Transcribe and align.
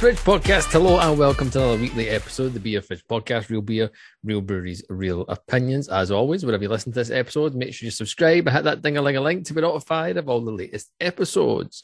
Fridge 0.00 0.16
Podcast. 0.20 0.72
Hello 0.72 0.98
and 0.98 1.18
welcome 1.18 1.50
to 1.50 1.58
another 1.58 1.78
weekly 1.78 2.08
episode 2.08 2.54
the 2.54 2.58
Beer 2.58 2.80
Fridge 2.80 3.04
Podcast. 3.06 3.50
Real 3.50 3.60
beer, 3.60 3.90
real 4.24 4.40
breweries, 4.40 4.82
real 4.88 5.26
opinions. 5.28 5.90
As 5.90 6.10
always, 6.10 6.42
wherever 6.42 6.62
you 6.62 6.70
listen 6.70 6.90
to 6.90 6.98
this 6.98 7.10
episode, 7.10 7.54
make 7.54 7.74
sure 7.74 7.84
you 7.84 7.90
subscribe 7.90 8.46
and 8.46 8.56
hit 8.56 8.64
that 8.64 8.80
ding 8.80 8.96
a 8.96 9.02
ling 9.02 9.18
a 9.18 9.20
link 9.20 9.44
to 9.44 9.52
be 9.52 9.60
notified 9.60 10.16
of 10.16 10.26
all 10.26 10.40
the 10.40 10.50
latest 10.50 10.90
episodes. 11.00 11.82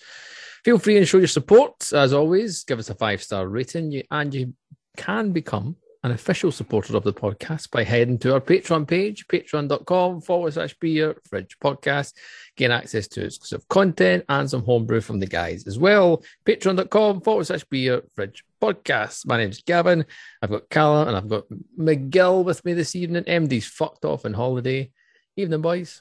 Feel 0.65 0.79
free 0.79 0.97
and 0.97 1.07
show 1.07 1.19
your 1.19 1.27
support. 1.27 1.93
As 1.93 2.15
always, 2.15 2.65
give 2.65 2.79
us 2.79 2.89
a 2.89 2.95
five 2.95 3.23
star 3.23 3.47
rating, 3.47 4.03
and 4.11 4.33
you 4.33 4.55
can 4.97 5.33
become 5.33 5.77
an 6.03 6.13
official 6.13 6.51
supporter 6.51 6.97
of 6.97 7.03
the 7.05 7.13
podcast 7.13 7.71
by 7.71 7.85
heading 7.85 8.17
to 8.17 8.33
our 8.33 8.41
Patreon 8.41 8.89
page, 8.89 9.27
patreon.com 9.27 10.23
forward 10.23 10.55
slash 10.55 10.75
beer 10.79 11.21
fridge 11.29 11.59
podcast. 11.63 12.15
Gain 12.57 12.71
access 12.71 13.07
to 13.09 13.25
exclusive 13.25 13.69
content 13.69 14.25
and 14.29 14.49
some 14.49 14.65
homebrew 14.65 15.03
from 15.03 15.21
the 15.21 15.27
guys 15.27 15.67
as 15.67 15.79
well. 15.79 16.23
Patreon.com 16.47 17.21
forward 17.21 17.47
slash 17.47 17.65
beer 17.65 18.03
fridge 18.15 18.45
podcast. 18.63 19.27
My 19.27 19.37
name's 19.37 19.61
Gavin. 19.63 20.07
I've 20.41 20.51
got 20.51 20.71
Callum 20.71 21.09
and 21.09 21.17
I've 21.17 21.29
got 21.29 21.45
Miguel 21.77 22.45
with 22.45 22.65
me 22.65 22.73
this 22.73 22.97
evening. 22.97 23.25
MD's 23.25 23.67
fucked 23.67 24.07
off 24.07 24.25
on 24.25 24.33
holiday. 24.33 24.91
Evening, 25.37 25.61
boys. 25.61 26.01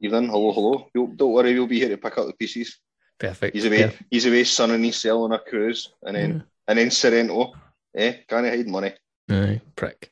Evening, 0.00 0.28
hello, 0.28 0.52
hello. 0.52 0.88
Don't, 0.92 1.16
don't 1.16 1.32
worry, 1.32 1.54
we'll 1.54 1.68
be 1.68 1.78
here 1.78 1.88
to 1.90 1.96
pick 1.98 2.18
up 2.18 2.26
the 2.26 2.32
pieces. 2.32 2.78
Perfect. 3.16 3.54
He's 3.54 3.64
away, 3.64 3.82
Perfect. 3.84 4.02
he's 4.10 4.26
away 4.26 4.42
sunning 4.42 4.82
his 4.82 4.96
sail 4.96 5.22
on 5.22 5.32
a 5.32 5.38
cruise, 5.38 5.92
and 6.02 6.16
then 6.16 6.44
and 6.66 6.78
then 6.78 6.90
Sorrento. 6.90 7.52
Eh, 7.96 8.14
can't 8.28 8.44
hide 8.46 8.66
money. 8.66 8.92
Aye, 9.30 9.60
prick. 9.76 10.10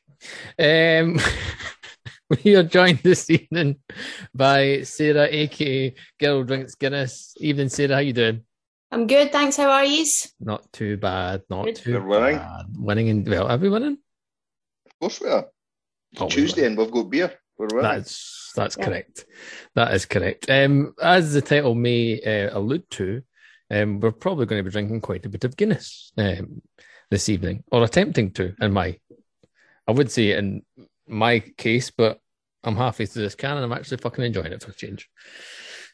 Um, 0.57 1.19
we 2.43 2.55
are 2.55 2.63
joined 2.63 2.99
this 2.99 3.29
evening 3.29 3.77
by 4.33 4.81
Sarah, 4.83 5.27
aka 5.29 5.93
Girl 6.19 6.43
Drinks 6.43 6.75
Guinness. 6.75 7.35
Evening, 7.39 7.69
Sarah. 7.69 7.95
How 7.95 7.99
you 7.99 8.13
doing? 8.13 8.41
I'm 8.91 9.07
good, 9.07 9.31
thanks. 9.31 9.57
How 9.57 9.69
are 9.71 9.85
you? 9.85 10.05
Not 10.39 10.71
too 10.71 10.97
bad. 10.97 11.41
Not 11.49 11.65
Good. 11.65 11.75
too 11.77 11.93
We're 11.99 12.05
winning. 12.21 12.37
bad. 12.37 12.65
Winning 12.77 13.07
in 13.07 13.23
well, 13.25 13.47
are 13.47 13.57
we 13.57 13.69
winning? 13.69 13.97
Of 14.85 14.99
course 14.99 15.19
we 15.21 15.29
are. 15.29 15.47
It's 16.11 16.21
Oh, 16.21 16.25
we're 16.25 16.29
Tuesday, 16.29 16.65
and 16.67 16.77
we've 16.77 16.91
got 16.91 17.09
beer. 17.09 17.33
We're 17.57 17.67
winning. 17.67 17.81
That's 17.83 18.51
that's 18.55 18.77
Yeah. 18.77 18.85
correct. 18.85 19.25
That 19.75 19.93
is 19.93 20.05
correct. 20.05 20.49
Um, 20.49 20.93
as 21.01 21.33
the 21.33 21.41
title 21.41 21.73
may 21.75 22.21
uh, 22.21 22.57
allude 22.57 22.89
to, 22.91 23.23
um, 23.71 23.99
we're 23.99 24.11
probably 24.11 24.45
going 24.45 24.59
to 24.59 24.69
be 24.69 24.71
drinking 24.71 25.01
quite 25.01 25.25
a 25.25 25.29
bit 25.29 25.43
of 25.43 25.57
Guinness 25.57 26.11
um, 26.17 26.61
this 27.09 27.29
evening, 27.29 27.63
or 27.71 27.83
attempting 27.83 28.31
to. 28.33 28.53
In 28.61 28.71
my, 28.73 28.97
I 29.87 29.91
would 29.91 30.11
say 30.11 30.37
in 30.37 30.61
my 31.07 31.39
case, 31.57 31.91
but 31.91 32.19
I'm 32.63 32.75
halfway 32.75 33.05
through 33.05 33.23
this 33.23 33.35
can 33.35 33.57
and 33.57 33.65
I'm 33.65 33.73
actually 33.73 33.97
fucking 33.97 34.23
enjoying 34.23 34.53
it 34.53 34.63
for 34.63 34.71
a 34.71 34.75
change. 34.75 35.09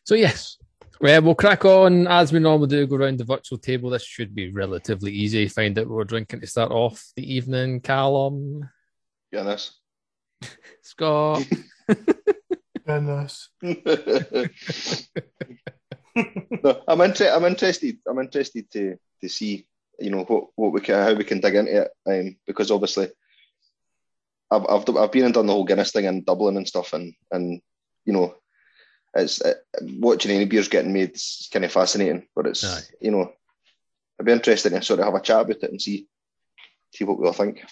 So 0.04 0.16
yes, 0.16 0.58
well, 1.02 1.22
we'll 1.22 1.36
crack 1.36 1.66
on 1.66 2.08
as 2.08 2.34
we 2.34 2.40
normally 2.40 2.68
do. 2.68 2.88
Go 2.88 2.98
around 2.98 3.20
the 3.20 3.26
virtual 3.26 3.58
table. 3.58 3.90
This 3.90 4.04
should 4.04 4.36
be 4.36 4.52
relatively 4.52 5.12
easy. 5.12 5.48
Find 5.48 5.78
out 5.80 5.88
what 5.88 5.96
we're 5.96 6.04
drinking 6.04 6.42
to 6.42 6.48
start 6.48 6.72
off 6.72 7.12
the 7.16 7.34
evening. 7.34 7.80
Callum, 7.80 8.70
Goodness. 9.32 9.80
Scott. 10.82 11.46
Goodness. 12.86 13.50
no, 13.62 13.72
I'm 16.88 17.02
inter- 17.02 17.34
I'm 17.34 17.46
interested. 17.46 17.98
I'm 18.08 18.20
interested 18.20 18.72
to 18.72 18.98
to 19.22 19.30
see, 19.30 19.68
you 20.00 20.10
know, 20.10 20.24
what 20.24 20.46
what 20.56 20.74
we 20.74 20.82
can 20.82 20.96
how 20.96 21.14
we 21.14 21.24
can 21.24 21.40
dig 21.40 21.56
into 21.56 21.84
it. 21.84 21.92
Um, 22.08 22.38
because 22.48 22.72
obviously, 22.72 23.10
I've 24.52 24.66
I've 24.68 24.98
I've 24.98 25.12
been 25.12 25.26
and 25.26 25.34
done 25.34 25.46
the 25.46 25.54
whole 25.54 25.66
Guinness 25.66 25.92
thing 25.92 26.06
in 26.06 26.24
Dublin 26.24 26.58
and 26.58 26.68
stuff, 26.68 26.94
and 26.94 27.14
and 27.32 27.62
you 28.06 28.14
know, 28.14 28.36
it's 29.16 29.42
uh, 29.42 29.54
watching 29.82 30.32
any 30.32 30.46
beers 30.46 30.68
getting 30.68 30.94
made 30.94 31.16
is 31.16 31.50
kind 31.52 31.66
of 31.66 31.72
fascinating. 31.72 32.28
But 32.36 32.48
it's 32.48 32.64
Aye. 32.64 32.96
you 33.02 33.12
know, 33.12 33.32
I'd 34.20 34.26
be 34.26 34.32
interested 34.32 34.72
to 34.72 34.82
sort 34.82 35.00
of 35.00 35.06
have 35.06 35.16
a 35.16 35.22
chat 35.22 35.42
about 35.42 35.64
it 35.64 35.72
and 35.72 35.82
see 35.82 36.08
see 36.94 37.04
what 37.04 37.20
we 37.20 37.28
all 37.28 37.34
think. 37.34 37.64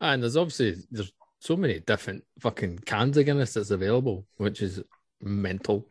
And 0.00 0.22
there's 0.22 0.36
obviously 0.36 0.76
there's 0.90 1.12
so 1.40 1.56
many 1.56 1.80
different 1.80 2.24
fucking 2.38 2.80
cans 2.80 3.16
of 3.16 3.24
Guinness 3.24 3.54
that's 3.54 3.70
available, 3.70 4.26
which 4.36 4.60
is 4.62 4.82
mental. 5.22 5.88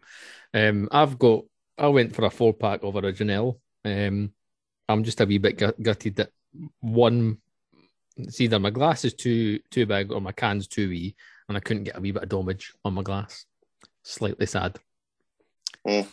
Um, 0.53 0.87
I've 0.91 1.17
got 1.17 1.45
I 1.77 1.87
went 1.87 2.15
for 2.15 2.25
a 2.25 2.29
four 2.29 2.53
pack 2.53 2.83
of 2.83 2.95
original. 2.95 3.59
Um, 3.85 4.33
I'm 4.87 5.03
just 5.03 5.21
a 5.21 5.25
wee 5.25 5.37
bit 5.37 5.57
gut- 5.57 5.81
gutted 5.81 6.15
that 6.17 6.31
one. 6.81 7.37
It's 8.19 8.41
either 8.41 8.59
my 8.59 8.69
glass 8.69 9.05
is 9.05 9.13
too 9.13 9.59
too 9.71 9.85
big 9.85 10.11
or 10.11 10.21
my 10.21 10.31
can's 10.31 10.67
too 10.67 10.89
wee, 10.89 11.15
and 11.47 11.57
I 11.57 11.61
couldn't 11.61 11.85
get 11.85 11.97
a 11.97 12.01
wee 12.01 12.11
bit 12.11 12.23
of 12.23 12.29
domage 12.29 12.73
on 12.83 12.93
my 12.93 13.03
glass. 13.03 13.45
Slightly 14.03 14.45
sad 14.45 14.77
Mm. 15.87 16.05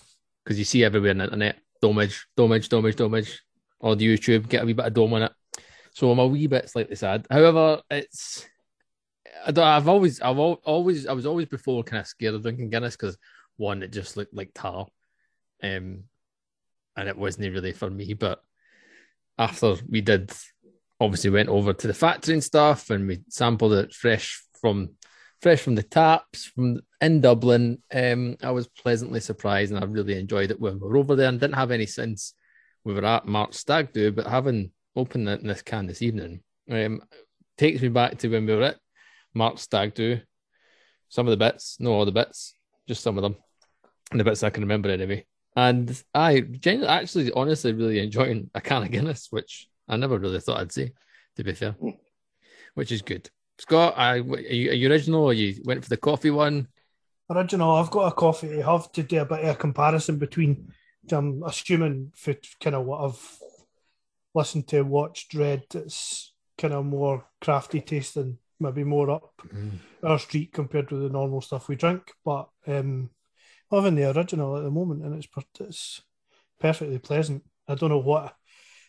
because 0.44 0.58
you 0.58 0.64
see 0.64 0.84
everywhere 0.84 1.10
on 1.10 1.18
the 1.18 1.24
internet 1.24 1.58
domage, 1.82 2.26
domage, 2.36 2.68
domage, 2.68 2.96
domage, 2.96 3.42
or 3.80 3.96
the 3.96 4.06
YouTube 4.06 4.48
get 4.48 4.62
a 4.62 4.66
wee 4.66 4.72
bit 4.72 4.86
of 4.86 4.94
dome 4.94 5.14
on 5.14 5.22
it. 5.22 5.32
So 5.92 6.10
I'm 6.10 6.18
a 6.18 6.26
wee 6.26 6.46
bit 6.46 6.68
slightly 6.68 6.96
sad. 6.96 7.26
However, 7.30 7.82
it's 7.90 8.46
I 9.44 9.50
don't, 9.52 9.64
I've 9.64 9.88
always 9.88 10.20
I've 10.20 10.38
al- 10.38 10.60
always 10.64 11.06
I 11.06 11.12
was 11.12 11.26
always 11.26 11.46
before 11.46 11.82
kind 11.84 12.00
of 12.00 12.06
scared 12.06 12.34
of 12.34 12.42
drinking 12.42 12.70
Guinness 12.70 12.96
because 12.96 13.16
one 13.56 13.82
it 13.82 13.92
just 13.92 14.16
looked 14.16 14.34
like 14.34 14.50
tar, 14.54 14.86
um, 15.62 16.04
and 16.96 17.08
it 17.08 17.16
wasn't 17.16 17.52
really 17.52 17.72
for 17.72 17.90
me. 17.90 18.14
But 18.14 18.40
after 19.38 19.74
we 19.88 20.00
did, 20.00 20.32
obviously 21.00 21.30
went 21.30 21.48
over 21.48 21.72
to 21.72 21.86
the 21.86 21.94
factory 21.94 22.34
and 22.34 22.44
stuff, 22.44 22.90
and 22.90 23.06
we 23.06 23.20
sampled 23.28 23.74
it 23.74 23.92
fresh 23.92 24.42
from 24.60 24.90
fresh 25.42 25.60
from 25.60 25.74
the 25.74 25.82
taps 25.82 26.46
from 26.46 26.80
in 27.00 27.20
Dublin. 27.20 27.82
Um, 27.92 28.36
I 28.42 28.50
was 28.50 28.68
pleasantly 28.68 29.20
surprised, 29.20 29.72
and 29.72 29.82
I 29.82 29.86
really 29.86 30.18
enjoyed 30.18 30.50
it 30.50 30.60
when 30.60 30.80
we 30.80 30.88
were 30.88 30.96
over 30.96 31.16
there, 31.16 31.28
and 31.28 31.40
didn't 31.40 31.56
have 31.56 31.70
any 31.70 31.86
since 31.86 32.34
we 32.84 32.94
were 32.94 33.04
at 33.04 33.26
March 33.26 33.54
Stag 33.54 33.92
Do. 33.92 34.12
But 34.12 34.26
having 34.26 34.70
opened 34.94 35.28
it 35.28 35.40
in 35.40 35.48
this 35.48 35.62
can 35.62 35.86
this 35.86 36.02
evening, 36.02 36.40
um, 36.70 37.02
takes 37.58 37.82
me 37.82 37.88
back 37.88 38.18
to 38.18 38.28
when 38.28 38.46
we 38.46 38.54
were 38.54 38.62
at 38.62 38.78
March 39.34 39.58
Stag 39.58 39.94
Do. 39.94 40.20
Some 41.08 41.26
of 41.26 41.30
the 41.30 41.36
bits, 41.36 41.76
no 41.78 41.92
all 41.92 42.04
the 42.04 42.12
bits, 42.12 42.54
just 42.88 43.02
some 43.02 43.16
of 43.16 43.22
them, 43.22 43.36
and 44.10 44.18
the 44.18 44.24
bits 44.24 44.42
I 44.42 44.50
can 44.50 44.64
remember 44.64 44.88
anyway. 44.88 45.24
And 45.54 46.02
I 46.12 46.40
genuinely, 46.40 46.88
actually, 46.88 47.32
honestly, 47.32 47.72
really 47.72 48.00
enjoying 48.00 48.50
a 48.54 48.60
can 48.60 48.82
of 48.82 48.90
Guinness, 48.90 49.28
which 49.30 49.68
I 49.88 49.96
never 49.96 50.18
really 50.18 50.40
thought 50.40 50.60
I'd 50.60 50.72
say, 50.72 50.92
to 51.36 51.44
be 51.44 51.52
fair, 51.52 51.72
Mm. 51.72 51.96
which 52.74 52.92
is 52.92 53.02
good. 53.02 53.30
Scott, 53.58 53.94
I, 53.96 54.18
are, 54.18 54.40
you, 54.40 54.70
are 54.70 54.74
you 54.74 54.90
original 54.90 55.24
or 55.24 55.32
you 55.32 55.62
went 55.64 55.82
for 55.82 55.88
the 55.88 55.96
coffee 55.96 56.30
one? 56.30 56.68
Original, 57.30 57.72
I've 57.72 57.90
got 57.90 58.12
a 58.12 58.14
coffee 58.14 58.48
to 58.48 58.62
have 58.62 58.92
to 58.92 59.02
do 59.02 59.20
a 59.20 59.24
bit 59.24 59.40
of 59.40 59.48
a 59.48 59.54
comparison 59.54 60.18
between, 60.18 60.72
I'm 61.10 61.42
assuming, 61.42 62.12
for 62.14 62.34
kind 62.62 62.76
of 62.76 62.84
what 62.84 63.04
I've 63.04 63.38
listened 64.34 64.68
to, 64.68 64.82
watched, 64.82 65.34
read, 65.34 65.64
it's 65.74 66.32
kind 66.58 66.74
of 66.74 66.84
more 66.84 67.26
crafty 67.40 67.80
tasting, 67.80 68.38
maybe 68.60 68.84
more 68.84 69.10
up 69.10 69.42
our 70.02 70.18
street 70.18 70.52
compared 70.52 70.88
to 70.88 70.96
the 70.96 71.08
normal 71.08 71.40
stuff 71.40 71.68
we 71.68 71.76
drink. 71.76 72.12
But 72.24 72.48
um, 72.66 73.10
I'm 73.70 73.82
having 73.82 73.94
the 73.96 74.10
original 74.16 74.56
at 74.56 74.62
the 74.62 74.70
moment, 74.70 75.02
and 75.02 75.14
it's 75.14 75.28
it's 75.60 76.02
perfectly 76.60 76.98
pleasant. 76.98 77.42
I 77.66 77.74
don't 77.74 77.90
know 77.90 77.98
what 77.98 78.26
it 78.26 78.32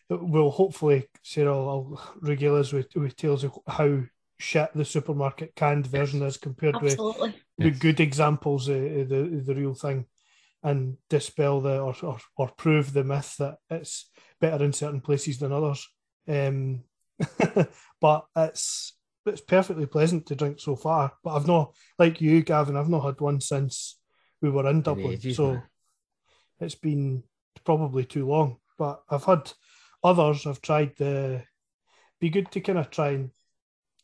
will 0.09 0.51
hopefully 0.51 1.07
Sarah 1.23 1.53
will 1.53 2.01
regale 2.21 2.55
us 2.55 2.71
with, 2.71 2.87
with 2.95 3.15
tales 3.15 3.43
of 3.43 3.57
how 3.67 4.01
shit 4.39 4.69
the 4.73 4.85
supermarket 4.85 5.55
canned 5.55 5.87
version 5.87 6.21
is 6.21 6.37
compared 6.37 6.81
with 6.81 6.93
Absolutely. 6.93 7.35
the 7.57 7.69
Yes. 7.69 7.79
good 7.79 7.99
examples 7.99 8.67
of, 8.69 8.77
of 8.77 9.09
the 9.09 9.43
the 9.45 9.55
real 9.55 9.73
thing, 9.73 10.05
and 10.63 10.97
dispel 11.09 11.61
the 11.61 11.79
or, 11.79 11.95
or 12.03 12.17
or 12.37 12.49
prove 12.57 12.93
the 12.93 13.03
myth 13.03 13.35
that 13.39 13.57
it's 13.69 14.09
better 14.39 14.63
in 14.63 14.73
certain 14.73 15.01
places 15.01 15.39
than 15.39 15.51
others. 15.51 15.87
Um, 16.27 16.83
but 18.01 18.25
it's 18.35 18.93
it's 19.25 19.41
perfectly 19.41 19.85
pleasant 19.87 20.25
to 20.27 20.35
drink 20.35 20.59
so 20.59 20.75
far. 20.75 21.13
But 21.23 21.35
I've 21.35 21.47
not 21.47 21.73
like 21.99 22.21
you, 22.21 22.43
Gavin. 22.43 22.77
I've 22.77 22.89
not 22.89 23.03
had 23.03 23.19
one 23.19 23.41
since 23.41 23.99
we 24.41 24.49
were 24.49 24.69
in 24.69 24.83
Dublin, 24.83 25.13
ages, 25.13 25.37
so 25.37 25.53
man. 25.53 25.63
it's 26.59 26.75
been 26.75 27.23
probably 27.65 28.05
too 28.05 28.27
long. 28.27 28.57
But 28.77 29.01
I've 29.09 29.23
had 29.25 29.51
others. 30.03 30.45
I've 30.45 30.61
tried 30.61 30.95
the. 30.97 31.43
Be 32.19 32.29
good 32.29 32.51
to 32.51 32.61
kind 32.61 32.79
of 32.79 32.89
try 32.89 33.09
and 33.09 33.29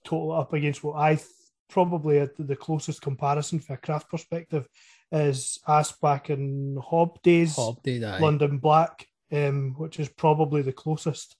total 0.03 0.33
it 0.33 0.39
up 0.39 0.53
against 0.53 0.83
what 0.83 0.97
I 0.97 1.15
th- 1.15 1.27
probably 1.69 2.19
at 2.19 2.31
the 2.37 2.55
closest 2.55 3.01
comparison 3.01 3.59
for 3.59 3.73
a 3.73 3.77
craft 3.77 4.09
perspective 4.09 4.67
is 5.11 5.59
Asback 5.67 6.29
and 6.29 6.77
Hob 6.79 7.21
days, 7.23 7.55
Hob 7.55 7.79
I? 7.87 8.19
London 8.19 8.57
Black, 8.59 9.07
um, 9.31 9.73
which 9.77 9.99
is 9.99 10.09
probably 10.09 10.61
the 10.61 10.73
closest 10.73 11.35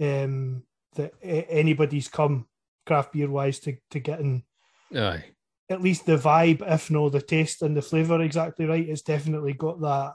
um, 0.00 0.62
that 0.94 1.12
a- 1.22 1.50
anybody's 1.50 2.08
come 2.08 2.46
craft 2.86 3.12
beer 3.12 3.28
wise 3.28 3.58
to, 3.60 3.76
to 3.90 4.00
getting 4.00 4.44
Aye. 4.94 5.24
at 5.68 5.82
least 5.82 6.06
the 6.06 6.16
vibe, 6.16 6.62
if 6.66 6.90
no 6.90 7.08
the 7.08 7.20
taste 7.20 7.62
and 7.62 7.76
the 7.76 7.82
flavour 7.82 8.22
exactly 8.22 8.64
right. 8.66 8.88
It's 8.88 9.02
definitely 9.02 9.52
got 9.52 9.80
that 9.80 10.14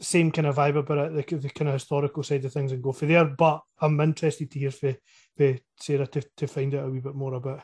same 0.00 0.30
kind 0.30 0.46
of 0.46 0.56
vibe 0.56 0.76
about 0.76 1.12
it, 1.12 1.26
the, 1.28 1.36
the 1.36 1.48
kind 1.50 1.68
of 1.68 1.74
historical 1.74 2.22
side 2.22 2.44
of 2.44 2.52
things, 2.52 2.72
and 2.72 2.82
go 2.82 2.92
for 2.92 3.06
there. 3.06 3.24
But 3.24 3.60
I'm 3.80 4.00
interested 4.00 4.50
to 4.50 4.58
hear 4.58 4.70
for, 4.70 4.94
for 5.36 5.56
Sarah 5.80 6.06
to, 6.08 6.22
to 6.38 6.46
find 6.46 6.74
out 6.74 6.86
a 6.86 6.90
wee 6.90 7.00
bit 7.00 7.14
more 7.14 7.34
about 7.34 7.62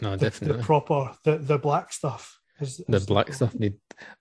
No, 0.00 0.16
the, 0.16 0.30
the 0.30 0.54
proper 0.62 1.12
the, 1.24 1.38
the 1.38 1.58
black 1.58 1.92
stuff. 1.92 2.38
Is, 2.60 2.78
the 2.88 2.96
is 2.96 3.06
black 3.06 3.32
stuff 3.32 3.54
need. 3.54 3.74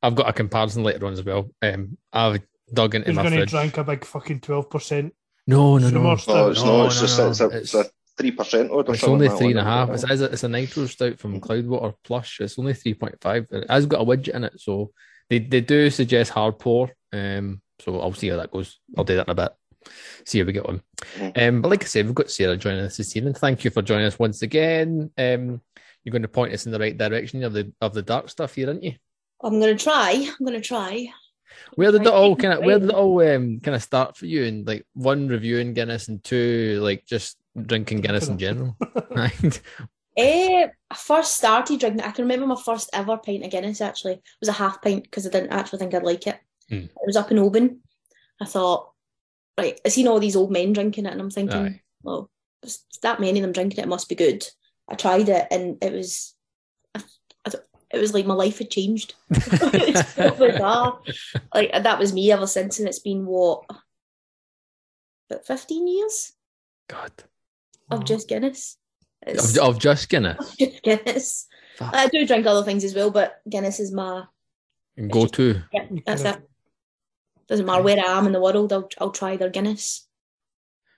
I've 0.04 0.13
got 0.15 0.30
a 0.30 0.33
comparison 0.33 0.83
later 0.83 1.06
on 1.07 1.13
as 1.13 1.24
well. 1.24 1.50
Um, 1.62 1.98
I've 2.13 2.42
dug 2.71 2.94
into 2.95 3.07
Who's 3.07 3.15
my 3.15 3.21
going 3.24 3.31
to 3.33 3.39
fridge. 3.39 3.50
drink 3.50 3.77
a 3.77 3.83
big 3.83 4.06
fucking 4.06 4.42
twelve 4.42 4.69
percent? 4.69 5.13
No, 5.48 5.77
no, 5.80 5.89
no. 5.89 6.01
No, 6.01 6.12
it's 6.13 6.27
No, 6.27 6.33
not. 6.36 6.51
It's 6.51 6.63
no, 6.63 6.89
just 6.89 7.18
no. 7.19 7.30
it's 7.30 7.39
a 7.42 7.45
It's- 7.45 7.62
it's 7.63 7.74
a 7.74 7.86
three 8.18 8.31
percent 8.31 8.71
odd 8.71 8.89
or 8.89 8.94
It's 8.94 9.03
only 9.03 9.27
like 9.27 9.38
three 9.39 9.51
and 9.51 9.60
a 9.60 9.63
that. 9.63 9.69
half. 9.69 9.89
It's, 9.89 10.03
it's, 10.03 10.21
a, 10.21 10.25
it's 10.25 10.44
a 10.44 10.50
nitro 10.50 10.86
stout 10.86 11.18
from 11.19 11.39
Cloudwater 11.42 11.94
Plush. 12.03 12.39
It's 12.42 12.60
only 12.60 12.74
three 12.74 12.94
point 12.94 13.15
five. 13.21 13.48
It 13.51 13.69
has 13.69 13.86
got 13.88 14.01
a 14.01 14.06
widget 14.06 14.36
in 14.36 14.44
it, 14.44 14.60
so 14.60 14.92
they, 15.30 15.39
they 15.39 15.62
do 15.62 15.89
suggest 15.89 16.31
hard 16.31 16.60
pour. 16.60 16.92
Um, 17.13 17.62
so 17.80 18.00
I'll 18.00 18.13
see 18.13 18.30
how 18.30 18.38
that 18.38 18.51
goes. 18.51 18.80
I'll 18.98 19.04
do 19.04 19.15
that 19.15 19.27
in 19.27 19.31
a 19.31 19.36
bit. 19.36 19.51
See 20.25 20.39
how 20.39 20.45
we 20.45 20.54
get 20.54 20.65
on. 20.65 20.81
Um, 21.36 21.62
but 21.62 21.69
like 21.69 21.83
I 21.83 21.88
said, 21.88 22.06
we've 22.06 22.15
got 22.15 22.31
Sarah 22.31 22.57
joining 22.57 22.86
us 22.86 22.98
this 22.98 23.15
evening. 23.15 23.33
Thank 23.33 23.63
you 23.63 23.71
for 23.71 23.81
joining 23.81 24.06
us 24.06 24.19
once 24.19 24.42
again. 24.42 25.12
Um, 25.18 25.62
you're 26.04 26.12
going 26.12 26.21
to 26.24 26.27
point 26.27 26.54
us 26.54 26.65
in 26.65 26.71
the 26.71 26.80
right 26.80 26.98
direction 26.98 27.44
of 27.44 27.54
the 27.54 27.71
of 27.81 27.94
the 27.94 28.01
dark 28.01 28.30
stuff 28.30 28.56
here, 28.56 28.68
aren't 28.68 28.83
you? 28.83 28.94
I'm 29.42 29.59
gonna 29.59 29.75
try. 29.75 30.12
I'm 30.12 30.45
gonna 30.45 30.62
try. 30.62 31.07
Where 31.75 31.92
did 31.92 32.01
it 32.01 32.07
all 32.07 32.36
kind 32.36 32.54
of 32.54 32.63
where 32.63 32.80
did 32.80 32.89
it 32.89 32.95
all 32.95 33.19
um, 33.21 33.60
kind 33.60 33.75
of 33.75 33.83
start 33.83 34.18
for 34.18 34.25
you? 34.25 34.45
And 34.45 34.65
like 34.65 34.86
one 34.94 35.27
reviewing 35.27 35.74
Guinness 35.74 36.07
and 36.07 36.24
two 36.24 36.80
like 36.81 37.06
just 37.06 37.38
drinking 37.60 38.01
Guinness 38.01 38.27
in 38.27 38.38
general. 38.38 38.75
Right? 39.12 39.62
Eh, 40.15 40.68
I 40.89 40.95
first 40.95 41.36
started 41.36 41.80
drinking. 41.80 42.01
I 42.01 42.12
can 42.12 42.24
remember 42.24 42.48
my 42.48 42.62
first 42.63 42.89
ever 42.94 43.18
pint 43.18 43.44
of 43.44 43.51
Guinness. 43.51 43.81
Actually, 43.81 44.13
it 44.13 44.24
was 44.39 44.50
a 44.50 44.53
half 44.53 44.81
pint 44.81 45.03
because 45.03 45.25
I 45.25 45.30
didn't 45.30 45.51
actually 45.51 45.80
think 45.80 45.94
I'd 45.94 46.03
like 46.03 46.25
it. 46.27 46.39
Hmm. 46.69 46.75
It 46.75 47.06
was 47.06 47.16
up 47.16 47.31
in 47.31 47.40
Oban. 47.40 47.81
I 48.42 48.46
thought, 48.46 48.92
right, 49.58 49.80
I 49.86 49.90
seen 49.90 50.08
all 50.08 50.19
these 50.19 50.36
old 50.36 50.52
men 50.52 50.74
drinking 50.74 51.06
it, 51.06 51.12
and 51.12 51.22
I'm 51.22 51.31
thinking, 51.31 51.58
Aye. 51.58 51.81
well, 52.04 52.30
that 53.02 53.19
many 53.19 53.40
of 53.40 53.44
them 53.44 53.52
drinking 53.52 53.80
it, 53.80 53.84
it 53.84 53.90
must 53.90 54.10
be 54.10 54.16
good. 54.16 54.46
I 54.88 54.96
tried 54.96 55.30
it, 55.30 55.48
and 55.52 55.78
it 55.81 55.92
was, 55.94 56.36
I, 56.94 57.02
I, 57.46 57.52
it 57.92 58.00
was 58.00 58.14
like 58.14 58.25
my 58.25 58.34
life 58.34 58.60
had 58.60 58.69
changed. 58.69 59.16
it's 59.30 60.14
so 60.14 60.31
bizarre. 60.31 61.00
Like 61.54 61.72
that 61.72 62.00
was 62.00 62.14
me 62.14 62.31
ever 62.31 62.48
since, 62.48 62.80
and 62.80 62.88
it's 62.88 63.00
been 63.00 63.25
what, 63.25 63.63
about 65.30 65.46
15 65.46 65.88
years 65.88 66.34
God. 66.88 67.12
of 67.92 68.06
just 68.06 68.28
Guinness. 68.28 68.78
Of, 69.25 69.58
of 69.58 69.80
just 69.80 70.10
Guinness. 70.10 70.56
just 70.60 70.84
Guinness. 70.84 71.48
Fuck. 71.78 71.94
I 71.94 72.08
do 72.08 72.25
drink 72.25 72.46
other 72.46 72.63
things 72.63 72.84
as 72.84 72.94
well, 72.96 73.12
but 73.12 73.42
Guinness 73.50 73.80
is 73.80 73.92
my 73.92 74.24
Go 75.10 75.28
to. 75.28 75.62
yeah, 75.74 75.86
that's 76.06 76.24
it. 76.24 76.38
Doesn't 77.48 77.66
matter 77.66 77.82
where 77.84 77.98
I 78.00 78.18
am 78.18 78.28
in 78.28 78.34
the 78.34 78.42
world, 78.42 78.74
I'll 78.74 78.90
I'll 79.00 79.12
try 79.12 79.38
their 79.38 79.50
Guinness. 79.50 80.08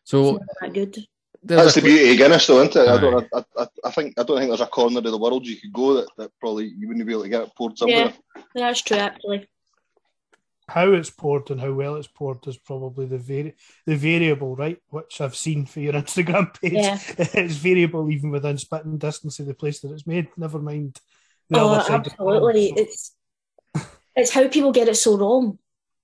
So 0.04 0.40
that 0.62 0.74
good. 0.74 0.96
there's 1.44 1.62
That's 1.64 1.78
a 1.78 1.82
the 1.82 1.86
beauty 1.88 2.12
of 2.12 2.18
Guinness, 2.18 2.48
though, 2.48 2.62
isn't 2.62 2.76
it? 2.76 2.88
I 2.90 3.00
don't. 3.00 3.28
I, 3.34 3.44
I, 3.58 3.68
I 3.86 3.92
think 3.92 4.20
I 4.20 4.24
don't 4.24 4.38
think 4.38 4.50
there's 4.50 4.62
a 4.62 4.68
corner 4.68 4.98
of 4.98 5.04
the 5.04 5.18
world 5.18 5.46
you 5.46 5.58
could 5.58 5.72
go 5.74 5.94
that, 5.96 6.08
that 6.18 6.32
probably 6.40 6.74
you 6.78 6.88
wouldn't 6.88 7.06
be 7.06 7.14
able 7.14 7.24
to 7.24 7.30
get 7.30 7.42
it 7.44 7.56
poured 7.56 7.78
somewhere. 7.78 8.14
Yeah, 8.36 8.42
that's 8.56 8.82
true, 8.82 8.98
actually. 8.98 9.48
how 10.68 10.92
it's 10.94 11.10
poured 11.12 11.50
and 11.52 11.60
how 11.62 11.72
well 11.74 11.96
it's 11.96 12.08
poured 12.08 12.46
is 12.48 12.58
probably 12.58 13.06
the 13.06 13.18
vari- 13.20 13.56
the 13.86 13.96
variable, 13.96 14.56
right? 14.56 14.78
Which 14.90 15.22
I've 15.22 15.36
seen 15.36 15.66
for 15.68 15.80
your 15.80 15.94
Instagram 15.94 16.54
page. 16.62 16.74
Yeah. 16.74 17.00
it's 17.18 17.56
variable 17.56 18.10
even 18.10 18.32
within 18.32 18.58
spitting 18.58 18.98
distance 18.98 19.40
of 19.40 19.46
the 19.46 19.54
place 19.54 19.80
that 19.82 19.92
it's 19.92 20.08
made. 20.08 20.28
Never 20.38 20.60
mind 20.60 21.00
the 21.50 21.60
Oh, 21.60 21.70
other 21.70 21.84
side. 21.84 21.96
of 22.00 22.04
the 22.06 22.12
absolutely. 22.12 22.72
world. 22.74 22.78
So- 22.78 22.84
It's 22.84 23.16
it's 24.16 24.32
how 24.32 24.48
people 24.48 24.72
get 24.72 24.88
it 24.90 24.96
so 24.96 25.16
wrong. 25.18 25.60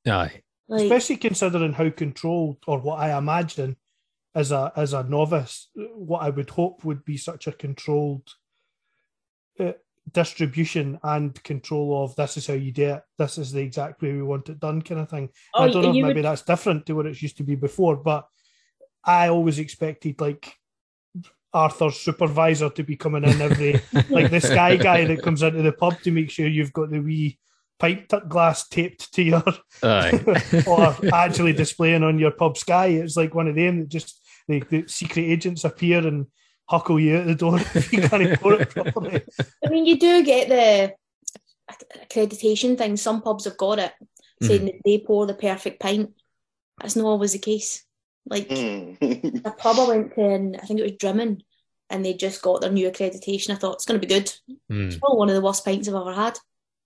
Aye. 0.07 0.41
Like 0.67 0.83
especially 0.83 1.17
considering 1.17 1.73
how 1.73 1.89
controlled 1.91 2.57
or 2.67 2.79
what 2.79 2.99
I 2.99 3.17
imagine 3.17 3.77
as 4.33 4.51
a 4.51 4.71
as 4.75 4.93
a 4.93 5.03
novice, 5.03 5.69
what 5.75 6.23
I 6.23 6.29
would 6.29 6.49
hope 6.49 6.83
would 6.83 7.05
be 7.05 7.17
such 7.17 7.47
a 7.47 7.51
controlled 7.51 8.27
uh, 9.59 9.73
distribution 10.11 10.99
and 11.03 11.41
control 11.43 12.03
of 12.03 12.15
this 12.15 12.37
is 12.37 12.47
how 12.47 12.53
you 12.53 12.71
do 12.71 12.95
it, 12.95 13.03
this 13.17 13.37
is 13.37 13.51
the 13.51 13.61
exact 13.61 14.01
way 14.01 14.13
we 14.13 14.23
want 14.23 14.49
it 14.49 14.59
done, 14.59 14.81
kind 14.81 15.01
of 15.01 15.09
thing. 15.09 15.29
oh, 15.53 15.63
I 15.63 15.69
don't 15.69 15.83
know 15.83 15.93
maybe 15.93 16.15
would, 16.15 16.25
that's 16.25 16.41
different 16.41 16.85
to 16.85 16.93
what 16.93 17.05
it 17.05 17.21
used 17.21 17.37
to 17.37 17.43
be 17.43 17.55
before, 17.55 17.95
but 17.95 18.27
I 19.03 19.29
always 19.29 19.59
expected 19.59 20.19
like 20.19 20.53
Arthur's 21.53 21.97
supervisor 21.97 22.69
to 22.69 22.83
be 22.83 22.97
coming 22.97 23.23
in 23.23 23.41
every 23.41 23.81
like 24.09 24.31
the 24.31 24.41
sky 24.41 24.75
guy 24.75 25.05
that 25.05 25.23
comes 25.23 25.41
into 25.41 25.61
the 25.61 25.71
pub 25.71 25.99
to 26.01 26.11
make 26.11 26.29
sure 26.29 26.47
you've 26.47 26.73
got 26.73 26.91
the 26.91 26.99
wee 26.99 27.39
pipe 27.79 28.07
t- 28.07 28.17
glass 28.27 28.67
taped 28.67 29.13
to 29.13 29.23
your 29.23 29.43
Aye. 29.83 30.63
or 30.67 30.95
actually 31.13 31.53
displaying 31.53 32.03
on 32.03 32.19
your 32.19 32.31
pub 32.31 32.57
sky. 32.57 32.87
It's 32.87 33.17
like 33.17 33.33
one 33.35 33.47
of 33.47 33.55
them 33.55 33.79
that 33.79 33.89
just 33.89 34.21
the, 34.47 34.61
the 34.69 34.87
secret 34.87 35.23
agents 35.23 35.63
appear 35.63 36.05
and 36.05 36.27
huckle 36.69 36.99
you 36.99 37.17
at 37.17 37.27
the 37.27 37.35
door 37.35 37.59
if 37.75 37.91
you 37.93 38.01
can't 38.01 38.39
pour 38.39 38.53
it 38.61 38.69
properly. 38.69 39.21
I 39.65 39.69
mean 39.69 39.85
you 39.85 39.99
do 39.99 40.23
get 40.23 40.49
the 40.49 40.93
accreditation 42.09 42.77
thing. 42.77 42.97
Some 42.97 43.21
pubs 43.21 43.45
have 43.45 43.57
got 43.57 43.79
it, 43.79 43.93
saying 44.41 44.65
that 44.65 44.75
they 44.83 44.99
pour 44.99 45.25
the 45.25 45.33
perfect 45.33 45.79
pint. 45.79 46.11
That's 46.79 46.95
not 46.95 47.05
always 47.05 47.33
the 47.33 47.39
case. 47.39 47.83
Like 48.27 48.49
Mm. 48.49 49.45
a 49.45 49.51
pub 49.51 49.77
I 49.79 49.87
went 49.87 50.15
to, 50.15 50.21
in, 50.21 50.55
I 50.55 50.65
think 50.65 50.79
it 50.79 50.83
was 50.83 50.93
Drummond, 50.93 51.43
and 51.89 52.03
they 52.03 52.13
just 52.15 52.41
got 52.41 52.61
their 52.61 52.71
new 52.71 52.89
accreditation. 52.89 53.51
I 53.51 53.55
thought 53.55 53.75
it's 53.75 53.85
going 53.85 53.99
to 54.01 54.07
be 54.07 54.11
good. 54.13 54.33
Hmm. 54.69 54.87
It's 54.87 54.97
probably 54.97 55.19
one 55.19 55.29
of 55.29 55.35
the 55.35 55.41
worst 55.41 55.63
pints 55.63 55.87
I've 55.87 55.93
ever 55.95 56.13
had. 56.13 56.39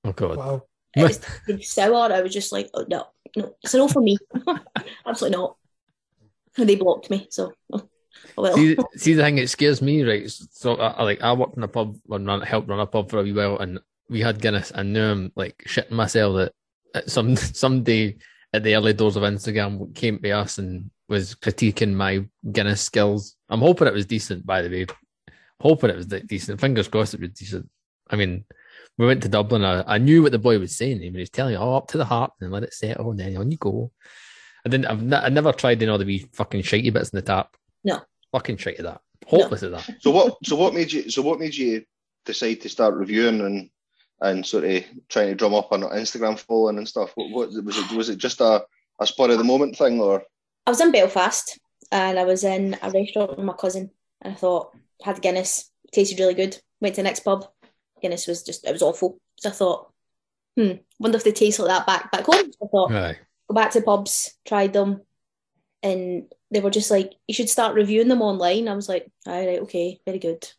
Oh 0.03 0.11
god. 0.11 0.37
Wow. 0.37 0.63
It 0.95 1.03
was 1.03 1.21
it's 1.47 1.71
sour. 1.71 2.11
I 2.11 2.21
was 2.21 2.33
just 2.33 2.51
like, 2.51 2.69
oh 2.73 2.85
no, 2.87 3.05
no, 3.35 3.55
it's 3.63 3.73
no 3.73 3.87
for 3.87 4.01
me. 4.01 4.17
Absolutely 5.05 5.37
not. 5.37 5.55
And 6.57 6.67
they 6.67 6.75
blocked 6.75 7.09
me. 7.09 7.27
So, 7.29 7.53
oh, 7.73 7.87
oh 8.37 8.43
well. 8.43 8.55
See, 8.55 8.77
see 8.95 9.13
the 9.13 9.23
thing 9.23 9.37
it 9.37 9.49
scares 9.49 9.81
me, 9.81 10.03
right? 10.03 10.29
So 10.29 10.75
I, 10.75 10.87
I 10.91 11.03
like 11.03 11.21
I 11.21 11.33
worked 11.33 11.57
in 11.57 11.63
a 11.63 11.67
pub 11.67 11.97
and 12.09 12.27
run, 12.27 12.41
helped 12.41 12.69
run 12.69 12.79
a 12.79 12.85
pub 12.85 13.09
for 13.09 13.19
a 13.19 13.23
wee 13.23 13.33
while, 13.33 13.57
and 13.59 13.79
we 14.09 14.21
had 14.21 14.41
Guinness, 14.41 14.71
and 14.71 14.93
now 14.93 15.11
I'm 15.11 15.31
like 15.35 15.57
shitting 15.67 15.91
myself 15.91 16.35
that 16.37 16.53
at 16.95 17.09
some 17.09 17.35
somebody 17.35 18.17
at 18.53 18.63
the 18.63 18.75
early 18.75 18.93
doors 18.93 19.15
of 19.15 19.23
Instagram 19.23 19.93
came 19.95 20.19
to 20.19 20.31
us 20.31 20.57
and 20.57 20.89
was 21.07 21.35
critiquing 21.35 21.93
my 21.93 22.25
Guinness 22.51 22.81
skills. 22.81 23.35
I'm 23.49 23.61
hoping 23.61 23.87
it 23.87 23.93
was 23.93 24.05
decent, 24.05 24.45
by 24.45 24.61
the 24.61 24.69
way. 24.69 24.85
Hoping 25.61 25.89
it 25.91 25.97
was 25.97 26.05
de- 26.05 26.23
decent. 26.23 26.59
Fingers 26.59 26.87
crossed 26.87 27.13
it 27.13 27.19
was 27.19 27.31
decent. 27.31 27.69
I 28.09 28.15
mean, 28.15 28.45
we 28.99 29.05
went 29.05 29.23
to 29.23 29.29
Dublin. 29.29 29.63
I, 29.63 29.95
I 29.95 29.97
knew 29.97 30.21
what 30.21 30.33
the 30.33 30.37
boy 30.37 30.59
was 30.59 30.75
saying. 30.75 30.99
He 31.01 31.09
was 31.09 31.29
telling 31.29 31.53
you, 31.53 31.59
"Oh, 31.59 31.75
up 31.75 31.87
to 31.87 31.97
the 31.97 32.05
heart, 32.05 32.33
and 32.41 32.51
let 32.51 32.63
it 32.63 32.73
settle, 32.73 33.11
and 33.11 33.19
then 33.19 33.37
on 33.37 33.49
you 33.49 33.57
go." 33.57 33.91
I 34.65 34.69
didn't. 34.69 34.87
I've, 34.87 35.01
n- 35.01 35.13
I 35.13 35.29
never 35.29 35.53
tried 35.53 35.81
any 35.81 35.89
of 35.89 35.99
the 35.99 36.05
wee 36.05 36.27
fucking 36.33 36.63
shitey 36.63 36.91
bits 36.91 37.09
in 37.09 37.15
the 37.15 37.21
tap. 37.21 37.55
No. 37.85 38.01
fucking 38.33 38.57
shitey 38.57 38.83
that. 38.83 38.99
Hopeless 39.25 39.63
at 39.63 39.71
that. 39.71 39.89
so 40.01 40.11
what? 40.11 40.37
So 40.43 40.57
what 40.57 40.73
made 40.73 40.91
you? 40.91 41.09
So 41.09 41.21
what 41.21 41.39
made 41.39 41.55
you 41.55 41.85
decide 42.25 42.55
to 42.61 42.69
start 42.69 42.93
reviewing 42.95 43.39
and 43.39 43.69
and 44.21 44.45
sort 44.45 44.65
of 44.65 44.83
trying 45.07 45.27
to 45.29 45.35
drum 45.35 45.53
up 45.53 45.71
an 45.71 45.83
Instagram 45.83 46.37
following 46.37 46.77
and 46.77 46.87
stuff? 46.87 47.11
What, 47.15 47.29
what 47.29 47.63
was 47.63 47.77
it? 47.77 47.95
Was 47.95 48.09
it 48.09 48.17
just 48.17 48.41
a 48.41 48.65
a 48.99 49.07
spur 49.07 49.31
of 49.31 49.37
the 49.37 49.45
moment 49.45 49.77
thing, 49.77 50.01
or 50.01 50.23
I 50.67 50.71
was 50.71 50.81
in 50.81 50.91
Belfast 50.91 51.57
and 51.89 52.19
I 52.19 52.25
was 52.25 52.43
in 52.43 52.77
a 52.81 52.91
restaurant 52.91 53.37
with 53.37 53.45
my 53.45 53.53
cousin 53.53 53.91
and 54.21 54.33
I 54.33 54.35
thought, 54.35 54.75
had 55.01 55.15
the 55.15 55.21
Guinness, 55.21 55.71
tasted 55.93 56.19
really 56.19 56.33
good. 56.33 56.57
Went 56.81 56.95
to 56.95 56.99
the 57.01 57.03
next 57.07 57.21
pub, 57.21 57.47
Guinness 58.01 58.27
was 58.27 58.43
just, 58.43 58.65
it 58.65 58.71
was 58.71 58.81
awful. 58.81 59.19
So 59.37 59.49
I 59.49 59.53
thought, 59.53 59.91
hmm, 60.57 60.71
wonder 60.99 61.17
if 61.17 61.23
they 61.23 61.31
taste 61.31 61.59
like 61.59 61.67
that 61.69 61.87
back 61.87 62.11
back 62.11 62.25
home. 62.25 62.51
So 62.51 62.65
I 62.65 62.67
thought, 62.67 62.91
Aye. 62.91 63.17
go 63.47 63.55
back 63.55 63.71
to 63.71 63.81
pubs, 63.81 64.35
tried 64.45 64.73
them, 64.73 65.01
and 65.83 66.25
they 66.51 66.59
were 66.59 66.69
just 66.69 66.91
like, 66.91 67.13
you 67.27 67.33
should 67.33 67.49
start 67.49 67.75
reviewing 67.75 68.07
them 68.07 68.21
online. 68.21 68.67
I 68.67 68.73
was 68.75 68.89
like, 68.89 69.09
all 69.25 69.33
right, 69.45 69.59
okay, 69.61 69.99
very 70.05 70.19
good. 70.19 70.49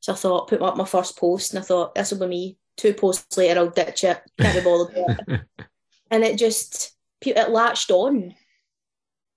So 0.00 0.12
I 0.12 0.16
thought, 0.16 0.48
put 0.48 0.62
up 0.62 0.76
my 0.76 0.84
first 0.84 1.18
post, 1.18 1.52
and 1.52 1.62
I 1.62 1.66
thought, 1.66 1.94
this 1.94 2.10
will 2.12 2.20
be 2.20 2.26
me. 2.26 2.56
Two 2.76 2.94
posts 2.94 3.36
later, 3.36 3.58
I'll 3.60 3.70
ditch 3.70 4.04
it. 4.04 4.20
Can't 4.38 4.54
be 4.56 4.60
bothered 4.62 4.96
it. 4.96 5.40
And 6.10 6.24
it 6.24 6.38
just, 6.38 6.96
it 7.20 7.50
latched 7.50 7.90
on. 7.90 8.34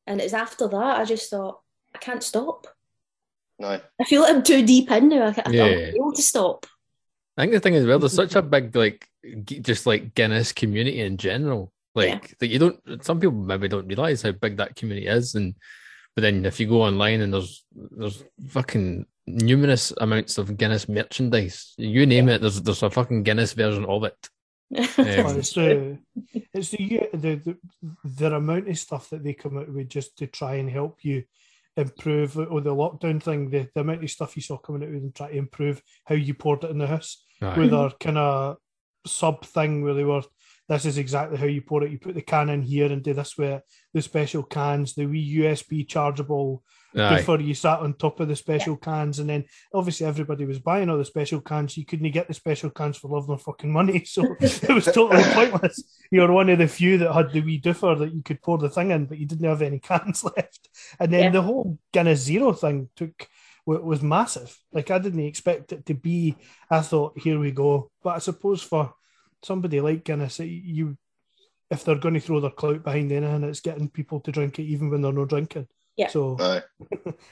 And 0.07 0.21
it's 0.21 0.33
after 0.33 0.69
that, 0.69 0.99
I 0.99 1.03
just 1.05 1.29
thought, 1.29 1.59
I 1.93 1.97
can't 1.97 2.23
stop. 2.23 2.65
no? 3.59 3.81
I 3.99 4.03
feel 4.05 4.21
like 4.21 4.33
I'm 4.33 4.41
too 4.43 4.65
deep 4.65 4.89
in 4.89 5.09
now. 5.09 5.27
I 5.27 5.33
can't, 5.33 5.53
Yeah. 5.53 5.65
I'm 5.65 5.71
not 5.71 5.93
able 5.95 6.13
to 6.13 6.21
stop. 6.21 6.65
I 7.37 7.41
think 7.43 7.53
the 7.53 7.59
thing 7.59 7.73
is, 7.75 7.85
well, 7.85 7.99
there's 7.99 8.13
such 8.23 8.35
a 8.35 8.41
big 8.41 8.75
like, 8.75 9.07
g- 9.43 9.59
just 9.59 9.85
like 9.85 10.13
Guinness 10.15 10.51
community 10.51 11.01
in 11.01 11.17
general. 11.17 11.71
Like 11.93 12.37
that, 12.39 12.47
you 12.47 12.59
don't. 12.59 13.03
Some 13.03 13.19
people 13.19 13.35
maybe 13.37 13.67
don't 13.67 13.87
realize 13.87 14.21
how 14.21 14.31
big 14.31 14.57
that 14.57 14.75
community 14.77 15.07
is, 15.07 15.35
and 15.35 15.55
but 16.15 16.21
then 16.21 16.45
if 16.45 16.59
you 16.59 16.67
go 16.67 16.83
online 16.83 17.19
and 17.21 17.33
there's 17.33 17.65
there's 17.75 18.23
fucking 18.47 19.05
numerous 19.27 19.91
amounts 19.99 20.37
of 20.37 20.55
Guinness 20.57 20.87
merchandise. 20.87 21.73
You 21.77 22.05
name 22.05 22.29
it, 22.29 22.39
there's 22.41 22.61
there's 22.61 22.83
a 22.83 22.89
fucking 22.89 23.23
Guinness 23.23 23.53
version 23.53 23.85
of 23.85 24.05
it. 24.05 24.29
Well, 24.97 25.27
Um, 25.31 25.37
it's 25.37 25.53
the 25.53 25.97
it's 26.53 26.69
the, 26.69 27.09
the 27.13 27.35
the 27.35 27.57
the 28.05 28.35
amount 28.35 28.69
of 28.69 28.77
stuff 28.77 29.09
that 29.09 29.21
they 29.21 29.33
come 29.33 29.57
out 29.57 29.67
with 29.67 29.89
just 29.89 30.17
to 30.19 30.27
try 30.27 30.55
and 30.55 30.69
help 30.69 31.03
you 31.03 31.23
improve 31.77 32.37
or 32.37 32.61
the 32.61 32.75
lockdown 32.75 33.21
thing, 33.21 33.49
the, 33.49 33.67
the 33.73 33.81
amount 33.81 34.03
of 34.03 34.09
stuff 34.09 34.35
you 34.35 34.41
saw 34.41 34.57
coming 34.57 34.83
out 34.83 34.89
with 34.89 35.03
and 35.03 35.15
try 35.15 35.31
to 35.31 35.37
improve 35.37 35.81
how 36.05 36.15
you 36.15 36.33
poured 36.33 36.63
it 36.63 36.71
in 36.71 36.77
the 36.77 36.87
house 36.87 37.25
Aye. 37.41 37.57
with 37.57 37.71
their 37.71 37.89
kind 37.91 38.17
of 38.17 38.57
sub 39.05 39.45
thing 39.45 39.83
where 39.83 39.93
they 39.93 40.03
were 40.03 40.21
this 40.71 40.85
is 40.85 40.97
exactly 40.97 41.37
how 41.37 41.45
you 41.45 41.61
pour 41.61 41.83
it. 41.83 41.91
You 41.91 41.99
put 41.99 42.15
the 42.15 42.21
can 42.21 42.49
in 42.49 42.61
here 42.61 42.85
and 42.91 43.03
do 43.03 43.13
this 43.13 43.37
with 43.37 43.61
the 43.93 44.01
special 44.01 44.41
cans, 44.43 44.93
the 44.95 45.05
wee 45.05 45.35
USB 45.39 45.85
chargeable 45.85 46.63
Aye. 46.95 47.17
before 47.17 47.41
you 47.41 47.53
sat 47.53 47.79
on 47.79 47.93
top 47.95 48.21
of 48.21 48.29
the 48.29 48.37
special 48.37 48.77
cans, 48.77 49.19
and 49.19 49.29
then 49.29 49.43
obviously 49.73 50.05
everybody 50.05 50.45
was 50.45 50.59
buying 50.59 50.89
all 50.89 50.97
the 50.97 51.03
special 51.03 51.41
cans. 51.41 51.75
You 51.75 51.85
couldn't 51.85 52.09
get 52.11 52.29
the 52.29 52.33
special 52.33 52.69
cans 52.69 52.95
for 52.97 53.09
love 53.09 53.27
nor 53.27 53.37
fucking 53.37 53.71
money, 53.71 54.05
so 54.05 54.23
it 54.39 54.69
was 54.73 54.85
totally 54.85 55.23
pointless. 55.33 55.83
You're 56.09 56.31
one 56.31 56.47
of 56.49 56.59
the 56.59 56.67
few 56.69 56.97
that 56.99 57.11
had 57.13 57.33
the 57.33 57.41
wee 57.41 57.59
doofer 57.59 57.99
that 57.99 58.13
you 58.13 58.21
could 58.23 58.41
pour 58.41 58.57
the 58.57 58.69
thing 58.69 58.91
in, 58.91 59.07
but 59.07 59.17
you 59.17 59.25
didn't 59.27 59.49
have 59.49 59.61
any 59.61 59.79
cans 59.91 60.23
left. 60.23 60.69
And 60.99 61.11
then 61.11 61.23
Yeah. 61.25 61.29
the 61.31 61.41
whole 61.41 61.77
Guinness 61.91 62.21
Zero 62.21 62.53
thing 62.53 62.87
took 62.95 63.27
was 63.65 64.01
massive. 64.01 64.57
Like 64.71 64.89
I 64.89 64.99
didn't 64.99 65.19
expect 65.25 65.71
it 65.73 65.85
to 65.85 65.93
be. 65.93 66.35
I 66.69 66.79
thought, 66.81 67.19
here 67.19 67.37
we 67.39 67.51
go. 67.51 67.91
But 68.03 68.15
I 68.15 68.19
suppose 68.19 68.61
for 68.61 68.93
somebody 69.43 69.81
like 69.81 70.03
Guinness, 70.03 70.39
it- 70.39 70.45
you 70.45 70.97
if 71.69 71.85
they're 71.85 71.95
going 71.95 72.13
to 72.13 72.19
throw 72.19 72.41
their 72.41 72.51
clout 72.51 72.83
behind 72.83 73.11
anything, 73.11 73.43
it's 73.45 73.61
getting 73.61 73.89
people 73.89 74.19
to 74.19 74.31
drink 74.31 74.59
it 74.59 74.63
even 74.63 74.89
when 74.89 75.01
they're 75.01 75.13
not 75.13 75.29
drinking. 75.29 75.67
Yeah. 75.95 76.09
So 76.09 76.37
Aye, 76.39 76.61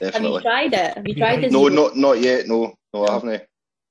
Have 0.00 0.22
you 0.22 0.40
tried 0.40 0.72
it? 0.72 0.96
Have 0.96 1.06
you 1.06 1.14
tried 1.14 1.44
it? 1.44 1.52
No, 1.52 1.68
not 1.68 1.96
not 1.96 2.20
yet. 2.20 2.46
No, 2.46 2.74
no, 2.94 3.06
I 3.06 3.12
haven't. 3.12 3.42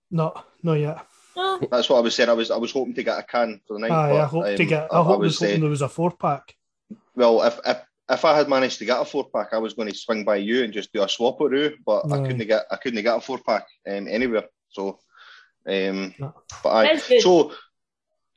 not 0.09 0.45
not 0.63 0.73
yet. 0.73 1.05
No. 1.35 1.59
That's 1.71 1.89
what 1.89 1.97
I 1.97 2.01
was 2.01 2.15
saying. 2.15 2.29
I 2.29 2.33
was 2.33 2.51
I 2.51 2.57
was 2.57 2.71
hoping 2.71 2.95
to 2.95 3.03
get 3.03 3.19
a 3.19 3.23
can 3.23 3.61
for 3.67 3.73
the 3.75 3.79
night. 3.79 3.91
Aye, 3.91 4.09
but, 4.09 4.21
I 4.21 4.25
hope 4.25 4.45
to 4.45 4.63
um, 4.63 4.69
get. 4.69 4.93
I, 4.93 5.03
hope 5.03 5.19
was 5.19 5.27
was 5.27 5.39
hoping 5.39 5.57
uh, 5.57 5.59
there 5.61 5.69
was 5.69 5.81
a 5.81 5.89
four 5.89 6.11
pack. 6.11 6.55
well, 7.15 7.43
if 7.43 7.59
if 7.65 7.77
if 8.09 8.25
I 8.25 8.35
had 8.35 8.49
managed 8.49 8.79
to 8.79 8.85
get 8.85 9.01
a 9.01 9.05
four 9.05 9.29
pack, 9.29 9.49
I 9.53 9.59
was 9.59 9.73
going 9.73 9.89
to 9.89 9.95
swing 9.95 10.23
by 10.23 10.37
you 10.37 10.63
and 10.63 10.73
just 10.73 10.91
do 10.91 11.03
a 11.03 11.09
swap-a-roo, 11.09 11.75
but 11.85 12.11
I 12.11 12.17
couldn't 12.21 12.47
get 12.47 12.65
I 12.71 12.75
couldn't 12.77 13.03
get 13.03 13.17
a 13.17 13.21
four 13.21 13.39
pack 13.45 13.65
um, 13.87 14.07
anywhere. 14.07 14.45
So, 14.69 14.99
um, 15.67 16.13
No. 16.19 16.33
but 16.63 16.69
I 16.69 16.97
so 16.97 17.53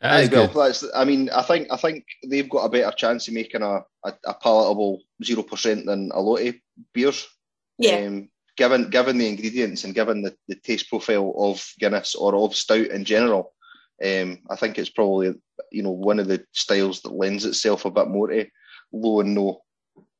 That 0.02 0.12
aye, 0.12 0.28
well, 0.32 0.48
good. 0.48 0.56
that's 0.56 0.84
I 0.94 1.04
mean 1.04 1.30
I 1.30 1.42
think 1.42 1.68
I 1.70 1.76
think 1.76 2.04
they've 2.28 2.48
got 2.48 2.64
a 2.64 2.68
better 2.68 2.90
chance 2.96 3.28
of 3.28 3.34
making 3.34 3.62
a 3.62 3.82
a, 4.04 4.12
a 4.26 4.34
palatable 4.34 5.00
zero 5.22 5.44
percent 5.44 5.86
than 5.86 6.10
a 6.12 6.20
lot 6.20 6.40
of 6.40 6.54
beers. 6.92 7.28
Yeah. 7.78 7.98
Um, 7.98 8.28
given 8.56 8.90
given 8.90 9.18
the 9.18 9.28
ingredients 9.28 9.84
and 9.84 9.94
given 9.94 10.22
the, 10.22 10.36
the 10.48 10.56
taste 10.56 10.88
profile 10.88 11.32
of 11.38 11.64
Guinness 11.78 12.16
or 12.16 12.34
of 12.34 12.56
stout 12.56 12.88
in 12.88 13.04
general, 13.04 13.54
um, 14.04 14.40
I 14.50 14.56
think 14.56 14.76
it's 14.76 14.90
probably 14.90 15.34
you 15.70 15.82
know 15.84 15.92
one 15.92 16.18
of 16.18 16.26
the 16.26 16.44
styles 16.50 17.00
that 17.02 17.14
lends 17.14 17.44
itself 17.44 17.84
a 17.84 17.90
bit 17.90 18.08
more 18.08 18.26
to 18.26 18.46
low 18.92 19.20
and 19.20 19.34
no 19.36 19.62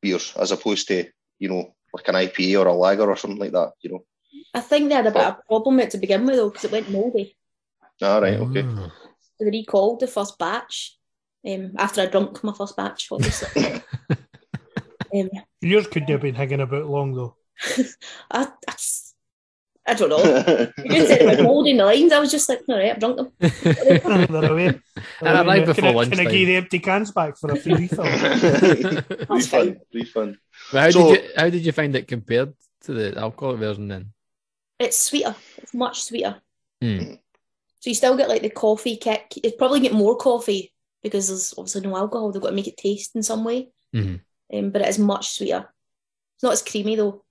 beers 0.01 0.33
as 0.37 0.53
opposed 0.53 0.87
to 0.89 1.07
you 1.41 1.49
know 1.49 1.75
like 1.93 2.07
an 2.07 2.15
IPA 2.15 2.61
or 2.61 2.69
a 2.69 2.73
lager 2.73 3.11
or 3.11 3.17
something 3.17 3.41
like 3.41 3.53
that. 3.53 3.73
You 3.81 3.91
know. 3.91 4.05
I 4.55 4.61
think 4.61 4.89
they 4.89 4.95
had 4.95 5.09
a 5.09 5.11
bit 5.11 5.23
of 5.23 5.39
a 5.39 5.43
problem 5.49 5.77
with 5.77 5.87
it 5.87 5.91
to 5.91 5.99
begin 5.99 6.25
with, 6.25 6.37
though, 6.37 6.51
because 6.51 6.65
it 6.65 6.73
went 6.73 6.91
mouldy. 6.91 7.37
All 8.01 8.21
right. 8.21 8.35
Okay. 8.35 8.63
Oh. 8.65 8.91
So 9.43 9.51
they 9.51 9.59
recalled 9.59 9.99
the 9.99 10.07
first 10.07 10.39
batch 10.39 10.97
um, 11.49 11.73
after 11.77 12.03
I 12.03 12.07
drunk 12.07 12.45
my 12.45 12.53
first 12.53 12.77
batch, 12.77 13.09
obviously. 13.11 13.83
um, 15.15 15.31
Yours 15.61 15.89
couldn't 15.89 16.11
have 16.11 16.21
been 16.21 16.37
hanging 16.37 16.61
about 16.61 16.87
long 16.87 17.13
though. 17.13 17.35
I, 18.31 18.47
I, 18.69 18.75
I 19.89 19.95
don't 19.95 20.11
know. 20.11 20.71
You 20.85 20.91
just 20.91 21.09
said 21.09 21.23
it 21.23 21.27
was 21.27 21.41
mouldy 21.43 21.77
the 21.77 21.85
lines. 21.85 22.13
I 22.13 22.21
was 22.21 22.31
just 22.31 22.49
like, 22.49 22.61
all 22.69 22.79
right, 22.79 22.93
I've 22.93 23.01
drunk 23.01 23.17
them. 23.17 23.33
They're 23.41 24.53
away. 24.53 24.67
And 24.67 25.29
I 25.29 25.43
arrived 25.43 25.67
before 25.67 25.91
can, 25.91 25.99
I, 25.99 26.05
can 26.05 26.21
I 26.21 26.31
give 26.31 26.47
the 26.47 26.57
empty 26.57 26.79
cans 26.79 27.11
back 27.11 27.37
for 27.37 27.51
a 27.51 27.57
free 27.57 27.75
refill? 27.75 28.05
That's 28.05 29.29
refund. 29.29 29.81
Refund. 29.93 30.37
But 30.71 30.81
how 30.81 30.91
So- 30.91 31.15
did 31.15 31.25
you 31.25 31.31
how 31.37 31.51
did 31.51 31.67
you 31.67 31.73
find 31.73 31.97
it 31.97 32.07
compared 32.07 32.55
to 32.83 32.93
the 32.93 33.19
alcoholic 33.19 33.59
version 33.59 33.89
then? 33.89 34.13
It's 34.79 34.99
sweeter. 34.99 35.35
It's 35.59 35.75
much 35.75 36.05
sweeter. 36.05 36.41
Hmm. 36.81 37.15
So 37.83 37.91
you 37.91 37.95
still 37.97 38.17
get 38.17 38.29
like 38.29 38.43
the 38.43 38.49
coffee 38.51 38.97
kick. 38.97 39.33
You'd 39.43 39.59
probably 39.59 39.81
get 39.81 39.93
more 39.93 40.17
coffee 40.17 40.73
because 41.03 41.27
there's 41.27 41.53
obviously 41.59 41.81
no 41.81 41.97
alcohol. 41.97 42.31
They've 42.31 42.41
got 42.41 42.51
to 42.51 42.55
make 42.55 42.69
it 42.69 42.77
taste 42.77 43.17
in 43.17 43.25
some 43.25 43.43
way. 43.43 43.71
Mhm. 43.93 44.21
Um, 44.55 44.71
but 44.71 44.83
it 44.83 44.89
is 44.89 45.01
much 45.01 45.31
sweeter. 45.31 45.69
It's 46.37 46.45
not 46.45 46.53
as 46.53 46.63
creamy 46.63 46.95
though, 46.95 47.25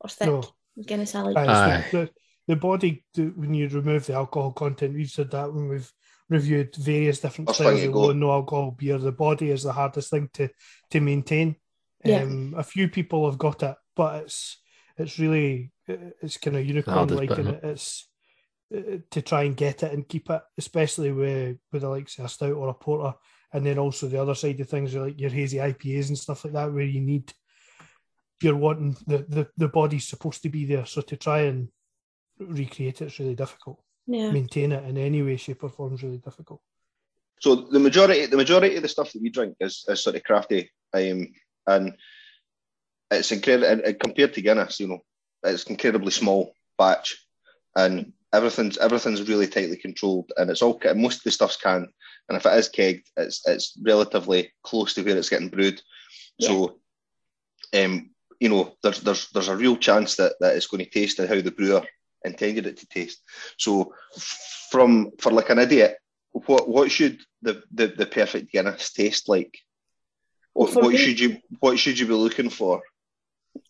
or 0.00 0.08
thick. 0.08 0.28
No. 0.28 0.44
Guinness 0.86 1.16
I 1.16 1.22
like. 1.22 1.36
Aye, 1.36 1.44
Aye. 1.52 1.78
it's 1.78 1.90
the, 1.90 1.98
the, 1.98 2.10
the 2.46 2.56
body, 2.56 3.04
the, 3.14 3.22
when 3.34 3.52
you 3.52 3.68
remove 3.68 4.06
the 4.06 4.14
alcohol 4.14 4.52
content, 4.52 4.94
we've 4.94 5.10
said 5.10 5.32
that 5.32 5.52
when 5.52 5.68
we've 5.68 5.92
reviewed 6.28 6.74
various 6.76 7.18
different 7.18 7.48
First 7.48 7.58
styles 7.58 7.82
of 7.82 7.94
low 7.94 8.10
and 8.10 8.20
no 8.20 8.30
alcohol 8.30 8.70
beer, 8.78 8.98
the 8.98 9.10
body 9.12 9.50
is 9.50 9.64
the 9.64 9.72
hardest 9.72 10.10
thing 10.10 10.28
to 10.34 10.48
to 10.90 11.00
maintain. 11.00 11.56
Yeah. 12.04 12.22
Um, 12.22 12.54
a 12.56 12.62
few 12.62 12.88
people 12.88 13.28
have 13.28 13.38
got 13.38 13.62
it, 13.64 13.74
but 13.96 14.22
it's 14.22 14.60
it's 14.96 15.18
really 15.18 15.72
it's 15.88 16.36
kind 16.36 16.56
of 16.56 16.64
unicorn 16.64 17.08
like, 17.08 17.30
and 17.32 17.48
it- 17.48 17.64
it's 17.64 18.08
to 18.72 19.22
try 19.22 19.42
and 19.44 19.56
get 19.56 19.82
it 19.82 19.92
and 19.92 20.08
keep 20.08 20.30
it, 20.30 20.42
especially 20.58 21.12
with 21.12 21.58
with 21.72 21.82
the 21.82 21.88
likes 21.88 22.18
of 22.18 22.24
a 22.24 22.28
stout 22.28 22.52
or 22.52 22.68
a 22.68 22.74
porter, 22.74 23.16
and 23.52 23.64
then 23.64 23.78
also 23.78 24.08
the 24.08 24.20
other 24.20 24.34
side 24.34 24.60
of 24.60 24.68
things, 24.68 24.94
like 24.94 25.20
your 25.20 25.30
hazy 25.30 25.58
IPAs 25.58 26.08
and 26.08 26.18
stuff 26.18 26.44
like 26.44 26.54
that, 26.54 26.72
where 26.72 26.84
you 26.84 27.00
need 27.00 27.32
you're 28.42 28.56
wanting 28.56 28.96
the, 29.06 29.18
the, 29.28 29.48
the 29.56 29.68
body's 29.68 30.06
supposed 30.06 30.42
to 30.42 30.48
be 30.48 30.66
there. 30.66 30.84
So 30.86 31.00
to 31.00 31.16
try 31.16 31.42
and 31.42 31.68
recreate 32.38 33.00
it's 33.00 33.18
really 33.18 33.34
difficult. 33.34 33.80
yeah. 34.06 34.30
Maintain 34.30 34.72
it 34.72 34.84
in 34.84 34.98
any 34.98 35.22
way, 35.22 35.36
shape, 35.36 35.64
or 35.64 35.68
form 35.68 35.94
is 35.94 36.02
really 36.02 36.18
difficult. 36.18 36.60
So 37.40 37.54
the 37.54 37.80
majority, 37.80 38.26
the 38.26 38.36
majority 38.36 38.76
of 38.76 38.82
the 38.82 38.88
stuff 38.88 39.12
that 39.12 39.22
we 39.22 39.30
drink 39.30 39.56
is, 39.60 39.84
is 39.88 40.02
sort 40.02 40.16
of 40.16 40.24
crafty, 40.24 40.70
um, 40.92 41.28
and 41.66 41.94
it's 43.10 43.32
incredible. 43.32 43.68
And, 43.68 43.80
and 43.82 43.98
compared 43.98 44.34
to 44.34 44.42
Guinness, 44.42 44.80
you 44.80 44.88
know, 44.88 45.00
it's 45.42 45.64
incredibly 45.64 46.10
small 46.10 46.54
batch, 46.78 47.26
and 47.76 48.12
everything's 48.34 48.76
everything's 48.78 49.28
really 49.28 49.46
tightly 49.46 49.76
controlled, 49.76 50.32
and 50.36 50.50
it's 50.50 50.62
all 50.62 50.80
most 50.94 51.18
of 51.18 51.22
the 51.24 51.30
stuff's 51.30 51.56
canned, 51.56 51.88
and 52.28 52.36
if 52.36 52.46
it 52.46 52.52
is 52.58 52.68
kegged, 52.68 53.06
it's 53.16 53.46
it's 53.46 53.78
relatively 53.82 54.52
close 54.62 54.94
to 54.94 55.02
where 55.02 55.16
it's 55.16 55.30
getting 55.30 55.48
brewed. 55.48 55.80
So, 56.40 56.78
um, 57.74 58.10
you 58.40 58.48
know, 58.48 58.74
there's 58.82 59.00
there's 59.00 59.30
there's 59.30 59.48
a 59.48 59.56
real 59.56 59.76
chance 59.76 60.16
that 60.16 60.34
that 60.40 60.56
it's 60.56 60.66
going 60.66 60.84
to 60.84 60.90
taste 60.90 61.18
how 61.18 61.40
the 61.40 61.50
brewer 61.50 61.82
intended 62.24 62.66
it 62.66 62.76
to 62.78 62.86
taste. 62.86 63.22
So, 63.58 63.94
from 64.70 65.12
for 65.18 65.32
like 65.32 65.50
an 65.50 65.58
idiot, 65.58 65.96
what 66.32 66.68
what 66.68 66.90
should 66.90 67.20
the 67.42 67.62
the, 67.72 67.88
the 67.88 68.06
perfect 68.06 68.52
Guinness 68.52 68.92
taste 68.92 69.28
like? 69.28 69.56
What, 70.54 70.74
what 70.74 70.92
me- 70.92 70.96
should 70.98 71.20
you 71.20 71.38
what 71.60 71.78
should 71.78 71.98
you 71.98 72.06
be 72.06 72.14
looking 72.14 72.50
for? 72.50 72.82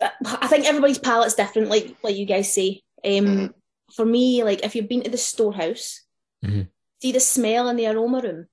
I 0.00 0.47
think 0.49 0.66
everybody's 0.66 0.99
palate's 0.99 1.35
different, 1.35 1.68
like 1.68 1.94
like 2.02 2.16
you 2.16 2.26
guys 2.26 2.52
say. 2.52 2.80
Um, 3.04 3.26
Mhm. 3.26 3.54
For 3.94 4.04
me, 4.04 4.42
like 4.42 4.64
if 4.64 4.74
you've 4.74 4.88
been 4.88 5.02
to 5.02 5.10
the 5.10 5.18
storehouse, 5.18 6.02
Mhm. 6.42 6.68
see 7.00 7.12
the 7.12 7.20
smell 7.20 7.68
in 7.68 7.76
the 7.76 7.86
aroma 7.86 8.20
room. 8.20 8.48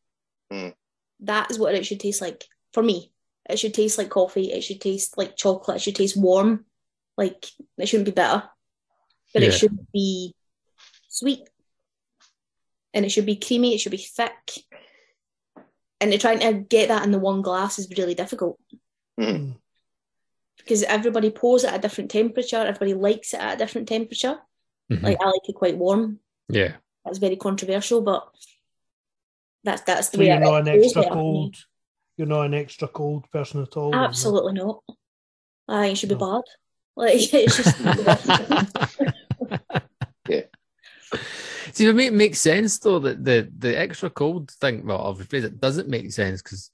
Mm. 0.52 0.76
That 1.22 1.52
is 1.52 1.58
what 1.60 1.76
it 1.76 1.86
should 1.86 2.00
taste 2.00 2.22
like 2.22 2.46
for 2.74 2.84
me. 2.84 3.12
It 3.50 3.58
should 3.58 3.74
taste 3.74 3.98
like 3.98 4.10
coffee. 4.10 4.52
It 4.52 4.62
should 4.62 4.82
taste 4.82 5.18
like 5.18 5.36
chocolate. 5.36 5.78
It 5.78 5.82
should 5.82 5.96
taste 5.96 6.16
warm. 6.18 6.66
Like 7.18 7.46
it 7.78 7.88
shouldn't 7.88 8.06
be 8.06 8.12
bitter, 8.12 8.50
but 9.34 9.42
Yeah. 9.42 9.50
it 9.50 9.52
should 9.54 9.92
be 9.92 10.34
sweet, 11.08 11.48
and 12.94 13.06
it 13.06 13.10
should 13.10 13.26
be 13.26 13.36
creamy. 13.36 13.74
It 13.76 13.80
should 13.80 13.92
be 13.92 13.98
thick. 13.98 14.66
And 16.00 16.12
to 16.12 16.18
trying 16.18 16.40
to 16.40 16.54
get 16.54 16.88
that 16.88 17.04
in 17.04 17.12
the 17.12 17.20
one 17.20 17.42
glass 17.42 17.78
is 17.78 17.90
really 17.98 18.16
difficult 18.16 18.60
Mhm. 19.20 19.60
because 20.58 20.82
everybody 20.84 21.30
pours 21.30 21.64
it 21.64 21.68
at 21.68 21.76
a 21.80 21.82
different 21.82 22.10
temperature. 22.10 22.58
Everybody 22.58 22.94
likes 22.96 23.34
it 23.34 23.40
at 23.40 23.56
a 23.56 23.58
different 23.58 23.88
temperature. 23.88 24.42
Mhm. 24.92 25.04
Like 25.04 25.18
I 25.22 25.26
like 25.26 25.48
it 25.48 25.56
quite 25.56 25.78
warm. 25.78 26.20
yeah. 26.50 26.74
That's 27.06 27.18
very 27.18 27.36
controversial, 27.36 28.02
but 28.02 28.30
that's 29.64 29.82
that's 29.84 30.10
the 30.10 30.18
So 30.18 30.20
way 30.20 30.28
you're 30.28 30.36
I 30.36 30.40
not 30.40 30.62
an 30.62 30.68
extra 30.68 31.10
cold. 31.10 31.56
You're 32.18 32.28
not 32.28 32.46
an 32.46 32.54
extra 32.54 32.88
cold 32.88 33.30
person 33.32 33.62
at 33.64 33.76
all. 33.78 33.96
or 33.96 33.98
is 33.98 34.02
it? 34.02 34.06
Absolutely 34.10 34.54
not. 34.54 34.84
I 35.68 35.82
think 35.84 35.94
it 35.94 35.98
should 35.98 36.10
be 36.10 36.16
No. 36.16 36.42
bad. 36.42 36.44
Like 36.96 37.16
it's 37.34 37.58
just 37.58 37.80
Yeah. 40.30 40.42
See, 41.74 41.86
for 41.88 41.94
me, 41.94 42.08
it 42.08 42.14
makes 42.14 42.40
sense 42.40 42.78
though 42.80 43.00
that 43.00 43.24
the 43.24 43.50
the 43.58 43.78
extra 43.78 44.10
cold 44.10 44.52
thing. 44.52 44.86
Well, 44.86 45.02
I'll 45.02 45.16
rephrase 45.16 45.44
it. 45.46 45.60
Doesn't 45.60 45.90
make 45.90 46.12
sense 46.12 46.42
because, 46.42 46.70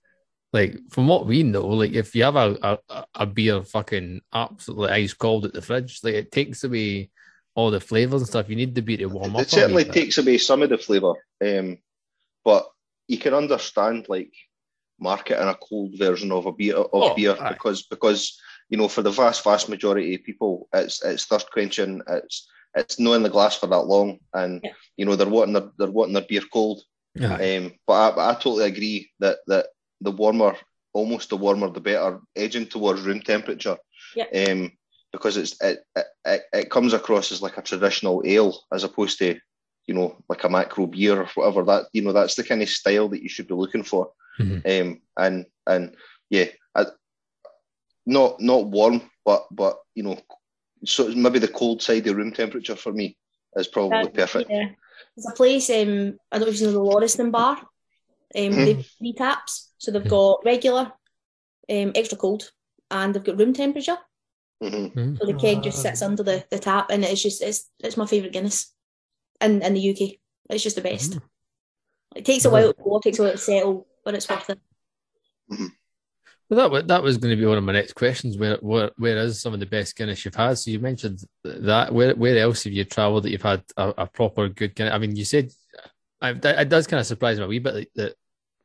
like, 0.53 0.77
from 0.89 1.07
what 1.07 1.25
we 1.25 1.43
know, 1.43 1.65
like 1.67 1.93
if 1.93 2.15
you 2.15 2.23
have 2.23 2.35
a, 2.35 2.79
a 2.89 3.05
a 3.15 3.25
beer 3.25 3.63
fucking 3.63 4.21
absolutely 4.33 4.89
ice 4.89 5.13
cold 5.13 5.45
at 5.45 5.53
the 5.53 5.61
fridge, 5.61 5.99
like 6.03 6.15
it 6.15 6.31
takes 6.31 6.63
away 6.63 7.09
all 7.57 7.71
the 7.71 7.79
flavors 7.81 8.21
and 8.21 8.29
stuff. 8.29 8.49
You 8.49 8.55
need 8.55 8.75
the 8.75 8.81
beer 8.83 8.97
to 8.97 9.07
warm 9.07 9.35
up. 9.35 9.41
It 9.41 9.49
certainly 9.49 9.83
takes 9.83 10.19
away 10.19 10.37
some 10.37 10.61
of 10.61 10.69
the 10.69 10.77
flavour, 10.77 11.13
um, 11.43 11.79
but 12.45 12.67
you 13.07 13.17
can 13.17 13.33
understand 13.33 14.05
like 14.07 14.31
marketing 14.99 15.47
a 15.47 15.55
cold 15.55 15.93
version 15.97 16.31
of 16.31 16.45
a 16.45 16.51
beer 16.51 16.75
of 16.75 16.89
Oh, 16.93 17.15
beer 17.15 17.35
aye. 17.39 17.49
because 17.53 17.81
because 17.87 18.39
you 18.69 18.77
know 18.77 18.87
for 18.87 19.01
the 19.01 19.09
vast 19.09 19.43
vast 19.43 19.69
majority 19.69 20.13
of 20.15 20.23
people 20.23 20.67
it's 20.73 21.03
it's 21.03 21.25
thirst 21.25 21.49
quenching 21.51 22.01
it's 22.09 22.47
it's 22.75 22.99
not 22.99 23.13
in 23.13 23.23
the 23.23 23.29
glass 23.29 23.55
for 23.55 23.67
that 23.67 23.81
long 23.85 24.19
and 24.33 24.61
Yeah. 24.63 24.71
you 24.97 25.05
know 25.05 25.15
they're 25.15 25.27
wanting 25.29 25.53
their 25.53 25.69
they're 25.77 25.91
wanting 25.91 26.13
their 26.13 26.25
beer 26.27 26.41
cold 26.51 26.81
um, 27.19 27.73
but 27.87 27.93
I, 27.93 28.15
but 28.15 28.29
I 28.29 28.33
totally 28.35 28.65
agree 28.65 29.09
that 29.19 29.37
that 29.47 29.67
the 30.01 30.11
warmer 30.11 30.55
almost 30.93 31.29
the 31.29 31.37
warmer 31.37 31.69
the 31.69 31.79
better 31.79 32.19
edging 32.35 32.65
towards 32.67 33.01
room 33.01 33.21
temperature 33.21 33.77
Yeah. 34.15 34.25
um, 34.49 34.71
because 35.17 35.35
it's 35.37 35.55
it, 35.61 35.83
it, 35.95 36.05
it, 36.25 36.41
it 36.53 36.69
comes 36.69 36.93
across 36.93 37.31
as 37.31 37.41
like 37.41 37.57
a 37.57 37.61
traditional 37.61 38.21
ale 38.25 38.53
as 38.71 38.83
opposed 38.83 39.17
to 39.19 39.39
you 39.87 39.93
know, 39.93 40.17
like 40.27 40.43
a 40.43 40.49
macro 40.49 40.85
beer 40.85 41.21
or 41.21 41.29
whatever. 41.35 41.63
That 41.63 41.85
you 41.93 42.01
know, 42.01 42.11
that's 42.11 42.35
the 42.35 42.43
kind 42.43 42.61
of 42.61 42.67
style 42.69 43.07
that 43.09 43.23
you 43.23 43.29
should 43.29 43.47
be 43.47 43.53
looking 43.53 43.83
for. 43.83 44.11
Mhm. 44.37 44.59
Um, 44.81 45.01
and 45.17 45.45
and 45.65 45.95
yeah, 46.29 46.47
I, 46.75 46.85
not 48.05 48.39
not 48.41 48.67
warm, 48.67 49.01
but 49.25 49.47
but 49.51 49.79
you 49.95 50.03
know, 50.03 50.19
so 50.85 51.07
maybe 51.09 51.39
the 51.39 51.47
cold 51.47 51.81
side 51.81 52.05
of 52.07 52.15
room 52.17 52.31
temperature 52.33 52.75
for 52.75 52.91
me 52.91 53.17
is 53.55 53.67
probably 53.67 54.03
That- 54.03 54.13
perfect. 54.13 54.49
Yeah. 54.49 54.69
There's 55.15 55.27
a 55.31 55.35
place, 55.35 55.69
um, 55.69 56.17
I 56.31 56.37
don't 56.37 56.47
know 56.47 56.53
if 56.53 56.59
you 56.59 56.67
know 56.67 56.73
the 56.73 56.79
Lauriston 56.79 57.31
Bar. 57.31 57.57
Um, 58.35 58.51
Mhm. 58.51 58.65
They've 58.65 58.85
three 58.97 59.13
taps. 59.13 59.71
So 59.77 59.91
they've 59.91 60.03
Mhm. 60.03 60.09
got 60.09 60.45
regular, 60.45 60.91
um, 61.69 61.91
extra 61.95 62.17
cold, 62.17 62.51
and 62.91 63.13
they've 63.13 63.23
got 63.23 63.37
room 63.39 63.53
temperature. 63.53 63.97
Hmm 64.61 64.67
Mhm. 64.67 65.17
So 65.19 65.25
the 65.25 65.33
keg 65.33 65.63
just 65.63 65.81
sits 65.81 66.01
under 66.01 66.23
the, 66.23 66.45
the 66.49 66.59
tap, 66.59 66.89
and 66.89 67.03
it's 67.03 67.21
just 67.21 67.41
it's 67.41 67.69
it's 67.79 67.97
my 67.97 68.05
favourite 68.05 68.33
Guinness 68.33 68.73
in, 69.41 69.61
in 69.61 69.73
the 69.73 69.79
UK. 69.81 70.19
It's 70.49 70.63
just 70.63 70.75
the 70.75 70.81
best. 70.81 71.11
Mm. 71.13 71.21
It 72.15 72.25
takes 72.25 72.45
a 72.45 72.49
while 72.49 72.73
to 72.73 72.83
go, 72.83 72.97
it 72.97 73.03
takes 73.03 73.19
a 73.19 73.23
while 73.23 73.31
to 73.33 73.37
settle, 73.37 73.87
but 74.03 74.15
it's 74.15 74.29
worth 74.29 74.49
it. 74.49 74.59
Well, 76.49 76.69
that 76.69 76.87
that 76.87 77.03
was 77.03 77.17
going 77.17 77.35
to 77.35 77.39
be 77.39 77.45
one 77.45 77.57
of 77.57 77.63
my 77.63 77.73
next 77.73 77.93
questions. 77.93 78.37
Where 78.37 78.57
where 78.61 78.91
where 78.97 79.17
is 79.17 79.41
some 79.41 79.53
of 79.53 79.59
the 79.59 79.65
best 79.65 79.95
Guinness 79.97 80.23
you've 80.23 80.35
had? 80.35 80.57
So 80.57 80.71
you 80.71 80.79
mentioned 80.79 81.19
that. 81.43 81.93
Where 81.93 82.15
where 82.15 82.37
else 82.37 82.63
have 82.63 82.73
you 82.73 82.85
travelled 82.85 83.23
that 83.23 83.31
you've 83.31 83.41
had 83.41 83.63
a, 83.75 83.93
a 83.97 84.07
proper 84.07 84.47
good 84.47 84.73
Guinness? 84.73 84.93
I 84.93 84.97
mean, 84.97 85.15
you 85.15 85.25
said 85.25 85.51
I, 86.21 86.33
that, 86.33 86.59
it 86.59 86.69
does 86.69 86.87
kind 86.87 86.99
of 86.99 87.05
surprise 87.05 87.37
me 87.37 87.45
a 87.45 87.47
wee 87.47 87.59
bit 87.59 87.75
like, 87.75 87.91
that 87.95 88.15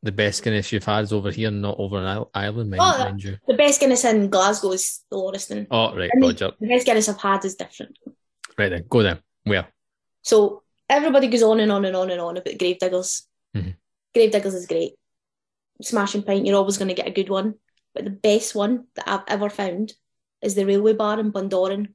the 0.03 0.13
best 0.13 0.43
Guinness 0.43 0.73
you've 0.73 0.85
had 0.85 1.05
is 1.05 1.13
over 1.13 1.31
here, 1.31 1.51
not 1.51 1.77
over 1.79 1.99
in 1.99 2.25
Ireland, 2.35 2.71
mind, 2.71 2.83
Oh, 2.83 2.99
mind 2.99 3.23
you. 3.23 3.39
The 3.47 3.55
best 3.55 3.81
Guinness 3.81 4.05
in 4.05 4.29
Glasgow 4.31 4.73
is 4.73 5.01
the 5.11 5.17
Lauriston. 5.17 5.67
Oh 5.71 5.95
right, 5.97 6.11
And 6.13 6.23
the- 6.23 6.27
Roger. 6.29 6.51
The 6.61 6.67
best 6.69 6.87
Guinness 6.87 7.09
I've 7.09 7.21
had 7.21 7.45
is 7.45 7.55
different. 7.55 7.97
Right 8.59 8.69
then, 8.71 8.85
go 8.89 9.03
then. 9.03 9.21
Where? 9.45 9.69
So 10.23 10.63
everybody 10.89 11.29
goes 11.29 11.43
on 11.43 11.61
and 11.61 11.71
on 11.73 11.85
and 11.85 11.97
on 11.97 12.11
and 12.11 12.21
on 12.21 12.37
about 12.37 12.59
Gravediggers. 12.59 13.23
Mhm. 13.57 13.77
Gravediggers 14.15 14.55
is 14.55 14.67
great. 14.67 14.95
Smashing 15.81 16.23
pint, 16.23 16.47
you're 16.47 16.57
always 16.57 16.79
going 16.79 16.89
to 16.89 16.95
get 16.95 17.09
a 17.09 17.13
good 17.13 17.29
one. 17.29 17.55
But 17.95 18.05
the 18.05 18.11
best 18.11 18.55
one 18.55 18.87
that 18.97 19.09
I've 19.09 19.25
ever 19.29 19.51
found 19.51 19.93
is 20.43 20.55
the 20.55 20.65
Railway 20.67 20.95
Bar 20.95 21.21
in 21.21 21.33
Bundoran, 21.33 21.89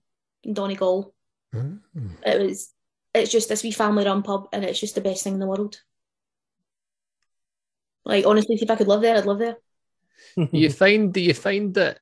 in 0.43 0.53
Donegal. 0.53 1.13
Mm. 1.53 1.79
It 2.25 2.41
was, 2.41 2.73
it's 3.13 3.31
just 3.31 3.49
this 3.49 3.63
wee 3.63 3.71
family 3.71 4.05
run 4.05 4.23
pub, 4.23 4.47
and 4.53 4.63
it's 4.63 4.79
just 4.79 4.95
the 4.95 5.01
best 5.01 5.23
thing 5.23 5.33
in 5.33 5.39
the 5.39 5.47
world. 5.47 5.81
Like 8.07 8.25
honestly, 8.25 8.55
if 8.59 8.69
I 8.71 8.75
could 8.75 8.87
live 8.87 9.01
there, 9.01 9.17
I'd 9.17 9.25
live 9.25 9.39
there. 9.39 9.57
you 10.51 10.69
find 10.83 11.13
do 11.13 11.19
you 11.21 11.33
find 11.33 11.73
that 11.75 11.99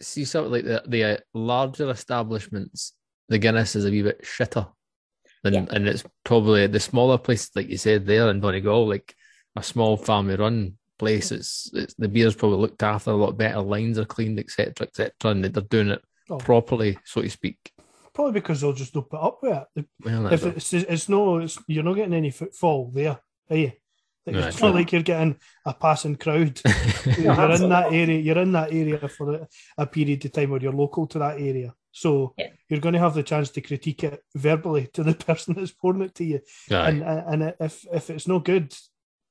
see 0.00 0.24
something 0.24 0.52
like 0.52 0.64
the 0.64 0.82
the 0.86 1.04
uh, 1.04 1.16
larger 1.34 1.90
establishments 1.90 2.94
the 3.28 3.38
Guinness 3.38 3.76
is 3.76 3.84
a 3.86 3.90
wee 3.90 4.02
bit 4.02 4.22
shitter 4.24 4.66
and 5.44 5.54
Yeah. 5.54 5.66
and 5.70 5.86
it's 5.88 6.04
probably 6.24 6.66
the 6.66 6.80
smaller 6.80 7.18
places 7.18 7.50
like 7.54 7.68
you 7.68 7.76
said 7.76 8.04
there 8.06 8.28
in 8.30 8.40
Donegal 8.40 8.88
like 8.88 9.14
a 9.56 9.62
small 9.62 9.96
family 9.96 10.34
run 10.36 10.76
place 10.98 11.30
it's, 11.32 11.70
it's 11.74 11.94
the 11.94 12.08
beer's 12.08 12.34
probably 12.34 12.58
looked 12.58 12.82
after 12.82 13.10
a 13.12 13.14
lot 13.14 13.36
better 13.38 13.60
lines 13.60 13.98
are 13.98 14.04
cleaned 14.04 14.38
etc 14.40 14.86
etc 14.86 15.12
and 15.30 15.44
they're 15.44 15.62
doing 15.62 15.88
it 15.90 16.02
Oh. 16.30 16.38
properly 16.38 16.96
so 17.04 17.20
to 17.20 17.28
speak 17.28 17.58
Probably 18.14 18.32
because 18.40 18.60
they'll 18.62 18.72
just 18.72 18.94
don't 18.94 19.10
put 19.10 19.20
up 19.20 19.40
with 19.42 19.52
it. 19.52 19.66
The- 19.76 19.86
well 20.04 20.26
if 20.32 20.44
it. 20.46 20.56
it's 20.56 20.72
it's 20.72 21.08
no, 21.08 21.38
it's, 21.38 21.58
you're 21.66 21.82
not 21.84 21.94
getting 21.94 22.14
any 22.14 22.30
footfall 22.30 22.90
there, 22.94 23.18
are 23.50 23.56
you? 23.56 23.72
Like, 24.26 24.36
No, 24.36 24.46
it's 24.48 24.56
true. 24.56 24.68
not 24.68 24.74
like 24.74 24.92
you're 24.92 25.02
getting 25.02 25.36
a 25.66 25.74
passing 25.74 26.16
crowd. 26.16 26.60
you're 27.18 27.50
in 27.50 27.68
that 27.68 27.88
area. 27.92 28.18
You're 28.18 28.38
in 28.38 28.52
that 28.52 28.72
area 28.72 29.06
for 29.08 29.34
a, 29.34 29.48
a 29.78 29.86
period 29.86 30.24
of 30.24 30.32
time 30.32 30.52
or 30.52 30.58
you're 30.58 30.72
local 30.72 31.06
to 31.08 31.18
that 31.18 31.38
area. 31.40 31.74
So 31.92 32.34
Yeah. 32.38 32.48
you're 32.68 32.80
going 32.80 32.94
to 32.94 32.98
have 33.00 33.14
the 33.14 33.22
chance 33.22 33.50
to 33.50 33.60
critique 33.60 34.02
it 34.04 34.20
verbally 34.34 34.88
to 34.94 35.02
the 35.04 35.14
person 35.26 35.54
that's 35.54 35.72
pouring 35.72 36.02
it 36.02 36.14
to 36.16 36.24
you. 36.24 36.40
Aye. 36.70 36.88
And 36.88 37.02
and 37.02 37.54
if 37.60 37.84
if 37.92 38.10
it's 38.10 38.26
no 38.26 38.38
good, 38.40 38.74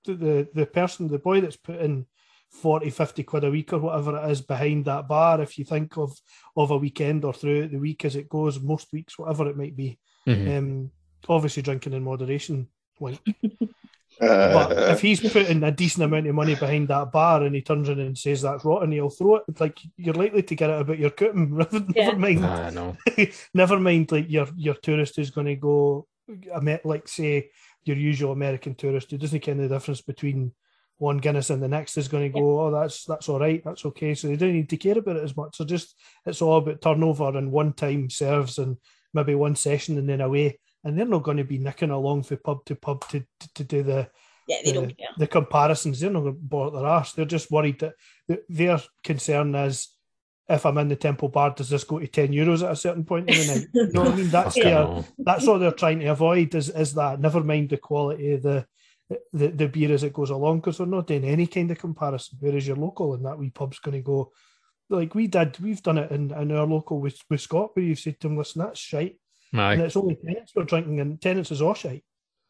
the 0.05 0.13
the, 0.13 0.47
the 0.53 0.65
person, 0.65 1.07
the 1.07 1.19
boy 1.19 1.41
that's 1.41 1.57
putting 1.57 2.05
40, 2.51 2.91
50 2.91 3.23
quid 3.23 3.43
a 3.45 3.49
week 3.49 3.73
or 3.73 3.79
whatever 3.79 4.15
it 4.15 4.29
is 4.31 4.41
behind 4.41 4.85
that 4.85 5.07
bar, 5.07 5.41
if 5.41 5.57
you 5.57 5.65
think 5.65 5.97
of 5.97 6.15
of 6.55 6.69
a 6.69 6.77
weekend 6.77 7.25
or 7.25 7.33
throughout 7.33 7.71
the 7.71 7.79
week 7.79 8.05
as 8.05 8.15
it 8.15 8.29
goes, 8.29 8.59
most 8.61 8.93
weeks, 8.93 9.17
whatever 9.17 9.49
it 9.49 9.57
might 9.57 9.75
be, 9.75 9.97
Mhm. 10.27 10.57
um, 10.57 10.91
obviously 11.27 11.63
drinking 11.63 11.93
in 11.93 12.03
moderation. 12.03 12.67
Wink. 12.99 13.19
Uh, 14.21 14.53
But 14.53 14.71
if 14.91 15.01
he's 15.01 15.19
putting 15.19 15.63
a 15.63 15.71
decent 15.71 16.03
amount 16.05 16.27
of 16.27 16.35
money 16.35 16.55
behind 16.55 16.87
that 16.89 17.11
bar 17.11 17.43
and 17.43 17.55
he 17.55 17.61
turns 17.61 17.89
around 17.89 17.99
and 18.01 18.17
says 18.17 18.41
that's 18.41 18.65
rotten, 18.65 18.91
he'll 18.91 19.09
throw 19.09 19.37
it. 19.37 19.43
It's 19.47 19.61
like 19.61 19.79
you're 19.97 20.13
likely 20.13 20.43
to 20.43 20.55
get 20.55 20.69
it 20.69 20.81
about 20.81 20.99
your 20.99 21.09
cooking. 21.11 21.57
Never 21.57 21.85
Yeah. 21.95 22.11
mind, 22.13 22.45
Ah, 22.45 22.69
no 22.69 22.97
never 23.53 23.79
mind. 23.79 24.11
Like 24.11 24.29
your 24.29 24.47
your 24.55 24.75
tourist 24.75 25.15
who's 25.15 25.31
going 25.31 25.47
to 25.47 25.55
go, 25.55 26.07
I 26.55 26.59
met 26.59 26.85
like 26.85 27.07
say 27.07 27.49
your 27.85 27.97
usual 27.97 28.31
American 28.31 28.75
tourist 28.75 29.11
who 29.11 29.17
doesn't 29.17 29.41
ken 29.41 29.57
the 29.57 29.67
difference 29.67 30.01
between 30.01 30.53
one 30.97 31.17
Guinness 31.17 31.49
and 31.49 31.61
the 31.61 31.67
next 31.67 31.97
is 31.97 32.07
going 32.07 32.31
to 32.31 32.39
go, 32.39 32.61
oh 32.61 32.71
that's 32.71 33.03
that's 33.03 33.27
all 33.27 33.39
right, 33.39 33.61
that's 33.65 33.83
okay. 33.85 34.13
So 34.15 34.27
they 34.27 34.37
don't 34.37 34.53
need 34.53 34.69
to 34.69 34.77
care 34.77 34.97
about 34.97 35.17
it 35.17 35.23
as 35.23 35.35
much. 35.35 35.57
So 35.57 35.65
just 35.65 35.95
it's 36.25 36.41
all 36.41 36.59
about 36.59 36.81
turnover 36.81 37.35
and 37.37 37.51
one 37.51 37.73
time 37.73 38.09
serves 38.09 38.57
and 38.57 38.77
maybe 39.13 39.35
one 39.35 39.55
session 39.55 39.97
and 39.97 40.07
then 40.07 40.21
away. 40.21 40.59
And 40.83 40.97
they're 40.97 41.05
not 41.05 41.23
going 41.23 41.37
to 41.37 41.43
be 41.43 41.57
nicking 41.57 41.91
along 41.91 42.23
from 42.23 42.37
pub 42.37 42.65
to 42.65 42.75
pub 42.75 43.07
to, 43.09 43.19
to, 43.39 43.53
to 43.55 43.63
do 43.63 43.83
the 43.83 44.09
Yeah, 44.47 44.57
they 44.63 44.71
the, 44.71 44.81
don't 44.81 44.97
care. 44.97 45.07
the 45.17 45.27
comparisons. 45.27 45.99
They're 45.99 46.09
not 46.09 46.21
going 46.21 46.35
to 46.35 46.39
bother 46.41 46.77
their 46.77 46.87
arse. 46.87 47.13
They're 47.13 47.25
just 47.25 47.51
worried 47.51 47.79
that 47.79 47.93
that 48.27 48.43
their 48.49 48.81
concern 49.03 49.55
is 49.55 49.89
if 50.49 50.65
I'm 50.65 50.77
in 50.77 50.89
the 50.89 50.97
Temple 50.97 51.29
Bar, 51.29 51.51
does 51.51 51.69
this 51.69 51.85
go 51.85 51.99
to 51.99 52.07
10 52.07 52.29
euros 52.33 52.63
at 52.63 52.71
a 52.71 52.75
certain 52.75 53.05
point 53.05 53.29
in 53.29 53.37
the 53.37 53.45
night? 53.45 53.67
You 53.73 53.91
know 53.93 54.03
what 54.03 54.13
I 54.13 54.15
mean? 54.17 54.27
That's 54.29 54.57
Fucking 54.57 54.63
their, 54.63 55.03
that's 55.17 55.47
what 55.47 55.59
they're 55.59 55.71
trying 55.71 56.01
to 56.01 56.07
avoid 56.07 56.53
is, 56.53 56.69
is 56.69 56.93
that. 56.95 57.21
Never 57.21 57.41
mind 57.43 57.69
the 57.69 57.77
quality 57.77 58.33
of 58.33 58.43
the 58.43 58.65
the, 59.31 59.47
the 59.49 59.67
beer 59.67 59.93
as 59.93 60.03
it 60.03 60.13
goes 60.13 60.31
along, 60.31 60.59
because 60.59 60.77
they're 60.79 60.87
not 60.87 61.07
doing 61.07 61.23
any 61.23 61.45
kind 61.47 61.69
of 61.71 61.77
comparison. 61.77 62.37
Whereas 62.41 62.67
your 62.67 62.77
local 62.77 63.13
and 63.13 63.25
that 63.25 63.37
wee 63.37 63.51
pub's 63.51 63.79
going 63.79 63.95
to 63.97 64.01
go, 64.01 64.31
like 64.89 65.13
we 65.13 65.27
did, 65.27 65.59
we've 65.59 65.83
done 65.83 65.97
it 65.99 66.11
in, 66.11 66.31
in 66.31 66.51
our 66.51 66.65
local 66.65 66.99
with, 66.99 67.19
with 67.29 67.41
Scott, 67.41 67.71
where 67.73 67.85
you've 67.85 67.99
said 67.99 68.19
to 68.19 68.27
them, 68.27 68.37
listen, 68.37 68.61
that's 68.61 68.79
shite. 68.79 69.17
Aye. 69.53 69.73
And 69.73 69.81
it's 69.83 69.95
only 69.95 70.15
Tennent's 70.15 70.53
we're 70.55 70.63
drinking, 70.63 70.99
and 70.99 71.21
Tennent's 71.21 71.51
is 71.51 71.61
all 71.61 71.73
shite. 71.73 72.03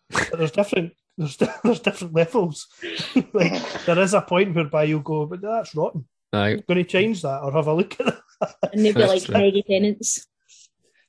But 0.09 0.37
there's 0.37 0.51
different 0.51 0.93
there's 1.17 1.37
there's 1.37 1.79
different 1.79 2.13
levels. 2.13 2.67
like 3.33 3.83
there 3.85 3.99
is 3.99 4.13
a 4.13 4.21
point 4.21 4.55
whereby 4.55 4.83
you'll 4.83 5.01
go, 5.01 5.25
but 5.25 5.41
that's 5.41 5.75
rotten. 5.75 6.07
Aye. 6.31 6.49
I'm 6.49 6.63
going 6.67 6.83
to 6.83 6.83
change 6.83 7.21
that 7.21 7.41
or 7.43 7.51
have 7.51 7.67
a 7.67 7.73
look 7.73 7.99
at 7.99 8.07
it. 8.07 8.15
And 8.73 8.83
they'd 8.83 8.95
be 8.95 9.05
like 9.05 9.23
true. 9.23 9.33
mega 9.33 9.61
Tennent's. 9.63 10.27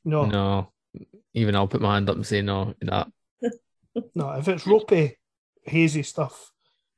No, 0.04 0.24
no, 0.26 0.70
no 0.94 1.02
even 1.32 1.56
I'll 1.56 1.66
put 1.66 1.80
my 1.80 1.94
hand 1.94 2.08
up 2.08 2.14
and 2.16 2.24
say 2.26 2.42
no 2.42 2.74
that 2.82 3.08
no. 4.14 4.30
If 4.32 4.48
it's 4.48 4.66
ropey, 4.66 5.16
hazy 5.62 6.02
stuff, 6.02 6.52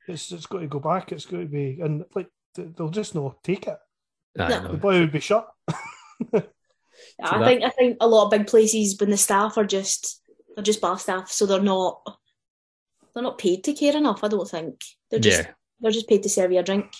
it's 0.08 0.32
it's 0.32 0.46
got 0.46 0.60
to 0.60 0.66
go 0.66 0.80
back. 0.80 1.12
It's 1.12 1.26
got 1.26 1.38
to 1.38 1.46
be, 1.46 1.78
and 1.82 2.04
like 2.14 2.28
they'll 2.54 2.90
just 2.90 3.14
not 3.14 3.42
take 3.42 3.66
it. 3.66 3.78
Aye, 4.38 4.48
No. 4.48 4.62
no. 4.62 4.72
The 4.72 4.78
boy 4.78 5.00
would 5.00 5.12
be 5.12 5.20
shut. 5.20 5.48
I 7.22 7.38
that- 7.38 7.44
think 7.46 7.62
I 7.64 7.70
think 7.70 7.96
a 8.00 8.08
lot 8.08 8.24
of 8.24 8.30
big 8.30 8.46
places 8.46 8.98
when 8.98 9.10
the 9.10 9.16
staff 9.16 9.56
are 9.56 9.64
just 9.66 10.22
they're 10.54 10.64
just 10.64 10.80
bar 10.80 10.98
staff, 10.98 11.30
so 11.30 11.46
they're 11.46 11.60
not 11.60 12.00
they're 13.14 13.22
not 13.22 13.38
paid 13.38 13.64
to 13.64 13.72
care 13.72 13.96
enough. 13.96 14.22
I 14.22 14.28
don't 14.28 14.48
think 14.48 14.82
they're 15.10 15.20
just 15.20 15.42
yeah 15.42 15.50
they're 15.80 15.92
just 15.92 16.08
paid 16.08 16.22
to 16.22 16.28
serve 16.28 16.52
you 16.52 16.58
a 16.60 16.62
drink. 16.62 16.92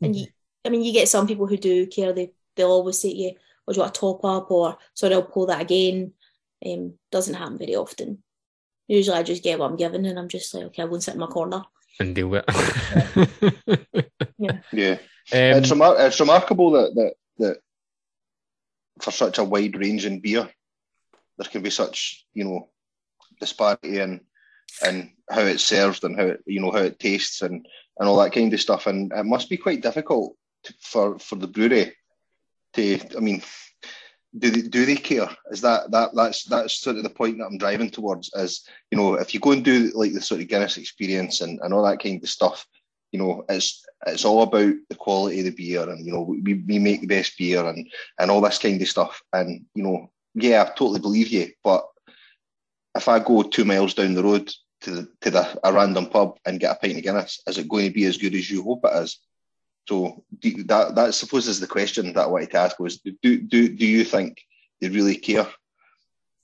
And 0.00 0.16
you, 0.16 0.26
I 0.64 0.70
mean, 0.70 0.82
you 0.82 0.92
get 0.92 1.08
some 1.08 1.26
people 1.26 1.46
who 1.46 1.56
do 1.56 1.86
care. 1.86 2.12
They 2.12 2.32
they'll 2.56 2.70
always 2.70 2.98
say 2.98 3.10
to 3.10 3.16
you, 3.16 3.32
"Oh, 3.66 3.72
do 3.72 3.76
you 3.76 3.82
want 3.82 3.96
a 3.96 4.00
top 4.00 4.24
up?" 4.24 4.50
or 4.50 4.78
"Sorry, 4.94 5.12
I'll 5.14 5.22
pull 5.22 5.46
that 5.46 5.60
again." 5.60 6.12
Um, 6.64 6.94
doesn't 7.12 7.34
happen 7.34 7.58
very 7.58 7.74
often. 7.76 8.22
Usually, 8.86 9.16
I 9.16 9.22
just 9.22 9.42
get 9.42 9.58
what 9.58 9.70
I'm 9.70 9.76
given, 9.76 10.06
and 10.06 10.18
I'm 10.18 10.28
just 10.28 10.54
like, 10.54 10.64
"Okay, 10.64 10.82
I 10.82 10.86
won't 10.86 11.02
sit 11.02 11.14
in 11.14 11.20
my 11.20 11.26
corner." 11.26 11.62
and 12.00 12.14
deal 12.14 12.28
with 12.28 12.44
it. 12.48 14.10
yeah, 14.38 14.52
um, 14.92 14.98
it's, 15.32 15.70
remar- 15.70 15.98
it's 15.98 16.20
remarkable 16.20 16.70
that, 16.70 16.94
that 16.94 17.14
that 17.38 17.58
for 19.02 19.10
such 19.10 19.38
a 19.38 19.44
wide 19.44 19.76
range 19.78 20.06
in 20.06 20.20
beer, 20.20 20.48
there 21.36 21.48
can 21.48 21.62
be 21.62 21.70
such 21.70 22.26
you 22.34 22.44
know 22.44 22.68
disparity 23.40 23.98
in 23.98 24.20
in 24.86 25.12
how 25.30 25.40
it's 25.40 25.64
served 25.64 26.04
and 26.04 26.18
how 26.18 26.26
it 26.26 26.42
you 26.46 26.60
know 26.60 26.70
how 26.70 26.78
it 26.78 26.98
tastes 26.98 27.42
and 27.42 27.66
and 27.98 28.08
all 28.08 28.18
that 28.18 28.32
kind 28.32 28.52
of 28.52 28.60
stuff. 28.60 28.86
And 28.86 29.12
it 29.12 29.24
must 29.24 29.48
be 29.48 29.56
quite 29.56 29.82
difficult 29.82 30.36
to, 30.64 30.74
for 30.80 31.18
for 31.18 31.36
the 31.36 31.46
brewery 31.46 31.94
to. 32.74 33.00
I 33.16 33.20
mean, 33.20 33.42
do 34.36 34.50
they 34.50 34.62
do 34.62 34.86
they 34.86 34.96
care? 34.96 35.28
Is 35.50 35.60
that 35.62 35.90
that 35.90 36.10
that's 36.14 36.44
that's 36.44 36.80
sort 36.80 36.96
of 36.96 37.02
the 37.02 37.10
point 37.10 37.38
that 37.38 37.46
I'm 37.46 37.58
driving 37.58 37.90
towards? 37.90 38.30
Is 38.34 38.66
you 38.90 38.98
know 38.98 39.14
if 39.14 39.34
you 39.34 39.40
go 39.40 39.52
and 39.52 39.64
do 39.64 39.90
like 39.94 40.12
the 40.12 40.20
sort 40.20 40.40
of 40.40 40.48
Guinness 40.48 40.76
experience 40.76 41.40
and, 41.40 41.60
and 41.62 41.72
all 41.72 41.84
that 41.84 42.02
kind 42.02 42.22
of 42.22 42.28
stuff, 42.28 42.66
you 43.12 43.18
know 43.18 43.44
it's 43.48 43.84
it's 44.06 44.24
all 44.24 44.42
about 44.42 44.74
the 44.88 44.96
quality 44.96 45.40
of 45.40 45.44
the 45.46 45.50
beer 45.50 45.88
and 45.88 46.04
you 46.04 46.12
know 46.12 46.22
we, 46.22 46.54
we 46.54 46.78
make 46.78 47.00
the 47.00 47.06
best 47.06 47.36
beer 47.38 47.64
and 47.66 47.88
and 48.18 48.30
all 48.30 48.40
this 48.40 48.58
kind 48.58 48.80
of 48.80 48.88
stuff. 48.88 49.20
And 49.32 49.64
you 49.74 49.82
know 49.82 50.10
yeah, 50.34 50.62
I 50.62 50.66
totally 50.66 51.00
believe 51.00 51.28
you, 51.28 51.50
but 51.64 51.86
if 52.94 53.08
I 53.08 53.18
go 53.18 53.42
two 53.42 53.64
miles 53.64 53.94
down 53.94 54.14
the 54.14 54.22
road 54.22 54.52
to 54.82 54.90
the, 54.90 55.08
to 55.22 55.30
the 55.30 55.60
a 55.64 55.72
random 55.72 56.06
pub 56.06 56.38
and 56.44 56.60
get 56.60 56.72
a 56.72 56.78
pint 56.78 56.96
of 56.96 57.02
Guinness, 57.02 57.40
is 57.46 57.58
it 57.58 57.68
going 57.68 57.86
to 57.86 57.92
be 57.92 58.04
as 58.04 58.18
good 58.18 58.34
as 58.34 58.50
you 58.50 58.62
hope 58.62 58.80
it 58.84 59.02
is? 59.02 59.18
So 59.88 60.22
do, 60.40 60.62
that 60.64 60.94
that 60.94 61.06
I 61.06 61.10
suppose 61.10 61.48
is 61.48 61.60
the 61.60 61.66
question 61.66 62.12
that 62.12 62.24
I 62.24 62.26
wanted 62.26 62.50
to 62.50 62.58
ask 62.58 62.78
was 62.78 62.98
do 62.98 63.12
do 63.40 63.68
do 63.68 63.86
you 63.86 64.04
think 64.04 64.38
they 64.80 64.88
really 64.88 65.16
care? 65.16 65.46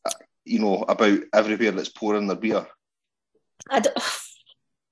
Uh, 0.04 0.10
you 0.44 0.58
know, 0.58 0.84
about 0.88 1.20
everywhere 1.32 1.72
that's 1.72 1.90
pouring 1.90 2.26
their 2.26 2.36
beer. 2.36 2.66
I, 3.70 3.80
don't, 3.80 3.98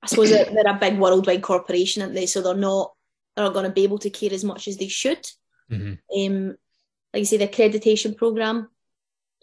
I 0.03 0.07
suppose 0.07 0.31
that 0.31 0.53
they're 0.53 0.67
a 0.67 0.77
big 0.77 0.99
worldwide 0.99 1.41
corporation, 1.41 2.01
aren't 2.01 2.13
they? 2.13 2.25
So 2.25 2.41
they're 2.41 2.55
not 2.55 2.93
they're 3.35 3.45
not 3.45 3.53
going 3.53 3.65
to 3.65 3.71
be 3.71 3.83
able 3.83 3.97
to 3.99 4.09
care 4.09 4.33
as 4.33 4.43
much 4.43 4.67
as 4.67 4.77
they 4.77 4.87
should. 4.89 5.25
Mhm. 5.71 5.97
Um, 6.15 6.57
like 7.13 7.21
you 7.21 7.25
say, 7.25 7.37
the 7.37 7.47
accreditation 7.47 8.15
program, 8.15 8.69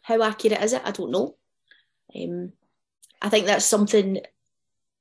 how 0.03 0.23
accurate 0.23 0.62
is 0.62 0.75
it? 0.75 0.83
I 0.85 0.92
don't 0.92 1.11
know. 1.11 1.37
Um, 2.14 2.53
I 3.23 3.29
think 3.31 3.46
that's 3.46 3.64
something 3.64 4.20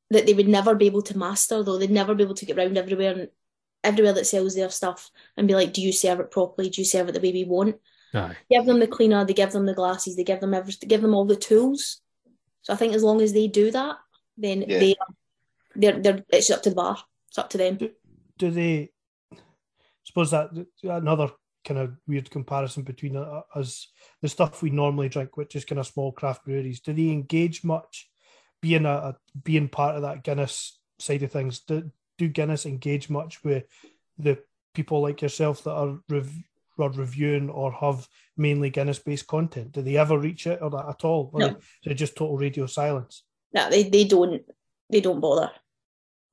that 0.09 0.25
they 0.25 0.33
would 0.33 0.47
never 0.47 0.73
be 0.75 0.87
able 0.87 1.03
to 1.03 1.17
master, 1.17 1.61
though. 1.61 1.77
They'd 1.77 1.91
never 1.91 2.15
be 2.15 2.23
able 2.23 2.35
to 2.35 2.45
get 2.45 2.57
around 2.57 2.77
everywhere 2.77 3.13
and 3.13 3.29
everywhere 3.83 4.13
that 4.13 4.25
sells 4.27 4.55
their 4.55 4.69
stuff 4.69 5.11
and 5.37 5.47
be 5.47 5.53
like, 5.55 5.73
"Do 5.73 5.81
you 5.81 5.91
serve 5.91 6.19
it 6.19 6.31
properly? 6.31 6.69
Do 6.69 6.81
you 6.81 6.85
serve 6.85 7.09
it 7.09 7.11
the 7.11 7.21
way 7.21 7.31
we 7.31 7.43
want?" 7.43 7.75
Aye. 8.13 8.35
Give 8.49 8.65
them 8.65 8.79
the 8.79 8.87
cleaner, 8.87 9.23
they 9.23 9.33
give 9.33 9.51
them 9.51 9.67
the 9.67 9.75
glasses, 9.75 10.15
they 10.15 10.23
give 10.23 10.39
them 10.39 10.53
everything, 10.55 10.89
give 10.89 11.01
them 11.01 11.13
all 11.13 11.25
the 11.25 11.35
tools. 11.35 12.01
So 12.63 12.73
I 12.73 12.75
think 12.75 12.93
as 12.95 13.03
long 13.03 13.21
as 13.21 13.33
they 13.33 13.47
do 13.47 13.69
that, 13.71 13.97
then 14.35 14.63
Yeah. 14.67 14.79
they 14.79 14.95
they're 15.75 15.99
they're 15.99 16.23
it's 16.29 16.49
up 16.51 16.61
to 16.63 16.69
the 16.69 16.75
bar. 16.75 16.97
It's 17.29 17.37
up 17.37 17.49
to 17.51 17.57
them. 17.57 17.77
do 18.37 18.51
they 18.51 18.89
suppose 20.03 20.31
that 20.31 20.49
another 20.83 21.29
kind 21.65 21.79
of 21.79 21.93
weird 22.07 22.31
comparison 22.31 22.83
between 22.83 23.15
us 23.53 23.91
the 24.21 24.29
stuff 24.29 24.61
we 24.63 24.69
normally 24.69 25.09
drink 25.09 25.35
which 25.37 25.55
is 25.55 25.65
kind 25.65 25.77
of 25.79 25.85
small 25.85 26.11
craft 26.11 26.45
breweries 26.45 26.79
do 26.79 26.93
they 26.93 27.09
engage 27.09 27.63
much 27.63 28.09
being 28.61 28.85
a, 28.85 28.89
a 28.89 29.17
being 29.43 29.67
part 29.67 29.95
of 29.95 30.01
that 30.01 30.23
guinness 30.23 30.79
side 30.99 31.21
of 31.21 31.31
things 31.31 31.59
do, 31.59 31.91
do 32.17 32.27
guinness 32.27 32.65
engage 32.65 33.09
much 33.09 33.43
with 33.43 33.65
the 34.17 34.39
people 34.73 35.01
like 35.01 35.21
yourself 35.21 35.63
that 35.63 35.71
are, 35.73 35.99
rev- 36.09 36.43
are 36.79 36.89
reviewing 36.91 37.49
or 37.49 37.71
have 37.73 38.07
mainly 38.37 38.69
guinness 38.69 38.99
based 38.99 39.27
content 39.27 39.73
do 39.73 39.81
they 39.81 39.97
ever 39.97 40.17
reach 40.17 40.47
it 40.47 40.59
or 40.61 40.69
that 40.69 40.87
at 40.89 41.03
all 41.03 41.29
or 41.33 41.41
No. 41.41 41.47
is 41.49 41.91
it 41.91 41.95
just 41.95 42.15
total 42.15 42.37
radio 42.37 42.65
silence 42.65 43.23
No, 43.53 43.69
they, 43.69 43.83
they 43.83 44.05
don't 44.05 44.41
they 44.89 45.01
don't 45.01 45.19
bother 45.19 45.51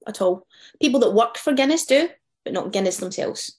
at 0.07 0.21
all. 0.21 0.47
People 0.81 1.01
that 1.01 1.13
work 1.13 1.37
for 1.37 1.53
Guinness 1.53 1.87
do, 1.87 2.09
but 2.45 2.53
not 2.53 2.73
Guinness 2.73 2.97
themselves. 2.99 3.59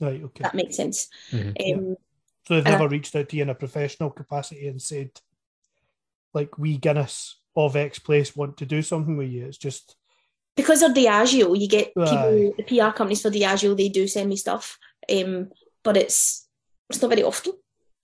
right 0.00 0.22
okay 0.22 0.42
That 0.42 0.54
makes 0.54 0.76
sense. 0.76 1.08
Mhm. 1.30 1.74
Um, 1.74 1.96
So 2.46 2.54
they've 2.54 2.66
And 2.66 2.74
I- 2.76 2.78
never 2.78 2.88
reached 2.88 3.16
out 3.16 3.28
to 3.28 3.36
you 3.36 3.42
in 3.42 3.50
a 3.50 3.54
professional 3.56 4.10
capacity 4.10 4.68
and 4.68 4.80
said, 4.80 5.10
like, 6.32 6.56
we 6.58 6.76
Guinness 6.78 7.40
of 7.56 7.74
X 7.74 7.98
place 7.98 8.36
want 8.36 8.56
to 8.58 8.66
do 8.66 8.82
something 8.82 9.16
with 9.16 9.30
you. 9.30 9.46
It's 9.46 9.58
just 9.58 9.96
because 10.54 10.82
of 10.82 10.92
Diageo, 10.92 11.58
you 11.58 11.66
get 11.68 11.88
people, 11.88 12.04
Aye. 12.04 12.52
the 12.56 12.62
PR 12.62 12.92
companies 12.96 13.22
for 13.22 13.30
Diageo, 13.30 13.76
they 13.76 13.88
do 13.88 14.06
send 14.06 14.28
me 14.28 14.36
stuff. 14.36 14.78
Um, 15.10 15.50
but 15.82 15.96
it's 15.96 16.46
it's 16.88 17.02
not 17.02 17.08
very 17.08 17.24
often. 17.24 17.54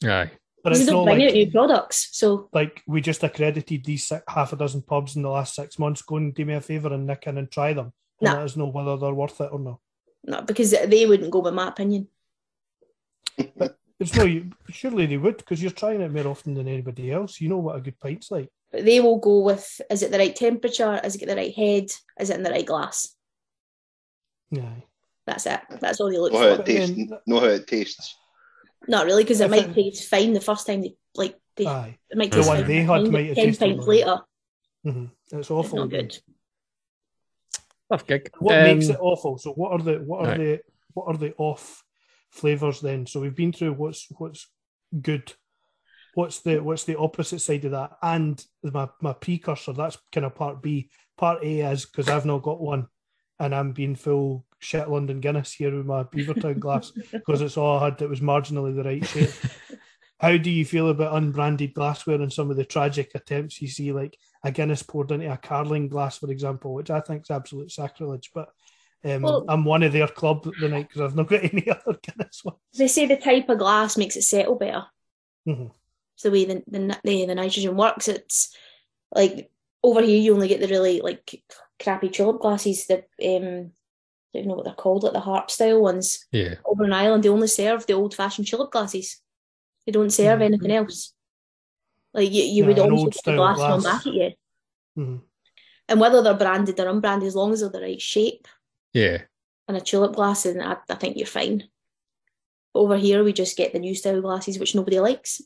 Aye. 0.05 0.33
But 0.63 0.73
it's 0.73 0.81
they 0.87 0.93
not 0.93 0.93
don't 0.93 1.05
bring 1.07 1.23
out 1.23 1.27
like, 1.27 1.35
new 1.35 1.51
products. 1.51 2.09
So 2.13 2.49
like 2.53 2.83
we 2.87 3.01
just 3.01 3.23
accredited 3.23 3.85
these 3.85 4.05
six, 4.07 4.23
half 4.29 4.53
a 4.53 4.57
dozen 4.57 4.83
pubs 4.83 5.17
in 5.17 5.23
the 5.23 5.29
last 5.31 5.55
six 5.55 5.79
months. 5.79 6.03
Go 6.03 6.17
and 6.17 6.35
do 6.35 6.45
me 6.45 6.55
a 6.55 6.61
favour 6.61 6.93
and 6.93 7.07
nick 7.07 7.27
in 7.27 7.39
and 7.39 7.51
try 7.51 7.73
them. 7.73 7.93
And 8.21 8.27
No. 8.31 8.33
let 8.35 8.43
us 8.43 8.57
know 8.57 8.67
whether 8.69 8.97
they're 8.97 9.15
worth 9.15 9.41
it 9.41 9.51
or 9.53 9.59
not. 9.59 9.79
no, 10.25 10.43
because 10.43 10.71
they 10.71 11.07
wouldn't 11.07 11.31
go 11.33 11.41
with 11.41 11.55
my 11.55 11.69
opinion. 11.69 12.09
But 13.57 13.77
It's 13.99 14.15
no, 14.17 14.25
you, 14.25 14.51
surely 14.71 15.07
they 15.07 15.17
would 15.17 15.37
because 15.37 15.63
you're 15.63 15.71
trying 15.73 16.01
it 16.01 16.13
more 16.13 16.27
often 16.29 16.55
than 16.55 16.69
anybody 16.69 17.11
else. 17.13 17.41
You 17.41 17.49
know 17.49 17.59
what 17.59 17.77
a 17.77 17.81
good 17.81 17.99
pint's 18.01 18.31
like. 18.31 18.49
But 18.71 18.85
they 18.85 19.01
will 19.01 19.19
go 19.19 19.41
with 19.41 19.81
is 19.91 20.03
it 20.03 20.11
the 20.11 20.19
right 20.19 20.35
temperature? 20.35 21.01
Is 21.05 21.17
it 21.17 21.27
the 21.27 21.37
right 21.37 21.55
head? 21.55 21.87
Is 22.21 22.31
it 22.31 22.37
in 22.37 22.43
the 22.43 22.51
right 22.51 22.67
glass? 22.67 23.15
Yeah. 24.51 24.75
That's 25.27 25.47
it. 25.47 25.61
That's 25.81 26.01
all 26.01 26.11
they 26.11 26.19
look 26.19 26.33
Know 26.33 26.39
how 26.41 26.57
for. 26.57 26.63
it 26.63 26.67
tastes. 26.67 27.13
Know 27.27 27.41
how 27.41 27.47
it 27.47 27.67
tastes. 27.67 28.17
Not 28.89 29.07
really, 29.07 29.23
because 29.25 29.41
it 29.41 29.51
might 29.51 29.69
it- 29.71 29.75
taste 29.75 30.09
fine 30.09 30.33
the 30.33 30.41
first 30.41 30.67
time 30.67 30.83
they 30.83 30.95
like 31.15 31.37
they 31.57 31.67
Aye. 31.67 31.99
it 32.11 32.17
might 32.17 32.31
The 32.31 32.39
taste 32.39 32.49
one 32.49 32.59
fine 32.59 32.67
they 32.67 32.79
the 32.79 32.85
had 32.85 33.05
time, 33.05 33.13
might 33.13 33.27
have 33.27 33.37
ten 33.37 33.45
tasted 33.47 33.65
pints 33.67 33.87
like- 33.87 33.89
later. 34.07 34.21
hmm 34.85 35.05
It's 35.25 35.33
It's 35.33 35.51
awful. 35.51 35.79
not 35.79 35.91
good. 35.91 36.19
Tough 37.91 38.07
gig. 38.07 38.31
What 38.39 38.57
Um, 38.59 38.65
makes 38.65 38.89
it 38.89 38.99
awful? 39.01 39.39
So 39.39 39.53
what 39.53 39.73
are 39.73 39.83
the 39.83 39.99
what 39.99 40.21
are 40.21 40.29
Right. 40.29 40.39
the 40.39 40.61
what 40.95 41.05
are 41.09 41.17
the 41.17 41.35
off 41.37 41.85
flavors 42.31 42.81
then? 42.81 43.07
So 43.07 43.21
we've 43.21 43.35
been 43.37 43.53
through 43.53 43.75
what's 43.75 44.09
what's 44.19 44.49
good. 45.01 45.33
What's 46.15 46.41
the 46.41 46.59
what's 46.61 46.85
the 46.85 46.99
opposite 46.99 47.41
side 47.41 47.65
of 47.67 47.73
that? 47.73 47.97
And 48.03 48.43
my 48.63 48.89
my 49.01 49.13
precursor, 49.13 49.73
that's 49.75 49.99
kind 50.11 50.25
of 50.27 50.35
part 50.35 50.63
B. 50.63 50.91
Part 51.17 51.45
A 51.45 51.61
is 51.71 51.85
because 51.87 52.09
I've 52.09 52.27
not 52.27 52.43
got 52.43 52.61
one 52.61 52.89
and 53.43 53.55
I'm 53.55 53.73
being 53.73 53.97
full 53.97 54.47
shit 54.61 54.89
London 54.89 55.21
Guinness 55.21 55.53
here 55.53 55.77
with 55.77 55.85
my 55.85 56.05
Beavertown 56.05 56.61
glass 56.61 56.91
because 57.13 57.43
it's 57.43 57.57
all 57.57 57.79
I 57.81 57.87
had 57.87 57.99
that 57.99 58.09
was 58.09 58.21
marginally 58.21 58.75
the 58.75 58.85
right 58.85 59.05
shape. 59.05 59.31
How 60.21 60.37
do 60.37 60.51
you 60.51 60.65
feel 60.65 60.89
about 60.89 61.17
unbranded 61.17 61.75
glassware 61.75 62.21
and 62.23 62.33
some 62.33 62.49
of 62.51 62.57
the 62.57 62.65
tragic 62.65 63.11
attempts 63.17 63.61
you 63.61 63.67
see, 63.67 63.91
like 63.93 64.17
a 64.45 64.53
Guinness 64.53 64.85
poured 64.85 65.11
into 65.11 65.31
a 65.33 65.37
Carling 65.37 65.89
glass, 65.89 66.19
for 66.19 66.31
example, 66.31 66.73
which 66.75 66.91
I 66.91 67.01
think 67.01 67.23
is 67.23 67.31
absolute 67.31 67.73
sacrilege. 67.73 68.31
But 68.33 68.49
um, 69.05 69.23
Well- 69.23 69.45
I'm 69.49 69.65
one 69.65 69.83
of 69.83 69.93
their 69.93 70.07
club 70.07 70.49
the 70.61 70.69
night 70.69 70.89
because 70.89 71.03
I've 71.03 71.17
not 71.17 71.27
got 71.29 71.43
any 71.53 71.69
other 71.69 71.99
Guinness 72.01 72.45
one. 72.45 72.55
They 72.79 72.87
say 72.87 73.07
the 73.07 73.17
type 73.17 73.49
of 73.49 73.59
glass 73.59 73.97
makes 73.97 74.15
it 74.17 74.23
settle 74.23 74.55
better. 74.55 74.85
Mhm. 75.49 75.73
It's 76.15 76.23
the 76.23 76.31
way 76.31 76.45
the, 76.45 76.63
the 76.69 77.01
the 77.03 77.27
the 77.27 77.35
nitrogen 77.35 77.77
works. 77.77 78.07
It's 78.07 78.55
like 79.13 79.51
over 79.83 80.03
here 80.03 80.21
you 80.21 80.35
only 80.35 80.47
get 80.47 80.61
the 80.61 80.69
really 80.69 81.01
like 81.01 81.43
crappy 81.83 82.09
tulip 82.09 82.41
glasses. 82.41 82.87
The 82.87 82.99
um, 82.99 83.73
I 84.35 84.39
don't 84.39 84.47
know 84.47 84.55
what 84.55 84.65
they're 84.65 84.75
called, 84.75 85.03
like 85.03 85.13
the 85.13 85.21
harp 85.21 85.51
style 85.51 85.83
ones. 85.83 86.27
Yeah. 86.33 86.55
Over 86.65 86.85
in 86.85 86.93
Ireland, 86.93 87.23
they 87.25 87.29
only 87.29 87.49
serve 87.49 87.87
the 87.87 87.93
old 87.95 88.15
fashioned 88.15 88.47
tulip 88.49 88.71
glasses. 88.71 89.21
They 89.87 89.93
don't 89.93 90.11
serve 90.11 90.39
Mhm. 90.41 90.45
anything 90.45 90.71
else. 90.71 91.13
Like 92.15 92.31
you, 92.31 92.43
you 92.43 92.63
Yeah, 92.63 92.69
would 92.69 92.79
an 92.79 92.85
almost 92.85 93.01
old 93.01 93.13
get 93.13 93.15
the 93.15 93.19
style 93.19 93.37
glass 93.37 93.57
thrown 93.59 93.81
glass. 93.81 94.05
back 94.05 94.07
at 94.07 94.15
you. 94.15 94.31
Mhm. 94.99 95.23
And 95.89 96.01
whether 96.01 96.23
they're 96.23 96.35
branded 96.35 96.81
or 96.81 96.89
unbranded, 96.89 97.27
as 97.27 97.35
long 97.35 97.53
as 97.53 97.61
they're 97.61 97.69
the 97.69 97.81
right 97.83 98.01
shape 98.01 98.49
Yeah. 98.95 99.23
and 99.69 99.77
a 99.77 99.81
tulip 99.81 100.15
glass, 100.15 100.45
then 100.45 100.61
I, 100.63 100.77
I 100.89 100.95
think 100.95 101.17
you're 101.17 101.27
fine. 101.27 101.69
Over 102.75 102.97
here, 102.97 103.23
we 103.23 103.33
just 103.35 103.57
get 103.57 103.73
the 103.75 103.79
new 103.79 103.95
style 103.95 104.23
glasses, 104.23 104.59
which 104.59 104.75
nobody 104.75 104.99
likes. 105.01 105.43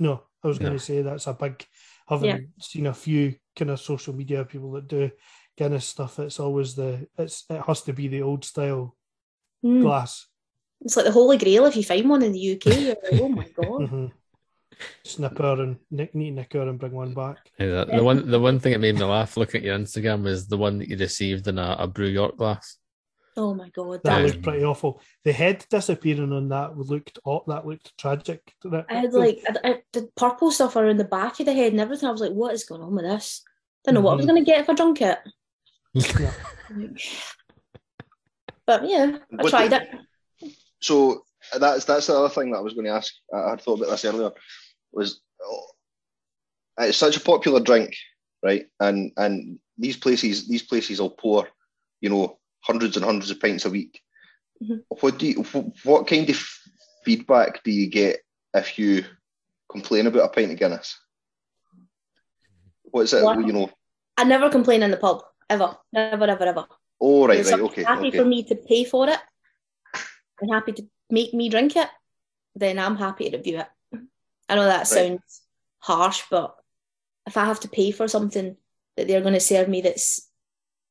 No, 0.00 0.24
I 0.42 0.48
was 0.48 0.58
going 0.58 0.72
to 0.72 0.78
say 0.80 1.02
that's 1.02 1.26
a 1.28 1.34
big. 1.34 1.64
Having 2.08 2.28
Yeah. 2.28 2.38
seen 2.60 2.86
a 2.86 2.94
few 2.94 3.36
kind 3.54 3.70
of 3.70 3.78
social 3.78 4.12
media 4.14 4.44
people 4.44 4.72
that 4.72 4.88
do 4.88 5.10
Guinness 5.60 5.86
stuff, 5.86 6.18
it's 6.18 6.40
always 6.40 6.74
the 6.74 7.06
it's 7.18 7.44
it 7.50 7.60
has 7.66 7.82
to 7.82 7.92
be 7.92 8.08
the 8.08 8.22
old 8.22 8.44
style 8.44 8.96
Mm. 9.64 9.82
glass. 9.82 10.26
It's 10.80 10.96
like 10.96 11.04
the 11.04 11.12
holy 11.12 11.36
grail 11.36 11.66
if 11.66 11.76
you 11.76 11.84
find 11.84 12.08
one 12.08 12.22
in 12.22 12.32
the 12.32 12.52
UK. 12.54 12.66
You're 12.80 12.88
like, 12.88 13.20
oh 13.20 13.28
my 13.28 13.46
god. 13.60 13.88
hmm 13.90 14.06
Snipper 15.04 15.62
and 15.62 15.76
nick, 15.90 16.14
neat 16.14 16.30
nicker 16.30 16.62
and 16.62 16.78
bring 16.78 16.92
one 16.92 17.12
back. 17.12 17.36
Yeah, 17.58 17.84
the, 17.84 17.96
the 17.98 18.02
one 18.04 18.30
the 18.30 18.40
one 18.40 18.58
thing 18.58 18.72
that 18.72 18.78
made 18.78 18.94
me 18.94 19.04
laugh 19.04 19.36
looking 19.36 19.60
at 19.60 19.64
your 19.66 19.78
Instagram 19.78 20.22
was 20.22 20.46
the 20.48 20.56
one 20.56 20.78
that 20.78 20.88
you 20.88 20.96
received 20.96 21.46
in 21.48 21.58
a, 21.58 21.76
a 21.80 21.86
Brew 21.86 22.06
York 22.08 22.38
glass. 22.38 22.78
Oh 23.36 23.52
my 23.52 23.68
god. 23.68 24.00
That 24.04 24.20
Yeah. 24.20 24.26
looked 24.28 24.42
pretty 24.42 24.64
awful. 24.64 25.02
The 25.24 25.32
head 25.34 25.66
disappearing 25.70 26.32
on 26.32 26.48
that 26.48 26.78
looked 26.78 27.18
aw- 27.24 27.44
that 27.48 27.66
looked 27.66 27.92
tragic. 27.98 28.40
That- 28.64 28.86
I 28.88 28.94
had 28.94 29.12
like 29.12 29.40
I, 29.46 29.68
I, 29.68 29.82
the 29.92 30.08
purple 30.16 30.50
stuff 30.50 30.76
around 30.76 30.96
the 30.98 31.04
back 31.04 31.38
of 31.40 31.44
the 31.46 31.52
head 31.52 31.72
and 31.72 31.80
everything. 31.82 32.08
I 32.08 32.12
was 32.12 32.22
like, 32.22 32.32
what 32.32 32.54
is 32.54 32.64
going 32.64 32.80
on 32.82 32.94
with 32.94 33.04
this? 33.04 33.42
Don't 33.84 33.94
know 33.94 34.00
what 34.00 34.12
I 34.12 34.16
was 34.16 34.24
Mhm. 34.24 34.28
going 34.30 34.44
to 34.44 34.50
get 34.50 34.60
if 34.60 34.70
I 34.70 34.74
drunk 34.74 35.02
it. 35.02 35.18
Yeah. 35.94 36.32
But 38.66 38.88
yeah, 38.88 39.18
I 39.36 39.42
What 39.42 39.50
tried 39.50 39.70
the- 39.72 39.82
it. 40.42 40.52
So 40.80 41.24
that's 41.58 41.84
that's 41.86 42.06
the 42.06 42.14
other 42.16 42.28
thing 42.28 42.52
that 42.52 42.58
I 42.58 42.60
was 42.60 42.74
going 42.74 42.86
to 42.86 42.92
ask. 42.92 43.12
I 43.34 43.50
had 43.50 43.60
thought 43.60 43.80
about 43.80 43.90
this 43.90 44.04
earlier. 44.04 44.30
Was 44.92 45.20
oh, 45.42 45.66
it's 46.78 46.96
such 46.96 47.16
a 47.16 47.20
popular 47.20 47.58
drink, 47.58 47.96
right? 48.44 48.66
And 48.78 49.10
and 49.16 49.58
these 49.76 49.96
places 49.96 50.46
these 50.46 50.62
places 50.62 51.00
will 51.00 51.10
pour, 51.10 51.48
you 52.00 52.10
know, 52.10 52.38
hundreds 52.60 52.96
and 52.96 53.04
hundreds 53.04 53.32
of 53.32 53.40
pints 53.40 53.64
a 53.64 53.70
week. 53.70 54.00
Mhm. 54.62 54.84
What 55.00 55.18
do 55.18 55.26
you, 55.26 55.42
what 55.82 56.06
kind 56.06 56.30
of 56.30 56.36
feedback 57.04 57.64
do 57.64 57.72
you 57.72 57.90
get 57.90 58.20
if 58.54 58.78
you 58.78 59.04
complain 59.68 60.06
about 60.06 60.26
a 60.26 60.28
pint 60.28 60.52
of 60.52 60.58
Guinness? 60.58 60.96
What's 62.84 63.12
it? 63.12 63.24
What? 63.24 63.44
You 63.44 63.52
know. 63.52 63.70
I 64.16 64.24
never 64.24 64.48
complain 64.48 64.82
in 64.84 64.90
the 64.92 64.96
pub 64.96 65.24
ever, 65.50 65.76
never, 65.92 66.24
ever, 66.24 66.44
ever. 66.44 66.66
Oh 67.00 67.26
right, 67.26 67.40
If 67.40 67.50
right, 67.50 67.60
okay, 67.60 67.82
happy 67.82 68.08
okay. 68.08 68.18
for 68.18 68.24
me 68.24 68.44
to 68.44 68.54
pay 68.54 68.84
for 68.84 69.08
it 69.08 69.18
and 70.40 70.52
happy 70.52 70.72
to 70.72 70.86
make 71.10 71.34
me 71.34 71.48
drink 71.48 71.76
it, 71.76 71.88
then 72.54 72.78
I'm 72.78 72.96
happy 72.96 73.28
to 73.28 73.36
review 73.36 73.58
it. 73.58 73.66
I 74.48 74.54
know 74.54 74.64
that 74.64 74.86
sounds 74.86 75.42
harsh, 75.80 76.22
but 76.30 76.56
if 77.26 77.36
I 77.36 77.44
have 77.44 77.60
to 77.60 77.68
pay 77.68 77.90
for 77.90 78.08
something 78.08 78.56
that 78.96 79.06
they're 79.06 79.20
going 79.20 79.34
to 79.34 79.40
serve 79.40 79.68
me 79.68 79.80
that's, 79.80 80.28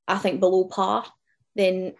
I 0.08 0.18
think, 0.18 0.40
below 0.40 0.66
par, 0.66 1.06
then 1.56 1.94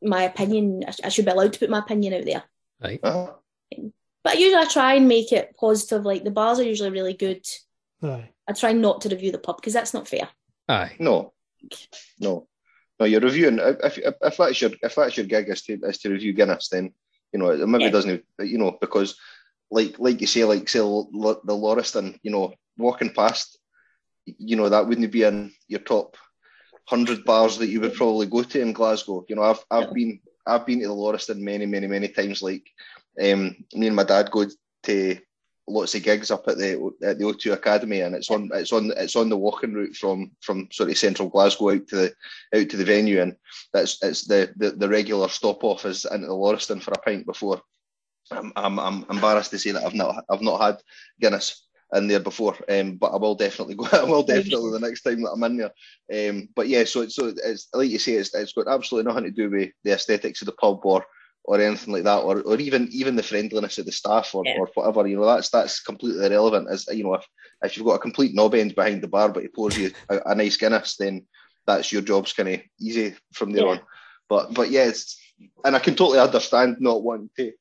my 0.00 0.22
opinion, 0.22 0.84
I, 0.86 0.92
I 1.04 1.08
should 1.08 1.24
be 1.24 1.30
allowed 1.30 1.52
to 1.54 1.58
put 1.58 1.70
my 1.70 1.80
opinion 1.80 2.14
out 2.14 2.24
there. 2.24 2.44
Right. 2.82 3.00
Uh-huh. 3.02 3.32
But 4.24 4.38
usually 4.38 4.62
I 4.62 4.66
try 4.66 4.94
and 4.94 5.08
make 5.08 5.32
it 5.32 5.56
positive. 5.58 6.04
Like 6.04 6.24
the 6.24 6.30
bars 6.30 6.60
are 6.60 6.64
usually 6.64 6.90
really 6.90 7.14
good. 7.14 7.44
Aye. 8.02 8.30
I 8.48 8.52
try 8.52 8.72
not 8.72 9.00
to 9.02 9.08
review 9.08 9.32
the 9.32 9.38
pub 9.38 9.56
because 9.56 9.72
that's 9.72 9.94
not 9.94 10.08
fair. 10.08 10.28
Aye. 10.68 10.92
No, 10.98 11.32
no, 12.20 12.46
no. 12.98 13.06
You're 13.06 13.20
reviewing. 13.20 13.58
If, 13.60 13.98
if, 13.98 14.14
if 14.20 14.36
that's 14.36 14.60
your 14.60 14.70
if 14.82 14.94
that's 14.94 15.16
your 15.16 15.26
gig 15.26 15.48
is 15.48 15.62
to 15.62 15.78
is 15.84 15.98
to 15.98 16.10
review 16.10 16.32
Guinness, 16.32 16.68
then 16.68 16.92
you 17.32 17.38
know 17.38 17.50
it 17.50 17.66
maybe 17.66 17.88
Yeah. 17.88 17.90
doesn't. 17.90 18.24
You 18.40 18.58
know 18.58 18.76
because 18.80 19.16
like 19.70 19.98
like 19.98 20.20
you 20.20 20.26
say, 20.26 20.44
like 20.44 20.68
say 20.68 20.80
L- 20.80 21.10
the 21.44 21.52
Lauriston, 21.54 22.18
you 22.22 22.30
know 22.30 22.54
walking 22.78 23.10
past, 23.12 23.58
you 24.26 24.56
know, 24.56 24.68
that 24.68 24.86
wouldn't 24.88 25.12
be 25.12 25.22
in 25.22 25.52
your 25.68 25.80
top 25.80 26.16
hundred 26.86 27.24
bars 27.24 27.58
that 27.58 27.68
you 27.68 27.80
would 27.80 27.94
probably 27.94 28.26
go 28.26 28.42
to 28.42 28.60
in 28.60 28.72
Glasgow. 28.72 29.24
You 29.28 29.36
know, 29.36 29.42
I've 29.42 29.64
I've 29.70 29.92
Yeah. 29.92 29.94
been 29.94 30.20
I've 30.46 30.66
been 30.66 30.80
to 30.80 30.88
the 30.88 30.94
Lauriston 30.94 31.38
many, 31.40 31.66
many, 31.66 31.86
many 31.86 32.08
times. 32.08 32.42
Like, 32.42 32.64
um, 33.22 33.56
me 33.74 33.86
and 33.86 33.96
my 33.96 34.04
dad 34.04 34.30
go 34.30 34.44
to 34.84 35.16
lots 35.72 35.94
of 35.94 36.02
gigs 36.02 36.30
up 36.30 36.46
at 36.48 36.58
the 36.58 36.92
at 37.02 37.18
the 37.18 37.24
O2 37.24 37.52
Academy, 37.52 38.00
and 38.00 38.14
it's 38.14 38.30
on 38.30 38.50
it's 38.54 38.72
on 38.72 38.92
it's 38.96 39.16
on 39.16 39.28
the 39.28 39.36
walking 39.36 39.72
route 39.72 39.96
from 39.96 40.30
from 40.40 40.68
sort 40.72 40.90
of 40.90 40.98
central 40.98 41.28
Glasgow 41.28 41.70
out 41.70 41.86
to 41.88 41.96
the 41.96 42.14
out 42.54 42.68
to 42.68 42.76
the 42.76 42.84
venue, 42.84 43.20
and 43.20 43.36
that's 43.72 44.02
it's 44.02 44.26
the 44.26 44.52
the, 44.56 44.70
the 44.70 44.88
regular 44.88 45.28
stop 45.28 45.64
off 45.64 45.84
is 45.84 46.04
into 46.04 46.26
the 46.26 46.32
Lauriston 46.32 46.82
for 46.82 46.92
a 46.92 46.98
pint 46.98 47.26
before. 47.26 47.60
I'm, 48.30 48.52
I'm 48.56 48.78
I'm 48.78 49.06
embarrassed 49.10 49.50
to 49.50 49.58
say 49.58 49.72
that 49.72 49.84
I've 49.84 49.94
not 49.94 50.24
I've 50.30 50.42
not 50.42 50.60
had 50.60 50.82
Guinness 51.20 51.66
in 51.94 52.08
there 52.08 52.20
before, 52.20 52.56
um, 52.70 52.96
but 52.96 53.12
I 53.12 53.16
will 53.16 53.34
definitely 53.34 53.74
go. 53.74 53.86
I 53.92 54.04
will 54.04 54.22
definitely 54.22 54.70
the 54.70 54.80
next 54.80 55.02
time 55.02 55.22
that 55.22 55.32
I'm 55.32 55.44
in 55.44 55.56
there. 55.58 56.30
Um, 56.30 56.48
but 56.54 56.68
yeah, 56.68 56.84
so 56.84 57.02
it's 57.02 57.16
so 57.16 57.32
it's 57.44 57.68
like 57.72 57.90
you 57.90 57.98
say, 57.98 58.12
it's, 58.12 58.34
it's 58.34 58.52
got 58.52 58.68
absolutely 58.68 59.10
nothing 59.10 59.24
to 59.24 59.30
do 59.30 59.50
with 59.50 59.70
the 59.84 59.92
aesthetics 59.92 60.42
of 60.42 60.46
the 60.46 60.52
pub 60.52 60.80
or 60.84 61.04
or 61.44 61.60
anything 61.60 61.92
like 61.92 62.04
that, 62.04 62.18
or, 62.20 62.40
or 62.42 62.56
even 62.58 62.88
even 62.92 63.16
the 63.16 63.22
friendliness 63.22 63.78
of 63.78 63.86
the 63.86 63.92
staff 63.92 64.34
or, 64.34 64.42
Yeah. 64.46 64.58
or 64.58 64.68
whatever. 64.74 65.06
You 65.08 65.16
know, 65.16 65.26
that's 65.26 65.50
that's 65.50 65.80
completely 65.80 66.24
irrelevant. 66.26 66.68
As 66.70 66.86
you 66.88 67.04
know, 67.04 67.14
if 67.14 67.26
if 67.64 67.76
you've 67.76 67.86
got 67.86 67.94
a 67.94 67.98
complete 67.98 68.34
knob 68.34 68.54
end 68.54 68.74
behind 68.74 69.02
the 69.02 69.08
bar, 69.08 69.28
but 69.30 69.42
he 69.42 69.48
pours 69.48 69.76
you 69.76 69.90
a, 70.08 70.20
a 70.26 70.34
nice 70.34 70.56
Guinness, 70.56 70.96
then 70.96 71.26
that's 71.66 71.92
your 71.92 72.02
job's 72.02 72.32
kind 72.32 72.48
of 72.48 72.60
easy 72.80 73.14
from 73.32 73.50
there 73.52 73.64
Yeah. 73.64 73.70
on. 73.72 73.80
But 74.28 74.54
but 74.54 74.70
yeah, 74.70 74.84
it's, 74.84 75.18
and 75.64 75.74
I 75.74 75.78
can 75.80 75.94
totally 75.96 76.20
understand 76.20 76.76
not 76.80 77.02
wanting 77.02 77.30
to 77.36 77.52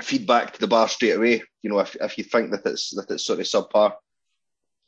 feedback 0.00 0.52
to 0.54 0.60
the 0.60 0.66
bar 0.66 0.88
straight 0.88 1.12
away. 1.16 1.42
You 1.62 1.70
know, 1.70 1.78
if, 1.78 1.96
if 2.00 2.18
you 2.18 2.24
think 2.24 2.50
that 2.50 2.66
it's 2.66 2.90
that 2.90 3.10
it's 3.10 3.24
sort 3.24 3.40
of 3.40 3.46
subpar. 3.46 3.94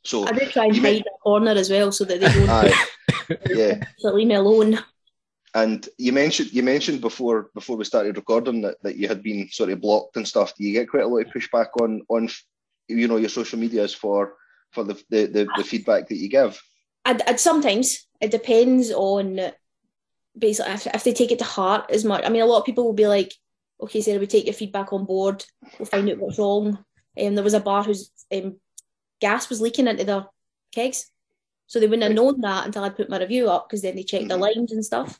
So 0.03 0.27
I 0.27 0.33
do 0.33 0.45
try 0.45 0.65
and 0.65 0.73
hide 0.75 0.83
may- 0.83 0.99
a 0.99 1.17
corner 1.23 1.51
as 1.51 1.69
well 1.69 1.91
so 1.91 2.03
that 2.05 2.19
they 2.19 2.27
don't 2.31 2.49
aye, 2.49 2.73
yeah. 3.49 3.83
so 3.97 4.13
leave 4.13 4.27
me 4.27 4.35
alone. 4.35 4.77
And 5.55 5.87
you 5.97 6.11
mentioned 6.11 6.51
you 6.51 6.63
mentioned 6.63 6.99
before 6.99 7.49
before 7.53 7.77
we 7.77 7.85
started 7.85 8.17
recording 8.17 8.61
that, 8.63 8.75
that 8.83 8.97
you 8.97 9.07
had 9.07 9.23
been 9.23 9.47
sort 9.49 9.69
of 9.69 9.79
blocked 9.79 10.17
and 10.17 10.27
stuff. 10.27 10.53
Do 10.53 10.65
you 10.65 10.73
get 10.73 10.89
quite 10.89 11.03
a 11.03 11.07
lot 11.07 11.25
of 11.25 11.33
pushback 11.33 11.67
on 11.81 12.01
on 12.09 12.29
you 12.89 13.07
know 13.07 13.15
your 13.15 13.29
social 13.29 13.57
medias 13.57 13.93
for 13.93 14.35
for 14.73 14.83
the 14.83 15.01
the, 15.09 15.25
the, 15.27 15.47
the 15.57 15.63
feedback 15.63 16.09
that 16.09 16.17
you 16.17 16.27
give? 16.27 16.61
I'd 17.05 17.39
sometimes 17.39 18.05
it 18.19 18.31
depends 18.31 18.91
on 18.91 19.39
basically 20.37 20.73
if, 20.73 20.87
if 20.87 21.03
they 21.05 21.13
take 21.13 21.31
it 21.31 21.39
to 21.39 21.45
heart 21.45 21.89
as 21.89 22.03
much. 22.03 22.25
I 22.25 22.29
mean, 22.29 22.41
a 22.41 22.45
lot 22.45 22.59
of 22.59 22.65
people 22.65 22.83
will 22.83 22.93
be 22.93 23.07
like, 23.07 23.33
"Okay, 23.79 24.01
Sarah, 24.01 24.19
we 24.19 24.27
take 24.27 24.45
your 24.45 24.53
feedback 24.53 24.91
on 24.91 25.05
board. 25.05 25.45
We'll 25.79 25.85
find 25.85 26.09
out 26.09 26.17
what's 26.17 26.37
wrong." 26.37 26.83
Um, 27.17 27.35
there 27.35 27.45
was 27.45 27.53
a 27.53 27.61
bar 27.61 27.83
whose 27.83 28.11
um, 28.33 28.57
gas 29.21 29.49
was 29.49 29.61
leaking 29.61 29.87
into 29.87 30.03
their 30.03 30.25
kegs, 30.73 31.09
so 31.67 31.79
they 31.79 31.87
wouldn't 31.87 32.03
have 32.03 32.11
known 32.11 32.41
that 32.41 32.65
until 32.65 32.83
I 32.83 32.89
put 32.89 33.09
my 33.09 33.19
review 33.19 33.49
up 33.49 33.69
because 33.69 33.83
then 33.83 33.95
they 33.95 34.03
checked 34.03 34.27
the 34.27 34.35
Mhm. 34.35 34.41
lines 34.41 34.73
and 34.73 34.83
stuff. 34.83 35.17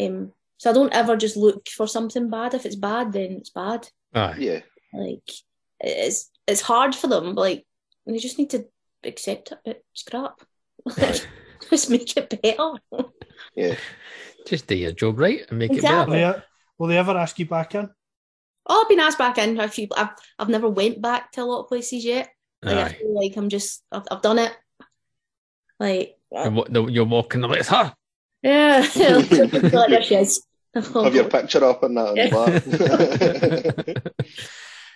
Um, 0.00 0.32
so 0.58 0.70
I 0.70 0.72
don't 0.72 0.92
ever 0.94 1.16
just 1.16 1.36
look 1.36 1.68
for 1.68 1.86
something 1.86 2.30
bad. 2.30 2.54
If 2.54 2.66
it's 2.66 2.76
bad, 2.76 3.12
then 3.12 3.32
it's 3.32 3.50
bad. 3.50 3.88
Aye. 4.14 4.36
Yeah, 4.38 4.60
Like 4.92 5.30
it's 5.80 6.30
it's 6.46 6.60
hard 6.62 6.94
for 6.94 7.06
them. 7.08 7.34
Like 7.34 7.64
they 8.06 8.18
just 8.18 8.38
need 8.38 8.50
to 8.50 8.66
accept 9.04 9.52
it. 9.64 9.84
It's 9.92 10.02
crap. 10.02 10.40
Right. 10.98 11.26
just 11.70 11.90
make 11.90 12.16
it 12.16 12.42
better. 12.42 12.72
yeah. 13.54 13.76
Just 14.46 14.66
do 14.66 14.74
your 14.76 14.92
job 14.92 15.18
right 15.18 15.40
and 15.48 15.58
make 15.58 15.72
Exactly. 15.72 16.18
it 16.20 16.26
Will 16.26 16.32
they, 16.34 16.42
will 16.78 16.86
they 16.88 16.98
ever 16.98 17.16
ask 17.16 17.38
you 17.38 17.46
back 17.46 17.74
in? 17.74 17.88
Oh, 18.66 18.82
I've 18.82 18.88
been 18.88 19.00
asked 19.00 19.18
back 19.18 19.38
in 19.38 19.58
a 19.60 19.68
few. 19.68 19.88
I've 19.96 20.10
I've 20.38 20.48
never 20.48 20.68
went 20.68 21.00
back 21.02 21.32
to 21.32 21.42
a 21.42 21.44
lot 21.44 21.62
of 21.62 21.68
places 21.68 22.04
yet. 22.04 22.28
better. 22.62 22.76
Like 22.76 22.84
I 22.92 22.94
feel 22.94 23.14
like 23.14 23.36
I'm 23.36 23.48
just 23.48 23.82
I've, 23.92 24.04
I've 24.10 24.22
done 24.22 24.38
it. 24.38 24.56
Like 25.80 26.16
And 26.30 26.56
what, 26.56 26.72
the, 26.72 26.84
you're 26.86 27.04
walking 27.04 27.40
like 27.42 27.60
it's 27.60 27.68
her. 27.68 27.94
Yeah, 28.44 28.86
like, 28.96 29.88
there 29.88 30.02
she 30.02 30.14
is. 30.16 30.42
Oh, 30.76 31.04
Have 31.04 31.14
your 31.14 31.28
picture 31.28 31.64
up 31.64 31.84
and 31.84 31.96
that 31.96 32.08
on 32.08 32.14
the 32.16 34.02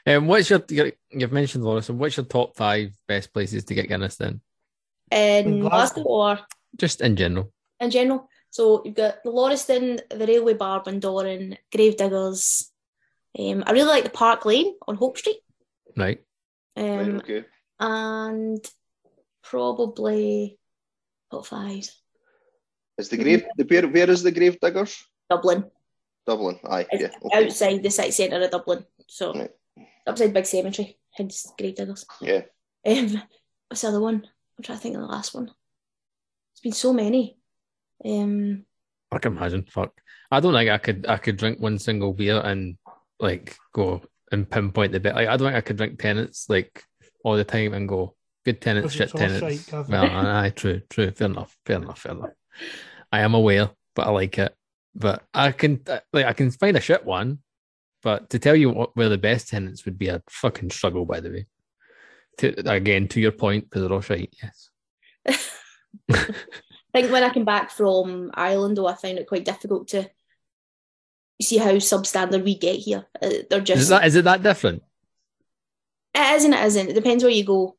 bar. 0.04 0.16
um, 0.16 0.26
what's 0.26 0.50
your, 0.50 0.60
your 0.70 0.90
you've 1.10 1.30
mentioned 1.32 1.62
Lawrence, 1.64 1.88
and 1.88 2.00
what's 2.00 2.16
your 2.16 2.26
top 2.26 2.56
five 2.56 2.90
best 3.06 3.32
places 3.32 3.62
to 3.64 3.74
get 3.74 3.86
Guinness 3.88 4.16
then? 4.16 4.40
in 5.12 5.46
In 5.46 5.60
Glasgow 5.60 6.02
Glasgow. 6.02 6.08
or 6.08 6.38
Just 6.76 7.00
in 7.00 7.14
general. 7.16 7.52
in 7.80 7.90
general. 7.92 8.28
So 8.50 8.82
you've 8.84 8.96
got 8.96 9.22
the 9.22 9.30
Lauriston, 9.30 10.00
the 10.10 10.26
Railway 10.26 10.54
Bar, 10.54 10.82
Bundoran, 10.82 11.56
Gravediggers. 11.72 12.70
Um, 13.38 13.62
I 13.66 13.70
really 13.72 13.86
like 13.88 14.04
the 14.04 14.10
Park 14.10 14.44
Lane 14.46 14.74
on 14.88 14.96
Hope 14.96 15.16
Street. 15.16 15.38
Right. 15.96 16.20
right, 16.76 17.00
Um, 17.00 17.16
okay. 17.18 17.44
and 17.78 18.64
probably 19.44 20.58
top 21.30 21.46
five. 21.46 21.88
Is 22.98 23.08
the 23.08 23.16
grave 23.16 23.44
the 23.56 23.64
where 23.64 23.86
where 23.88 24.10
is 24.10 24.22
the 24.22 24.32
grave 24.32 24.58
diggers? 24.60 25.02
Dublin. 25.30 25.64
Dublin. 26.26 26.58
Aye, 26.68 26.86
It's 26.90 27.02
yeah. 27.02 27.10
Okay. 27.22 27.44
outside 27.46 27.82
the 27.82 27.90
city 27.90 28.10
centre 28.10 28.40
of 28.42 28.50
Dublin. 28.50 28.84
So 29.06 29.32
Right. 29.32 29.50
outside 30.06 30.32
Big 30.34 30.46
Cemetery, 30.46 30.98
hence 31.12 31.46
Gravediggers. 31.58 32.04
Yeah. 32.20 32.42
Um, 32.86 33.22
what's 33.68 33.82
the 33.82 33.88
other 33.88 34.00
one? 34.00 34.26
I'm 34.56 34.62
trying 34.64 34.78
to 34.78 34.82
think 34.82 34.96
of 34.96 35.02
the 35.02 35.06
last 35.08 35.34
one. 35.34 35.50
It's 36.52 36.60
been 36.60 36.72
so 36.72 36.92
many. 36.92 37.38
Um, 38.04 38.64
I 39.12 39.18
can 39.18 39.36
imagine. 39.36 39.64
Fuck. 39.70 39.92
I 40.30 40.40
don't 40.40 40.52
think 40.52 40.70
I 40.70 40.78
could 40.78 41.06
I 41.06 41.16
could 41.18 41.36
drink 41.36 41.60
one 41.60 41.78
single 41.78 42.12
beer 42.12 42.40
and 42.44 42.76
like 43.20 43.56
go 43.72 44.02
and 44.32 44.50
pinpoint 44.50 44.92
the 44.92 45.00
bit. 45.00 45.14
Like 45.14 45.28
I 45.28 45.36
don't 45.36 45.48
think 45.48 45.56
I 45.56 45.60
could 45.62 45.76
drink 45.76 45.98
Tennent's 46.00 46.48
like 46.50 46.82
all 47.24 47.36
the 47.36 47.44
time 47.44 47.74
and 47.74 47.88
go 47.88 48.14
good 48.44 48.60
Tennent's, 48.60 48.92
shit 48.94 49.10
Tennent's. 49.10 49.64
shite, 49.70 49.88
Well, 49.88 50.04
aye, 50.10 50.50
true, 50.54 50.80
true. 50.90 51.10
Fair 51.12 51.26
enough. 51.28 51.56
Fair 51.64 51.76
enough. 51.76 52.00
Fair 52.00 52.12
enough. 52.12 52.30
I 53.12 53.20
am 53.20 53.34
aware, 53.34 53.70
but 53.94 54.06
I 54.06 54.10
like 54.10 54.38
it. 54.38 54.54
But 54.94 55.22
I 55.32 55.52
can 55.52 55.80
like 56.12 56.26
I 56.26 56.32
can 56.32 56.50
find 56.50 56.76
a 56.76 56.80
shit 56.80 57.04
one, 57.04 57.38
but 58.02 58.30
to 58.30 58.38
tell 58.38 58.56
you 58.56 58.70
what 58.70 58.96
where 58.96 59.08
the 59.08 59.18
best 59.18 59.48
Tennent's 59.48 59.84
would 59.84 59.98
be 59.98 60.08
a 60.08 60.22
fucking 60.28 60.70
struggle. 60.70 61.04
By 61.04 61.20
the 61.20 61.30
way, 61.30 61.46
to, 62.38 62.70
again 62.70 63.08
to 63.08 63.20
your 63.20 63.32
point, 63.32 63.64
because 63.64 63.82
they're 63.82 63.92
all 63.92 64.00
shite. 64.00 64.34
Yes. 64.42 64.70
I 66.10 67.00
think 67.00 67.12
when 67.12 67.22
I 67.22 67.30
came 67.30 67.44
back 67.44 67.70
from 67.70 68.30
Ireland, 68.34 68.76
though, 68.76 68.86
I 68.86 68.94
found 68.94 69.18
it 69.18 69.28
quite 69.28 69.44
difficult 69.44 69.88
to 69.88 70.10
see 71.40 71.58
how 71.58 71.72
substandard 71.72 72.44
we 72.44 72.56
get 72.56 72.76
here. 72.76 73.06
Uh, 73.20 73.30
they're 73.48 73.60
just 73.60 73.82
Is 73.82 73.88
that 73.88 74.06
is 74.06 74.16
it 74.16 74.24
that 74.24 74.42
different? 74.42 74.82
it 76.14 76.36
is 76.36 76.44
and 76.44 76.54
it 76.54 76.64
isn't. 76.64 76.90
It 76.90 76.94
depends 76.94 77.22
where 77.22 77.32
you 77.32 77.44
go. 77.44 77.76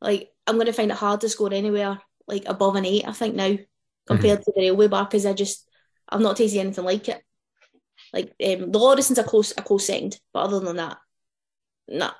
Like 0.00 0.30
I'm 0.46 0.56
going 0.56 0.66
to 0.66 0.72
find 0.72 0.90
it 0.90 0.96
hard 0.96 1.20
to 1.22 1.28
score 1.28 1.52
anywhere 1.52 2.00
like 2.26 2.44
above 2.46 2.76
an 2.76 2.84
eight. 2.84 3.06
I 3.06 3.12
think 3.12 3.34
now 3.34 3.56
compared 4.06 4.42
to 4.42 4.52
the 4.54 4.60
railway 4.60 4.88
bar 4.88 5.04
because 5.04 5.26
I 5.26 5.32
just 5.32 5.68
I've 6.08 6.20
not 6.20 6.36
tasted 6.36 6.60
anything 6.60 6.84
like 6.84 7.08
it. 7.08 7.22
Like 8.12 8.34
um, 8.44 8.70
the 8.72 8.78
Lauriston's 8.78 9.18
a 9.18 9.24
close 9.24 9.52
a 9.56 9.62
close 9.62 9.86
second, 9.86 10.18
but 10.32 10.40
other 10.40 10.60
than 10.60 10.76
that, 10.76 10.98
nah. 11.88 12.12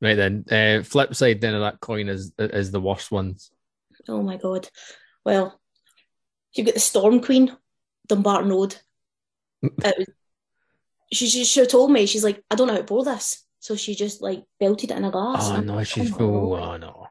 Right 0.00 0.14
then. 0.14 0.44
Uh, 0.50 0.82
flip 0.82 1.14
side 1.14 1.40
then 1.40 1.54
of 1.54 1.60
that 1.62 1.80
coin 1.80 2.08
is 2.08 2.32
is 2.38 2.70
the 2.70 2.80
worst 2.80 3.10
ones. 3.10 3.50
Oh 4.08 4.22
my 4.22 4.36
god. 4.36 4.68
Well, 5.24 5.58
you've 6.52 6.66
got 6.66 6.74
the 6.74 6.80
Storm 6.80 7.20
Queen, 7.20 7.56
Dumbarton 8.06 8.50
Road. 8.50 8.76
Was, 9.62 10.06
she, 11.12 11.28
she 11.28 11.44
should 11.44 11.62
have 11.62 11.70
told 11.70 11.90
me. 11.90 12.06
She's 12.06 12.24
like, 12.24 12.42
I 12.50 12.54
don't 12.54 12.66
know 12.66 12.74
how 12.74 12.80
to 12.80 12.84
pour 12.84 13.04
this. 13.04 13.44
So 13.58 13.74
she 13.74 13.94
just 13.94 14.22
like 14.22 14.44
belted 14.60 14.90
it 14.90 14.96
in 14.96 15.04
a 15.04 15.10
glass. 15.10 15.48
Oh 15.50 15.60
no, 15.60 15.82
she's 15.82 16.10
like, 16.10 16.18
full. 16.18 16.54
"Oh, 16.54 16.62
Oh 16.62 16.76
no. 16.76 17.06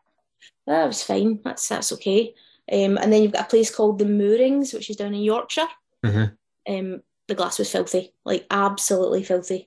That 0.67 0.85
was 0.87 1.03
fine. 1.03 1.39
That's 1.43 1.67
that's 1.67 1.91
okay. 1.93 2.33
Um, 2.71 2.97
and 2.97 3.13
then 3.13 3.21
you've 3.21 3.33
got 3.33 3.45
a 3.45 3.49
place 3.49 3.73
called 3.73 3.99
the 3.99 4.05
Moorings, 4.05 4.73
which 4.73 4.89
is 4.89 4.95
down 4.95 5.13
in 5.13 5.21
Yorkshire. 5.21 5.67
Mhm. 6.03 6.35
Um, 6.67 7.01
the 7.27 7.35
glass 7.35 7.59
was 7.59 7.71
filthy, 7.71 8.13
like 8.23 8.45
absolutely 8.51 9.23
filthy, 9.23 9.65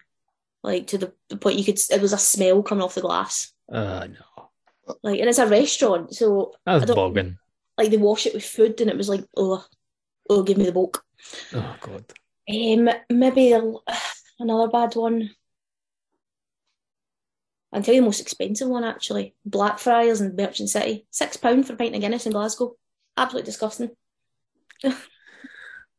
like 0.63 0.87
to 0.89 0.99
the, 0.99 1.13
the 1.29 1.37
point 1.37 1.59
you 1.59 1.65
could. 1.65 1.79
It 1.91 2.01
was 2.03 2.13
a 2.13 2.19
smell 2.19 2.63
coming 2.63 2.83
off 2.83 2.95
the 2.95 3.01
glass. 3.03 3.53
Uh 3.71 4.07
no. 4.09 4.51
Like, 5.03 5.21
and 5.21 5.29
it's 5.29 5.39
a 5.39 5.47
restaurant, 5.47 6.15
so 6.15 6.55
I 6.67 6.79
That's 6.79 6.87
don't- 6.87 6.97
bogging. 6.97 7.39
like 7.77 7.91
they 7.91 7.97
wash 7.99 8.27
it 8.27 8.35
with 8.35 8.45
food, 8.45 8.81
and 8.81 8.89
it 8.91 8.97
was 8.97 9.09
like, 9.09 9.25
oh, 9.37 9.65
oh, 10.31 10.43
give 10.43 10.57
me 10.57 10.65
the 10.65 10.73
bulk. 10.73 11.05
Oh 11.55 11.77
god. 11.81 12.05
Um, 12.51 12.89
maybe 13.11 13.53
a, 13.53 13.61
another 14.39 14.69
bad 14.69 14.97
one. 14.97 15.31
I'll 17.73 17.83
tell 17.83 17.95
you 17.95 18.01
the 18.01 18.07
most 18.07 18.21
expensive 18.21 18.69
one 18.69 18.85
actually. 18.85 19.35
Blackfriars 19.45 20.23
in 20.23 20.35
Merchant 20.35 20.71
City. 20.71 21.07
Six 21.11 21.37
pound 21.37 21.67
for 21.67 21.75
a 21.75 21.77
pint 21.77 21.95
of 21.95 22.01
Guinness 22.01 22.25
in 22.25 22.33
Glasgow. 22.33 22.77
Absolutely 23.19 23.47
disgusting. 23.47 23.91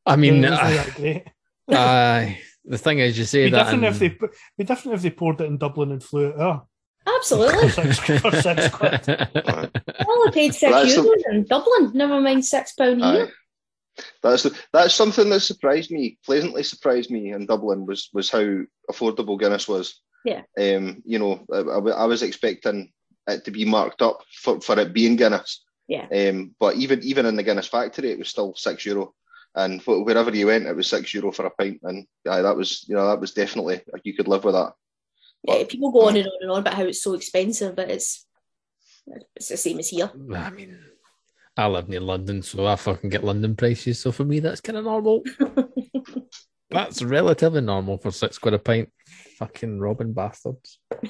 I 0.06 0.16
mean, 0.16 0.42
Yeah, 0.42 0.84
isn't 0.88 1.28
uh, 1.70 1.76
aye. 1.78 2.40
the 2.66 2.78
thing 2.78 3.00
is, 3.00 3.18
you 3.18 3.26
say 3.26 3.42
It'd 3.42 3.52
be 3.52 3.58
that. 3.58 3.64
different 3.66 3.84
if 3.86 4.00
they 4.00 4.18
be 4.58 4.64
different 4.64 4.96
if 4.96 5.02
they 5.02 5.10
poured 5.12 5.42
it 5.42 5.46
in 5.46 5.58
Dublin 5.58 5.92
and 5.92 6.04
flew 6.04 6.28
it. 6.30 6.36
Oh, 6.40 6.64
Absolutely. 7.08 7.70
for 7.70 7.94
six, 7.94 8.22
for 8.22 8.32
six 8.42 8.70
quid. 8.70 9.02
I 9.36 10.30
paid 10.32 10.54
six 10.56 10.72
That's 10.72 10.96
the- 10.96 11.02
euros 11.02 11.34
in 11.34 11.44
Dublin. 11.46 11.92
Never 11.94 12.20
mind 12.22 12.46
six 12.46 12.74
pound 12.74 13.04
Aye. 13.04 13.14
here. 13.16 13.32
That's 14.24 14.48
that's 14.72 14.96
something 14.96 15.30
that 15.30 15.42
surprised 15.42 15.92
me, 15.92 16.18
pleasantly 16.26 16.64
surprised 16.64 17.12
me 17.12 17.34
in 17.34 17.46
Dublin 17.46 17.86
was 17.86 18.10
was 18.14 18.30
how 18.30 18.62
affordable 18.90 19.38
Guinness 19.40 19.68
was. 19.68 20.02
Yeah. 20.26 20.42
Um, 20.58 21.02
you 21.06 21.20
know, 21.20 21.46
I, 21.54 21.58
I 21.60 22.04
I 22.04 22.06
was 22.06 22.24
expecting 22.24 22.92
it 23.28 23.44
to 23.46 23.52
be 23.52 23.66
marked 23.66 24.02
up 24.02 24.22
for, 24.42 24.60
for 24.62 24.80
it 24.80 24.94
being 24.94 25.18
Guinness. 25.18 25.64
Yeah. 25.90 26.06
Um, 26.14 26.56
but 26.60 26.76
even 26.76 27.04
even 27.04 27.26
in 27.26 27.36
the 27.36 27.42
Guinness 27.42 27.68
factory, 27.68 28.12
it 28.12 28.20
was 28.20 28.30
still 28.30 28.54
six 28.56 28.86
euro, 28.86 29.16
and 29.56 29.82
wherever 29.82 30.30
you 30.30 30.46
went, 30.46 30.68
it 30.68 30.76
was 30.76 30.88
six 30.88 31.12
euro 31.16 31.32
for 31.32 31.48
a 31.48 31.50
pint, 31.50 31.80
and 31.82 32.06
aye, 32.30 32.44
that 32.44 32.56
was 32.56 32.86
you 32.88 32.96
know 32.96 33.08
that 33.08 33.20
was 33.20 33.34
definitely 33.34 33.82
you 34.04 34.14
could 34.14 34.28
live 34.28 34.44
with 34.44 34.54
that. 34.54 34.74
Yeah, 35.44 35.64
people 35.68 35.92
go 35.92 36.08
on 36.08 36.16
and 36.16 36.28
on 36.28 36.38
and 36.42 36.52
on 36.52 36.60
about 36.60 36.76
how 36.76 36.84
it's 36.84 37.02
so 37.02 37.16
expensive, 37.16 37.76
but 37.76 37.90
it's 37.90 38.24
it's 39.36 39.48
the 39.48 39.58
same 39.58 39.80
as 39.80 39.90
here. 39.90 40.12
I 40.36 40.52
mean, 40.52 40.80
I 41.58 41.66
live 41.66 41.90
near 41.90 42.02
London, 42.02 42.44
so 42.44 42.68
I 42.68 42.76
fucking 42.76 43.10
get 43.10 43.24
London 43.24 43.56
prices. 43.56 44.00
So 44.00 44.12
for 44.12 44.26
me, 44.26 44.40
that's 44.42 44.62
kind 44.62 44.78
of 44.78 44.86
normal. 44.86 45.24
that's 46.70 47.02
relatively 47.02 47.62
normal 47.62 47.98
for 47.98 48.12
six 48.12 48.38
quid 48.38 48.54
a 48.54 48.60
pint. 48.60 48.90
Fucking 49.40 49.80
robbing 49.80 50.14
bastards. 50.14 50.78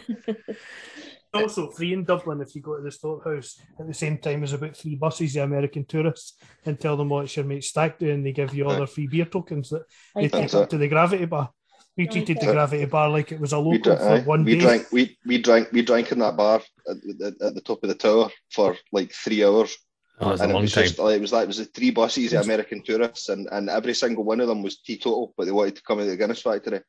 also 1.34 1.70
free 1.70 1.94
in 1.94 2.04
Dublin 2.04 2.42
if 2.42 2.56
you 2.56 2.62
go 2.62 2.78
to 2.78 2.84
the 2.84 2.92
storehouse 2.92 3.60
at 3.80 3.88
the 3.88 3.94
same 3.94 4.18
time 4.18 4.44
as 4.44 4.54
about 4.54 4.76
three 4.76 4.96
buses 4.96 5.36
of 5.36 5.44
American 5.44 5.86
tourists 5.86 6.36
and 6.66 6.80
tell 6.80 6.98
them 6.98 7.10
what 7.10 7.26
it's 7.26 7.36
your 7.36 7.46
mate 7.46 7.64
Stack 7.64 8.00
doing. 8.00 8.24
They 8.24 8.32
give 8.32 8.54
you 8.54 8.68
all 8.68 8.76
their 8.76 8.88
free 8.88 9.08
beer 9.08 9.26
tokens 9.26 9.70
that 9.70 9.84
they 10.16 10.24
Like, 10.24 10.32
take 10.32 10.42
That's 10.42 10.56
up 10.56 10.70
to 10.70 10.78
the 10.78 10.88
gravity 10.88 11.26
bar. 11.26 11.50
We 11.98 12.08
treated 12.08 12.40
the 12.40 12.46
gravity 12.48 12.86
bar 12.86 13.10
like 13.10 13.32
it 13.32 13.40
was 13.40 13.54
a 13.54 13.60
We, 13.60 13.78
local 13.78 13.96
dra- 13.96 14.14
aye, 14.16 14.22
for 14.22 14.28
one 14.28 14.44
we 14.44 14.54
day. 14.56 14.60
drank 14.62 14.92
we, 14.92 15.18
we 15.26 15.38
drank 15.42 15.72
we 15.72 15.82
drank 15.82 16.12
in 16.12 16.20
that 16.20 16.38
bar 16.38 16.62
at, 16.90 16.98
at, 17.26 17.42
at 17.42 17.56
the 17.56 17.62
top 17.62 17.84
of 17.84 17.90
the 17.90 17.96
tower 17.96 18.30
for 18.52 18.76
like 18.92 19.12
three 19.12 19.44
hours, 19.44 19.76
Oh, 20.22 20.32
it's 20.32 20.42
a 20.42 20.44
and 20.46 20.52
it 20.54 20.56
was 20.62 20.74
time. 20.74 20.84
just 20.84 21.00
like 21.00 21.16
it 21.18 21.22
was 21.22 21.32
like 21.34 21.44
it 21.44 21.48
was 21.48 21.58
the 21.58 21.66
three 21.66 21.92
buses 21.92 22.34
of 22.34 22.44
American 22.44 22.84
tourists, 22.84 23.30
and, 23.30 23.48
and 23.52 23.70
every 23.70 23.94
single 23.94 24.24
one 24.24 24.40
of 24.40 24.48
them 24.48 24.64
was 24.64 24.80
teetotal, 24.80 25.34
but 25.38 25.46
they 25.46 25.52
wanted 25.52 25.76
to 25.78 25.82
come 25.84 26.00
into 26.00 26.12
the 26.12 26.18
Guinness 26.18 26.42
factory, 26.42 26.82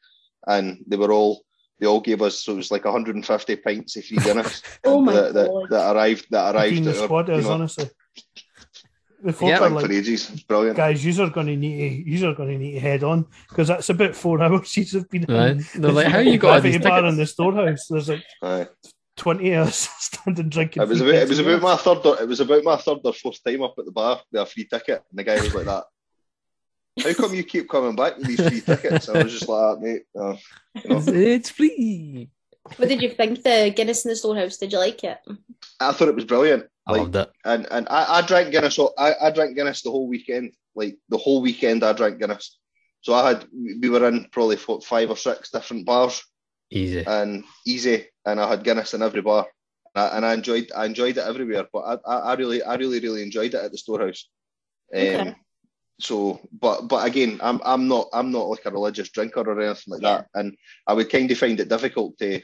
and 0.47 0.79
they 0.87 0.97
were 0.97 1.13
all 1.13 1.43
they 1.81 1.87
all 1.87 2.01
gave 2.01 2.23
us 2.23 2.43
so 2.43 2.53
it 2.53 2.57
was 2.57 2.71
like 2.71 2.85
150 2.85 3.57
pints 3.57 3.97
of 3.97 4.05
free 4.05 4.19
Guinness 4.19 4.63
oh 4.85 5.01
my 5.01 5.13
that, 5.13 5.35
that, 5.35 5.47
god. 5.49 5.71
that 5.71 5.97
arrived 5.97 6.27
that 6.31 6.55
arrived 6.55 6.77
Between 6.77 6.85
the 6.85 6.91
at 6.91 6.99
our, 6.99 7.05
squad 7.05 7.29
you 7.29 7.35
is 7.35 7.45
know, 7.47 7.53
honestly. 7.53 7.91
The 9.23 9.33
folk 9.35 9.49
Yeah, 9.51 9.59
are 9.61 9.69
like, 9.71 9.85
for 9.85 9.93
ages. 9.93 10.31
Brilliant. 10.49 10.77
guys, 10.79 11.05
you 11.05 11.23
are 11.23 11.29
going 11.29 11.49
to 11.49 11.57
need 11.57 12.05
to, 12.05 12.11
you 12.11 12.29
are 12.29 12.35
going 12.35 12.49
to 12.51 12.59
need 12.59 12.73
to 12.73 12.81
head 12.81 13.05
on 13.05 13.27
because 13.51 13.69
that's 13.69 13.91
about 13.91 14.17
four 14.17 14.43
hours 14.43 14.71
since 14.73 14.93
have 14.93 15.11
been. 15.11 15.27
Right? 15.29 15.61
in 15.75 15.83
They're 15.83 15.93
like, 15.93 16.07
how 16.07 16.21
you 16.21 16.39
got 16.39 16.63
gravity 16.63 16.79
these 16.79 16.87
bar 16.87 17.05
in 17.05 17.17
the 17.17 17.27
storehouse? 17.27 17.87
There's 17.89 18.09
like 18.09 18.25
Aye. 18.43 18.69
twenty 19.17 19.53
of 19.53 19.69
us 19.69 19.91
standing 19.99 20.49
drinking. 20.49 20.83
It 20.83 20.89
was 20.89 21.03
about 21.03 21.15
it 21.15 21.29
was 21.29 21.39
about 21.39 21.61
my 21.61 21.77
third 21.77 22.07
or, 22.07 22.23
it 22.23 22.29
was 22.29 22.41
about 22.41 22.65
my 22.65 22.77
third 22.77 23.01
or 23.05 23.13
fourth 23.13 23.45
time 23.45 23.63
up 23.63 23.75
at 23.79 23.85
the 23.85 23.93
bar 23.93 24.21
with 24.33 24.41
a 24.41 24.47
free 24.47 24.65
ticket, 24.65 25.03
and 25.11 25.19
the 25.19 25.25
guy 25.25 25.35
was 25.35 25.55
like 25.55 25.67
that. 25.67 25.85
How 26.99 27.15
come 27.15 27.35
you 27.35 27.45
keep 27.45 27.69
coming 27.69 27.97
back 27.97 28.17
with 28.19 28.27
these 28.27 28.41
free 28.41 28.61
tickets? 28.61 29.09
I 29.09 29.23
was 29.23 29.33
just 29.33 29.49
like, 29.49 29.61
"Ah, 29.61 29.77
mate, 29.81 30.03
uh, 30.19 30.37
you 30.85 30.91
know, 30.91 31.03
It's 31.09 31.51
free. 31.51 32.29
What 32.77 32.89
did 32.89 33.01
you 33.03 33.11
think 33.11 33.43
the 33.43 33.73
Guinness 33.75 34.05
in 34.05 34.11
the 34.11 34.17
storehouse? 34.17 34.57
Did 34.59 34.73
you 34.73 34.79
like 34.79 35.03
it? 35.05 35.19
I 35.81 35.93
thought 35.93 36.09
it 36.09 36.15
was 36.15 36.25
brilliant. 36.25 36.67
I 36.87 36.93
Like, 36.93 37.01
loved 37.03 37.17
it. 37.17 37.31
and 37.45 37.67
and 37.71 37.87
I, 37.89 38.19
I 38.19 38.23
drank 38.23 38.51
Guinness. 38.53 38.79
all- 38.79 38.95
I, 38.99 39.15
I 39.21 39.31
drank 39.31 39.57
Guinness 39.57 39.83
the 39.83 39.91
whole 39.91 40.09
weekend. 40.09 40.53
Like 40.75 40.97
the 41.09 41.19
whole 41.19 41.41
weekend, 41.43 41.83
I 41.85 41.93
drank 41.93 42.19
Guinness. 42.21 42.59
So 43.01 43.15
I 43.15 43.29
had 43.29 43.47
we 43.83 43.89
were 43.89 44.07
in 44.07 44.27
probably 44.31 44.57
what, 44.57 44.85
five 44.85 45.09
or 45.11 45.17
six 45.17 45.51
different 45.51 45.87
bars 45.87 46.23
Easy. 46.71 47.05
and 47.07 47.45
easy, 47.67 48.07
and 48.27 48.39
I 48.41 48.49
had 48.49 48.63
Guinness 48.63 48.95
in 48.95 49.03
every 49.03 49.23
bar, 49.23 49.47
and 49.95 50.05
I, 50.05 50.17
and 50.17 50.27
I 50.27 50.35
enjoyed 50.35 50.71
I 50.77 50.85
enjoyed 50.85 51.17
it 51.17 51.25
everywhere. 51.27 51.67
But 51.73 52.01
I, 52.07 52.13
I, 52.13 52.19
I 52.19 52.35
really 52.35 52.63
I 52.63 52.75
really 52.75 53.01
really 53.01 53.23
enjoyed 53.23 53.55
it 53.55 53.65
at 53.65 53.73
the 53.73 53.79
storehouse. 53.79 54.29
Um, 54.95 55.01
Okay. 55.01 55.35
So, 56.01 56.41
but 56.53 56.89
but 56.89 57.07
again, 57.07 57.39
I'm 57.43 57.61
I'm 57.65 57.87
not 57.89 58.09
I'm 58.13 58.31
not 58.33 58.49
like 58.49 58.65
a 58.65 58.71
religious 58.71 59.11
drinker 59.11 59.41
or 59.41 59.61
anything 59.61 59.93
like 59.93 60.03
Yeah. 60.03 60.23
that, 60.23 60.27
and 60.35 60.57
I 60.87 60.95
would 60.95 61.11
kind 61.11 61.31
of 61.31 61.39
find 61.39 61.61
it 61.61 61.69
difficult 61.69 62.19
to, 62.19 62.41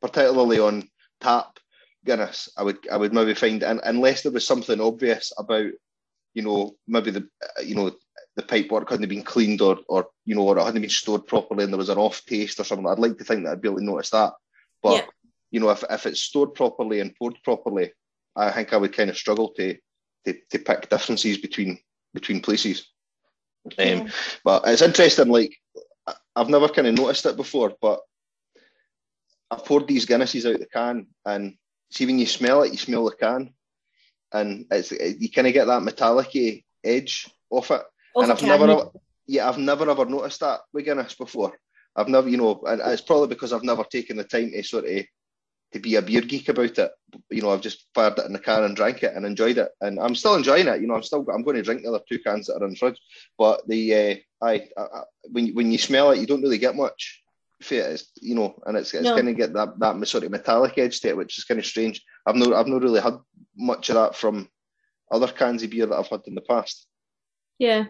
particularly 0.00 0.58
on 0.58 0.88
tap 1.20 1.58
Guinness. 2.04 2.48
I 2.56 2.62
would 2.62 2.78
I 2.90 2.96
would 2.96 3.12
maybe 3.12 3.34
find 3.34 3.62
and 3.62 3.80
unless 3.84 4.22
there 4.22 4.32
was 4.32 4.46
something 4.46 4.80
obvious 4.80 5.32
about, 5.38 5.70
you 6.34 6.42
know, 6.42 6.76
maybe 6.86 7.10
the 7.10 7.28
uh, 7.42 7.62
you 7.62 7.74
know 7.74 7.92
the 8.36 8.42
pipe 8.42 8.70
work 8.70 8.90
hadn't 8.90 9.08
been 9.08 9.22
cleaned 9.22 9.60
or 9.60 9.78
or 9.88 10.08
you 10.24 10.34
know 10.34 10.42
or 10.46 10.58
it 10.58 10.64
hadn't 10.64 10.80
been 10.80 10.90
stored 10.90 11.26
properly 11.26 11.64
and 11.64 11.72
there 11.72 11.78
was 11.78 11.88
an 11.88 11.98
off 11.98 12.24
taste 12.26 12.60
or 12.60 12.64
something. 12.64 12.86
I'd 12.86 12.98
like 12.98 13.18
to 13.18 13.24
think 13.24 13.44
that 13.44 13.52
I'd 13.52 13.60
be 13.60 13.68
able 13.68 13.78
to 13.78 13.84
notice 13.84 14.10
that, 14.10 14.34
but 14.82 14.94
Yeah. 14.96 15.06
you 15.50 15.60
know 15.60 15.70
if 15.70 15.84
if 15.90 16.06
it's 16.06 16.20
stored 16.20 16.54
properly 16.54 17.00
and 17.00 17.14
poured 17.16 17.36
properly, 17.44 17.92
I 18.36 18.50
think 18.52 18.72
I 18.72 18.76
would 18.76 18.94
kind 18.94 19.10
of 19.10 19.16
struggle 19.16 19.50
to 19.56 19.76
to, 20.26 20.34
to 20.50 20.58
pick 20.58 20.88
differences 20.88 21.38
between 21.38 21.78
between 22.14 22.40
places. 22.40 22.89
Um, 23.66 23.72
Yeah. 23.78 24.08
But 24.44 24.62
it's 24.66 24.82
interesting. 24.82 25.28
Like 25.28 25.56
I've 26.36 26.48
never 26.48 26.68
kind 26.68 26.88
of 26.88 26.94
noticed 26.94 27.26
it 27.26 27.36
before, 27.36 27.74
but 27.80 28.00
I've 29.50 29.64
poured 29.64 29.88
these 29.88 30.06
Guinnesses 30.06 30.50
out 30.50 30.60
the 30.60 30.66
can, 30.66 31.06
and 31.26 31.56
see 31.90 32.06
when 32.06 32.18
you 32.18 32.26
smell 32.26 32.62
it, 32.62 32.72
you 32.72 32.78
smell 32.78 33.04
the 33.04 33.16
can, 33.16 33.52
and 34.32 34.66
it's 34.70 34.92
you 34.92 35.30
kind 35.30 35.48
of 35.48 35.52
get 35.52 35.66
that 35.66 35.82
metallic 35.82 36.62
edge 36.84 37.28
off 37.50 37.70
it. 37.70 37.82
Off 38.14 38.22
and 38.22 38.32
I've 38.32 38.42
never, 38.42 38.90
yeah, 39.26 39.48
I've 39.48 39.58
never 39.58 39.88
ever 39.90 40.04
noticed 40.04 40.40
that 40.40 40.60
with 40.72 40.84
Guinness 40.84 41.14
before. 41.14 41.58
I've 41.96 42.08
never, 42.08 42.28
you 42.28 42.36
know, 42.36 42.60
and 42.66 42.80
it's 42.84 43.02
probably 43.02 43.28
because 43.28 43.52
I've 43.52 43.64
never 43.64 43.84
taken 43.84 44.16
the 44.16 44.24
time 44.24 44.50
to 44.50 44.62
sort 44.62 44.84
of 44.86 45.04
to 45.72 45.78
be 45.78 45.94
a 45.96 46.02
beer 46.02 46.20
geek 46.20 46.48
about 46.48 46.78
it. 46.78 46.90
You 47.30 47.42
know, 47.42 47.50
I've 47.50 47.60
just 47.60 47.86
fired 47.94 48.18
it 48.18 48.26
in 48.26 48.32
the 48.32 48.38
can 48.38 48.64
and 48.64 48.76
drank 48.76 49.02
it 49.02 49.14
and 49.14 49.24
enjoyed 49.24 49.58
it, 49.58 49.70
and 49.80 49.98
I'm 50.00 50.14
still 50.14 50.34
enjoying 50.34 50.66
it. 50.68 50.80
You 50.80 50.86
know, 50.86 50.94
I'm 50.94 51.02
still 51.02 51.24
I'm 51.32 51.42
going 51.42 51.56
to 51.56 51.62
drink 51.62 51.82
the 51.82 51.88
other 51.88 52.00
two 52.08 52.18
cans 52.18 52.46
that 52.46 52.60
are 52.60 52.64
in 52.64 52.70
the 52.70 52.76
fridge, 52.76 53.00
but 53.38 53.66
the 53.68 53.94
uh, 53.94 54.14
I, 54.46 54.68
I, 54.76 55.02
when 55.30 55.46
you- 55.46 55.54
when 55.54 55.70
you 55.70 55.78
smell 55.78 56.10
it, 56.10 56.18
you 56.18 56.26
don't 56.26 56.42
really 56.42 56.58
get 56.58 56.76
much. 56.76 57.22
It's, 57.68 58.10
you 58.22 58.34
know, 58.34 58.58
and 58.64 58.76
it's 58.76 58.94
it's 58.94 59.04
No. 59.04 59.14
kind 59.14 59.28
of 59.28 59.36
get 59.36 59.52
that 59.52 59.78
that 59.80 60.08
sort 60.08 60.24
of 60.24 60.30
metallic 60.30 60.78
edge 60.78 61.00
to 61.00 61.08
it, 61.08 61.16
which 61.16 61.36
is 61.38 61.44
kind 61.44 61.60
of 61.60 61.66
strange. 61.66 62.02
I've 62.26 62.34
no 62.36 62.54
I've 62.54 62.66
not 62.66 62.82
really 62.82 63.02
had 63.02 63.18
much 63.56 63.90
of 63.90 63.96
that 63.96 64.16
from 64.16 64.48
other 65.12 65.28
cans 65.28 65.62
of 65.62 65.70
beer 65.70 65.84
that 65.86 65.94
I've 65.98 66.08
had 66.08 66.22
in 66.26 66.34
the 66.34 66.40
past. 66.40 66.86
Yeah, 67.58 67.84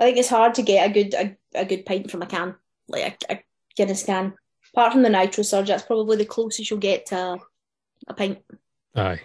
I 0.00 0.04
think 0.04 0.18
it's 0.18 0.28
hard 0.28 0.54
to 0.56 0.62
get 0.62 0.90
a 0.90 0.92
good 0.92 1.14
a, 1.14 1.36
a 1.54 1.64
good 1.64 1.86
pint 1.86 2.10
from 2.10 2.22
a 2.22 2.26
can, 2.26 2.56
like 2.88 3.22
a, 3.28 3.34
a 3.34 3.44
Guinness 3.76 4.02
can. 4.02 4.34
Apart 4.78 4.92
from 4.92 5.02
the 5.02 5.10
nitro 5.10 5.42
surge, 5.42 5.66
that's 5.66 5.82
probably 5.82 6.16
the 6.18 6.24
closest 6.24 6.70
you'll 6.70 6.78
get 6.78 7.06
to 7.06 7.36
a 8.06 8.14
pint. 8.14 8.38
Aye. 8.94 9.20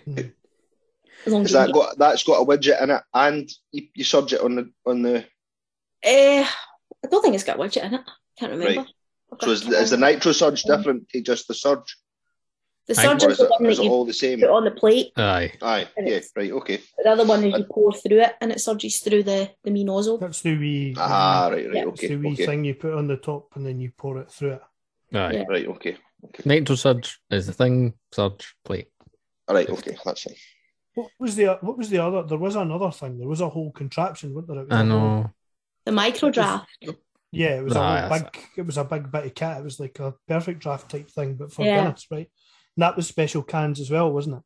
As 1.27 1.31
long 1.31 1.43
as 1.45 1.51
that 1.51 1.71
got 1.71 1.95
that's 1.99 2.23
got 2.23 2.41
a 2.41 2.43
widget 2.43 2.81
in 2.81 2.89
it, 2.89 3.03
and 3.13 3.47
you, 3.71 3.83
you 3.93 4.03
surge 4.03 4.33
it 4.33 4.41
on 4.41 4.55
the 4.55 4.71
on 4.83 5.03
the 5.03 5.23
Eh, 6.01 6.43
I 6.43 7.07
don't 7.07 7.21
think 7.21 7.35
it's 7.35 7.43
got 7.43 7.57
a 7.57 7.59
widget 7.59 7.83
in 7.83 7.93
it. 7.93 8.01
Can't 8.39 8.51
remember. 8.51 8.81
Right. 8.81 9.41
So 9.43 9.51
is, 9.51 9.69
is 9.69 9.91
the 9.91 9.97
nitro 9.97 10.31
surge 10.31 10.63
different 10.63 11.07
to 11.09 11.21
just 11.21 11.47
the 11.47 11.53
surge, 11.53 11.97
the 12.87 12.95
surge 12.95 13.21
is 13.21 13.33
is 13.33 13.37
the 13.37 13.45
one 13.45 13.65
is 13.67 13.77
that 13.77 13.83
you 13.83 13.91
all 13.91 14.05
the 14.05 14.13
same? 14.13 14.39
put 14.39 14.49
on 14.49 14.65
the 14.65 14.71
plate. 14.71 15.11
Aye. 15.17 15.51
Aye, 15.61 15.87
yeah, 15.99 16.19
right, 16.35 16.51
okay. 16.51 16.81
The 17.03 17.11
other 17.11 17.25
one 17.25 17.43
is 17.43 17.55
you 17.59 17.65
pour 17.65 17.93
through 17.93 18.21
it 18.21 18.33
and 18.41 18.51
it 18.51 18.59
surges 18.59 19.01
through 19.01 19.21
the, 19.21 19.51
the 19.63 19.69
mean 19.69 19.85
nozzle. 19.85 20.17
That's 20.17 20.41
the 20.41 20.57
wee, 20.57 20.95
Ah, 20.97 21.49
right, 21.51 21.67
right, 21.67 21.75
Yeah. 21.75 21.85
that's 21.85 21.99
okay, 21.99 22.07
the 22.07 22.15
wee 22.15 22.33
okay, 22.33 22.47
thing 22.47 22.63
you 22.63 22.73
put 22.73 22.95
on 22.95 23.07
the 23.07 23.17
top 23.17 23.55
and 23.55 23.63
then 23.63 23.79
you 23.79 23.91
pour 23.95 24.17
it 24.17 24.31
through 24.31 24.53
it. 24.53 24.61
Aye. 25.13 25.31
Yeah. 25.33 25.43
right, 25.47 25.67
okay, 25.67 25.97
Nitro 26.45 26.75
Surge 26.75 27.19
is 27.29 27.47
the 27.47 27.53
thing. 27.53 27.93
Surge 28.11 28.55
plate. 28.65 28.87
all 29.47 29.55
right, 29.55 29.69
okay, 29.69 29.97
that's 30.03 30.23
fine. 30.23 30.35
What 30.95 31.09
was 31.19 31.35
the 31.35 31.57
what 31.61 31.77
was 31.77 31.89
the 31.89 31.99
other? 31.99 32.23
There 32.23 32.37
was 32.37 32.55
another 32.55 32.91
thing. 32.91 33.17
There 33.19 33.27
was 33.27 33.41
a 33.41 33.49
whole 33.49 33.71
contraption, 33.71 34.33
wasn't 34.33 34.49
there? 34.49 34.59
It 34.63 34.69
was 34.69 34.77
I 34.77 34.81
a 34.81 34.83
know. 34.83 35.31
The 35.85 35.91
micro 35.91 36.29
draft. 36.29 36.67
yeah, 37.31 37.57
it 37.59 37.63
was 37.63 37.75
Ah, 37.75 38.05
a 38.05 38.09
yes. 38.09 38.21
big. 38.23 38.41
It 38.57 38.65
was 38.65 38.77
a 38.77 38.83
big 38.85 39.11
bit 39.11 39.25
of 39.25 39.35
cat. 39.35 39.59
It 39.59 39.63
was 39.63 39.79
like 39.79 39.99
a 39.99 40.13
perfect 40.27 40.59
draft 40.61 40.89
type 40.91 41.09
thing, 41.09 41.33
but 41.35 41.51
for 41.51 41.65
Yeah. 41.65 41.83
Guinness, 41.83 42.07
right? 42.11 42.29
And 42.75 42.83
that 42.83 42.95
was 42.95 43.07
special 43.07 43.41
cans 43.43 43.79
as 43.79 43.89
well, 43.91 44.11
wasn't 44.11 44.37
it? 44.37 44.43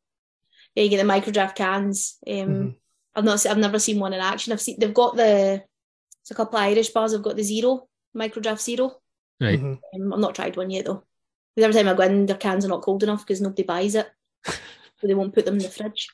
Yeah, 0.74 0.82
you 0.84 0.90
get 0.90 0.96
the 0.98 1.04
micro 1.04 1.32
draft 1.32 1.56
cans. 1.56 2.18
Um, 2.26 2.34
Mhm. 2.34 2.74
I've 3.14 3.24
not 3.24 3.44
I've 3.46 3.58
never 3.58 3.78
seen 3.78 3.98
one 4.00 4.12
in 4.14 4.20
action. 4.20 4.52
I've 4.52 4.60
seen 4.60 4.76
they've 4.78 4.92
got 4.94 5.16
the 5.16 5.62
It's 6.22 6.30
a 6.30 6.34
couple 6.34 6.58
of 6.58 6.64
Irish 6.64 6.88
bars. 6.90 7.14
I've 7.14 7.22
got 7.22 7.36
the 7.36 7.42
zero 7.42 7.88
micro 8.14 8.40
draft 8.42 8.62
zero. 8.62 8.96
Right. 9.40 9.58
Mhm. 9.58 9.78
Um, 9.94 10.12
I've 10.12 10.20
not 10.20 10.34
tried 10.34 10.56
one 10.56 10.70
yet 10.70 10.84
though. 10.84 11.04
Because 11.54 11.68
every 11.68 11.80
time 11.80 11.88
I 11.88 11.96
go 11.96 12.02
in, 12.04 12.26
their 12.26 12.36
cans 12.36 12.64
are 12.64 12.68
not 12.68 12.82
cold 12.82 13.02
enough 13.02 13.26
because 13.26 13.40
nobody 13.40 13.62
buys 13.62 13.94
it, 13.94 14.08
so 14.44 15.06
they 15.06 15.14
won't 15.14 15.34
put 15.34 15.44
them 15.44 15.54
in 15.54 15.62
the 15.62 15.68
fridge. 15.68 16.08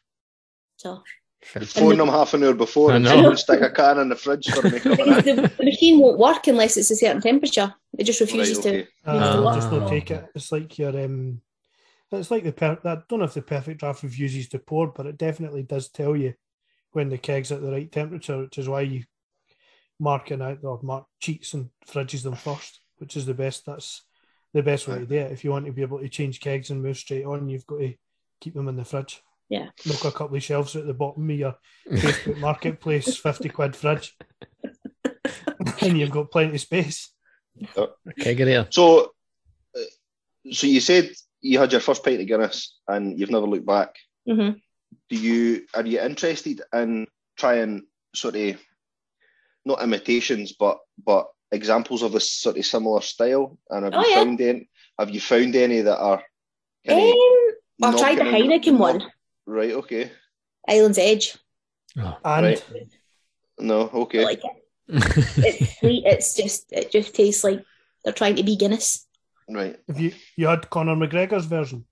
So 0.77 1.03
Phone 1.45 1.99
them 1.99 2.09
half 2.09 2.33
an 2.35 2.43
hour 2.43 2.55
before 2.55 2.93
I 2.93 2.97
and 2.97 3.05
know. 3.05 3.17
say, 3.17 3.23
"Don't 3.23 3.39
stick 3.39 3.61
a 3.61 3.71
can 3.71 3.99
in 3.99 4.09
the 4.09 4.17
fridge 4.17 4.49
for 4.49 4.63
me 4.63 4.81
coming 4.81 4.99
because 5.07 5.27
in. 5.27 5.37
the, 5.37 5.49
the 5.59 5.65
machine 5.65 6.01
won't 6.01 6.19
work 6.19 6.47
unless 6.47 6.77
it's 6.77 6.91
a 6.91 6.97
certain 6.97 7.21
temperature. 7.21 7.75
It 7.99 8.05
just 8.05 8.21
refuses 8.21 8.59
Right, 8.59 8.65
to. 8.65 8.71
okay. 8.71 8.89
Uh, 9.07 9.13
Means 9.13 9.25
the 9.29 9.33
they'll 9.35 9.45
what? 9.45 9.55
just 9.55 9.73
not 9.73 9.89
take 9.89 10.11
it. 10.11 10.25
It's 10.35 10.51
like 10.51 10.79
your 10.79 11.05
um, 11.05 11.41
it's 12.11 12.31
like 12.31 12.45
the 12.45 12.53
per- 12.53 12.79
I 12.85 12.99
don't 13.09 13.19
know 13.19 13.25
if 13.27 13.35
the 13.35 13.43
perfect 13.43 13.81
draft 13.81 14.03
refuses 14.03 14.49
to 14.51 14.59
pour, 14.59 14.89
but 14.89 15.07
it 15.07 15.19
definitely 15.19 15.65
does 15.65 15.89
tell 15.89 16.17
you 16.17 16.35
when 16.93 17.09
the 17.11 17.19
keg's 17.19 17.53
at 17.53 17.61
the 17.61 17.71
right 17.71 17.91
temperature, 17.93 18.39
which 18.39 18.57
is 18.59 18.69
why 18.69 18.83
you 18.83 19.05
mark 20.01 20.23
marking 20.31 20.43
out 20.43 20.65
or 20.65 20.81
mark 20.83 21.07
cheats 21.21 21.55
and 21.55 21.71
fridges 21.87 22.23
them 22.23 22.35
first, 22.37 22.81
which 23.05 23.19
is 23.19 23.27
the 23.27 23.35
best. 23.35 23.67
That's 23.67 24.01
the 24.55 24.63
best 24.63 24.89
way 24.89 24.99
to 24.99 25.05
do 25.05 25.17
it. 25.17 25.31
If 25.31 25.45
you 25.45 25.51
want 25.51 25.67
to 25.67 25.73
be 25.73 25.83
able 25.83 25.99
to 25.99 26.09
change 26.09 26.41
kegs 26.41 26.71
and 26.71 26.83
move 26.83 26.97
straight 26.97 27.27
on, 27.27 27.51
you've 27.51 27.67
got 27.67 27.81
to 27.81 27.93
keep 28.41 28.55
them 28.55 28.69
in 28.69 28.77
the 28.77 28.85
fridge. 28.85 29.23
Yeah. 29.51 29.69
Look 29.85 30.07
a 30.07 30.11
couple 30.11 30.37
of 30.37 30.43
shelves 30.43 30.75
at 30.75 30.87
the 30.87 30.95
bottom 30.95 31.29
of 31.29 31.37
your 31.37 31.55
Facebook 31.91 32.39
Marketplace, 32.39 33.15
fifty 33.29 33.51
quid 33.51 33.77
fridge, 33.77 34.17
and 35.83 35.99
you've 35.99 36.11
got 36.11 36.31
plenty 36.31 36.55
of 36.55 36.61
space. 36.63 37.11
Okay, 37.77 38.35
So, 38.71 39.13
uh, 39.77 39.81
so 40.47 40.51
so 40.51 40.67
you 40.67 40.81
said 40.81 41.11
you 41.43 41.59
had 41.59 41.73
your 41.73 41.83
first 41.83 42.03
pint 42.03 42.23
of 42.23 42.27
Guinness 42.27 42.79
and 42.89 43.19
you've 43.19 43.31
never 43.31 43.47
looked 43.47 43.67
back. 43.67 43.95
hmm 44.27 44.53
Do 45.11 45.17
you 45.17 45.67
are 45.75 45.85
you 45.85 46.01
interested 46.01 46.63
in 46.73 47.07
trying 47.37 47.83
sort 48.15 48.37
of 48.37 48.59
not 49.67 49.83
imitations, 49.83 50.55
but 50.59 50.79
but 51.05 51.27
examples 51.55 52.03
of 52.03 52.15
a 52.15 52.21
sort 52.21 52.59
of 52.59 52.67
similar 52.67 53.01
style? 53.01 53.59
And 53.71 53.85
have 53.85 53.95
Oh, 53.95 54.01
you 54.01 54.11
yeah. 54.11 54.17
found 54.25 54.41
any? 54.41 54.69
Have 54.99 55.11
you 55.11 55.21
found 55.21 55.57
any 55.57 55.81
that 55.81 55.99
are? 55.99 56.23
Um, 56.89 57.13
I've 57.83 57.99
tried 57.99 58.19
the 58.19 58.25
Heineken 58.25 58.79
one, 58.79 59.11
Right. 59.47 59.73
Okay. 59.73 60.11
Island's 60.69 60.99
Edge. 60.99 61.37
Oh. 61.99 62.17
And 62.25 62.47
Right. 62.47 62.65
No. 63.59 63.89
I 63.93 63.97
Okay. 63.97 64.25
like 64.25 64.43
it. 64.45 64.57
It's 65.39 65.79
sweet. 65.79 66.05
It's 66.07 66.35
just 66.35 66.73
it 66.73 66.91
just 66.91 67.15
tastes 67.15 67.43
like 67.45 67.65
they're 68.05 68.13
trying 68.13 68.37
to 68.37 68.43
be 68.43 68.57
Guinness. 68.57 69.07
Right. 69.49 69.77
have 69.89 70.01
you 70.01 70.13
you 70.37 70.47
had 70.47 70.69
Conor 70.71 70.97
McGregor's 70.97 71.47
version? 71.47 71.85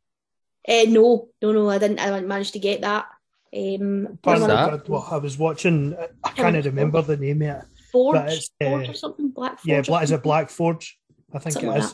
Uh, 0.69 0.85
no, 0.89 1.29
no, 1.43 1.53
no. 1.53 1.69
I 1.71 1.79
didn't. 1.79 1.99
I 2.01 2.07
didn't 2.11 2.29
manage 2.29 2.53
to 2.53 2.59
get 2.59 2.83
that. 2.83 3.07
Um, 3.55 4.19
What's 4.23 4.41
that? 4.47 4.71
God, 4.71 4.89
well, 4.89 5.09
I 5.11 5.17
was 5.19 5.37
watching. 5.37 5.97
I 6.25 6.31
can't 6.31 6.65
remember 6.65 7.03
the 7.03 7.17
name 7.17 7.43
of 7.43 7.49
it. 7.49 7.65
Forge, 7.93 8.17
But 8.17 8.33
it's, 8.33 8.51
uh, 8.61 8.65
Forge 8.65 8.89
or 8.89 8.95
something. 8.95 9.29
Black 9.31 9.53
Forge. 9.59 9.67
Yeah, 9.67 9.79
or 9.79 9.83
Black, 9.83 10.03
is 10.05 10.11
it? 10.11 10.23
Black 10.23 10.51
Forge? 10.51 10.99
I 11.35 11.39
think 11.39 11.53
Something 11.55 11.71
it 11.73 11.79
like. 11.81 11.91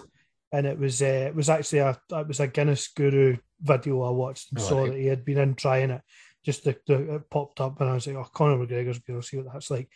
And 0.51 0.67
it 0.67 0.79
was 0.79 1.03
uh, 1.03 1.27
it 1.29 1.35
was 1.35 1.51
actually 1.51 1.81
a 1.81 2.01
it 2.11 2.27
was 2.27 2.41
a 2.41 2.47
Guinness 2.47 2.89
Guru 2.89 3.37
video 3.61 4.03
I 4.03 4.11
watched 4.11 4.51
and 4.51 4.61
Oh, 4.61 4.63
saw 4.63 4.83
right. 4.83 4.93
that 4.93 4.99
he 4.99 5.07
had 5.07 5.25
been 5.25 5.39
in 5.39 5.55
trying 5.55 5.91
it. 5.91 6.01
Just 6.45 6.65
the, 6.65 6.77
the 6.87 7.17
it 7.17 7.29
popped 7.31 7.61
up 7.61 7.81
and 7.81 7.91
I 7.91 7.95
was 7.95 8.07
like, 8.07 8.17
oh, 8.17 8.25
Conor 8.33 8.57
McGregor's 8.65 9.01
good. 9.01 9.17
I'll 9.17 9.23
see 9.23 9.37
what 9.37 9.53
that's 9.53 9.71
like. 9.71 9.91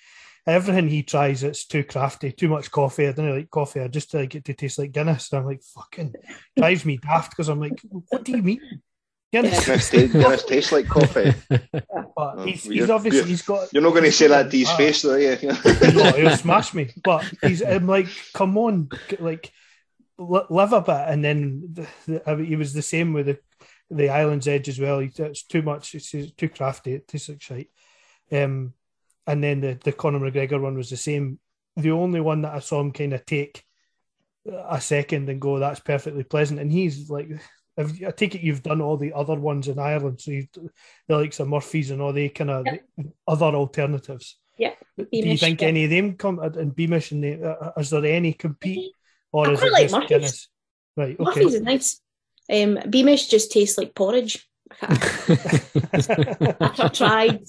Everything 0.47 0.89
he 0.89 1.05
tries, 1.05 1.45
it's 1.45 1.67
too 1.67 1.85
crafty, 1.85 2.33
too 2.33 2.49
much 2.49 2.71
coffee. 2.71 3.07
I 3.07 3.13
don't 3.13 3.31
like 3.35 3.49
coffee. 3.49 3.81
I 3.81 3.87
just 3.89 4.13
like 4.13 4.35
it 4.35 4.45
to 4.47 4.55
taste 4.55 4.79
like 4.79 4.91
Guinness. 4.93 5.33
And 5.33 5.39
I'm 5.41 5.47
like, 5.47 5.63
fucking 5.63 6.15
drives 6.57 6.85
me 6.85 6.99
daft 6.99 7.31
because 7.31 7.49
I'm 7.49 7.61
like, 7.61 7.81
what 8.09 8.25
do 8.25 8.33
you 8.33 8.43
mean? 8.43 8.61
Guinness. 9.33 9.65
Guinness, 9.65 9.91
ta- 9.91 10.07
Guinness 10.07 10.45
tastes 10.45 10.73
like 10.73 10.87
coffee. 10.89 11.33
But 12.15 12.45
he's, 12.47 12.65
he's 12.65 12.91
obviously 12.91 13.21
you're- 13.21 13.29
he's 13.31 13.41
got 13.43 13.73
You're 13.73 13.83
not 13.83 13.91
going 13.93 14.05
to 14.05 14.13
say 14.13 14.27
that 14.27 14.51
to 14.51 14.57
his 14.57 14.69
Ah. 14.69 14.77
face, 14.77 15.01
though, 15.03 15.17
yeah. 15.17 15.37
no, 15.95 16.13
he'll 16.13 16.37
smash 16.37 16.75
me. 16.75 16.91
But 17.03 17.25
he's 17.43 17.63
I'm 17.63 17.87
like, 17.87 18.07
come 18.35 18.59
on, 18.59 18.91
like 19.19 19.51
live 20.19 20.73
a 20.75 20.83
bit. 20.83 21.05
And 21.09 21.25
then 21.25 21.71
the, 21.73 21.87
the, 22.07 22.31
I 22.31 22.35
mean, 22.35 22.47
he 22.47 22.57
was 22.57 22.75
the 22.75 22.83
same 22.83 23.15
with 23.15 23.27
the 23.27 23.39
the 23.91 24.11
Island's 24.11 24.47
Edge 24.47 24.69
as 24.69 24.79
well. 24.79 24.99
He, 25.01 25.11
it's 25.17 25.45
too 25.45 25.63
much. 25.63 25.95
It's, 25.95 26.13
it's 26.15 26.33
too 26.33 26.51
crafty. 26.51 26.93
It 26.95 27.09
tastes 27.09 27.31
like 27.31 27.41
shite. 27.43 27.71
Um, 28.31 28.75
and 29.27 29.43
then 29.43 29.61
the 29.63 29.79
the 29.83 29.93
Conor 29.93 30.21
McGregor 30.21 30.61
one 30.61 30.77
was 30.77 30.91
the 30.91 30.97
same. 30.99 31.39
The 31.77 31.93
only 31.93 32.21
one 32.21 32.43
that 32.43 32.55
I 32.55 32.59
saw 32.59 32.79
him 32.81 32.93
kind 32.93 33.15
of 33.15 33.25
take 33.25 33.65
a 34.47 34.81
second 34.83 35.31
and 35.31 35.41
go, 35.41 35.59
"That's 35.59 35.81
perfectly 35.81 36.25
pleasant." 36.25 36.61
And 36.61 36.71
he's 36.71 37.09
like. 37.09 37.31
If, 37.77 38.03
I 38.07 38.11
take 38.11 38.35
it 38.35 38.43
you've 38.43 38.63
done 38.63 38.81
all 38.81 38.97
the 38.97 39.13
other 39.15 39.35
ones 39.35 39.69
in 39.69 39.79
Ireland, 39.79 40.21
so 40.21 40.31
you 40.31 40.47
the 41.09 41.17
likes 41.17 41.41
of 41.41 41.49
Murphy's 41.49 41.91
and 41.91 42.03
all 42.03 42.13
the 42.13 42.29
kind 42.29 42.51
of 42.51 42.67
other 43.27 43.47
alternatives. 43.47 44.39
Yeah, 44.59 44.75
Do 44.99 45.07
you 45.11 45.39
think 45.39 45.63
yeah. 45.63 45.69
any 45.69 45.85
of 45.85 45.91
them 45.91 46.17
come 46.17 46.39
and 46.39 46.77
Beamish 46.77 47.13
and 47.13 47.25
the, 47.25 47.43
uh, 47.43 47.73
is 47.79 47.91
there 47.91 48.05
any 48.05 48.35
compete 48.35 48.93
or 49.33 49.49
I 49.49 49.53
is 49.53 49.61
quite 49.61 49.69
it 49.69 49.73
like 49.73 49.83
just 49.83 49.95
Murphy's. 49.95 50.09
Guinness? 50.09 50.49
Right, 50.97 51.17
okay. 51.19 51.25
Murphy's 51.25 51.55
is 51.55 51.63
nice. 51.63 52.01
Um, 52.53 52.79
Beamish 52.89 53.29
just 53.29 53.51
tastes 53.51 53.79
like 53.79 53.95
porridge. 53.95 54.47
I 54.83 54.97
tried, 56.93 57.41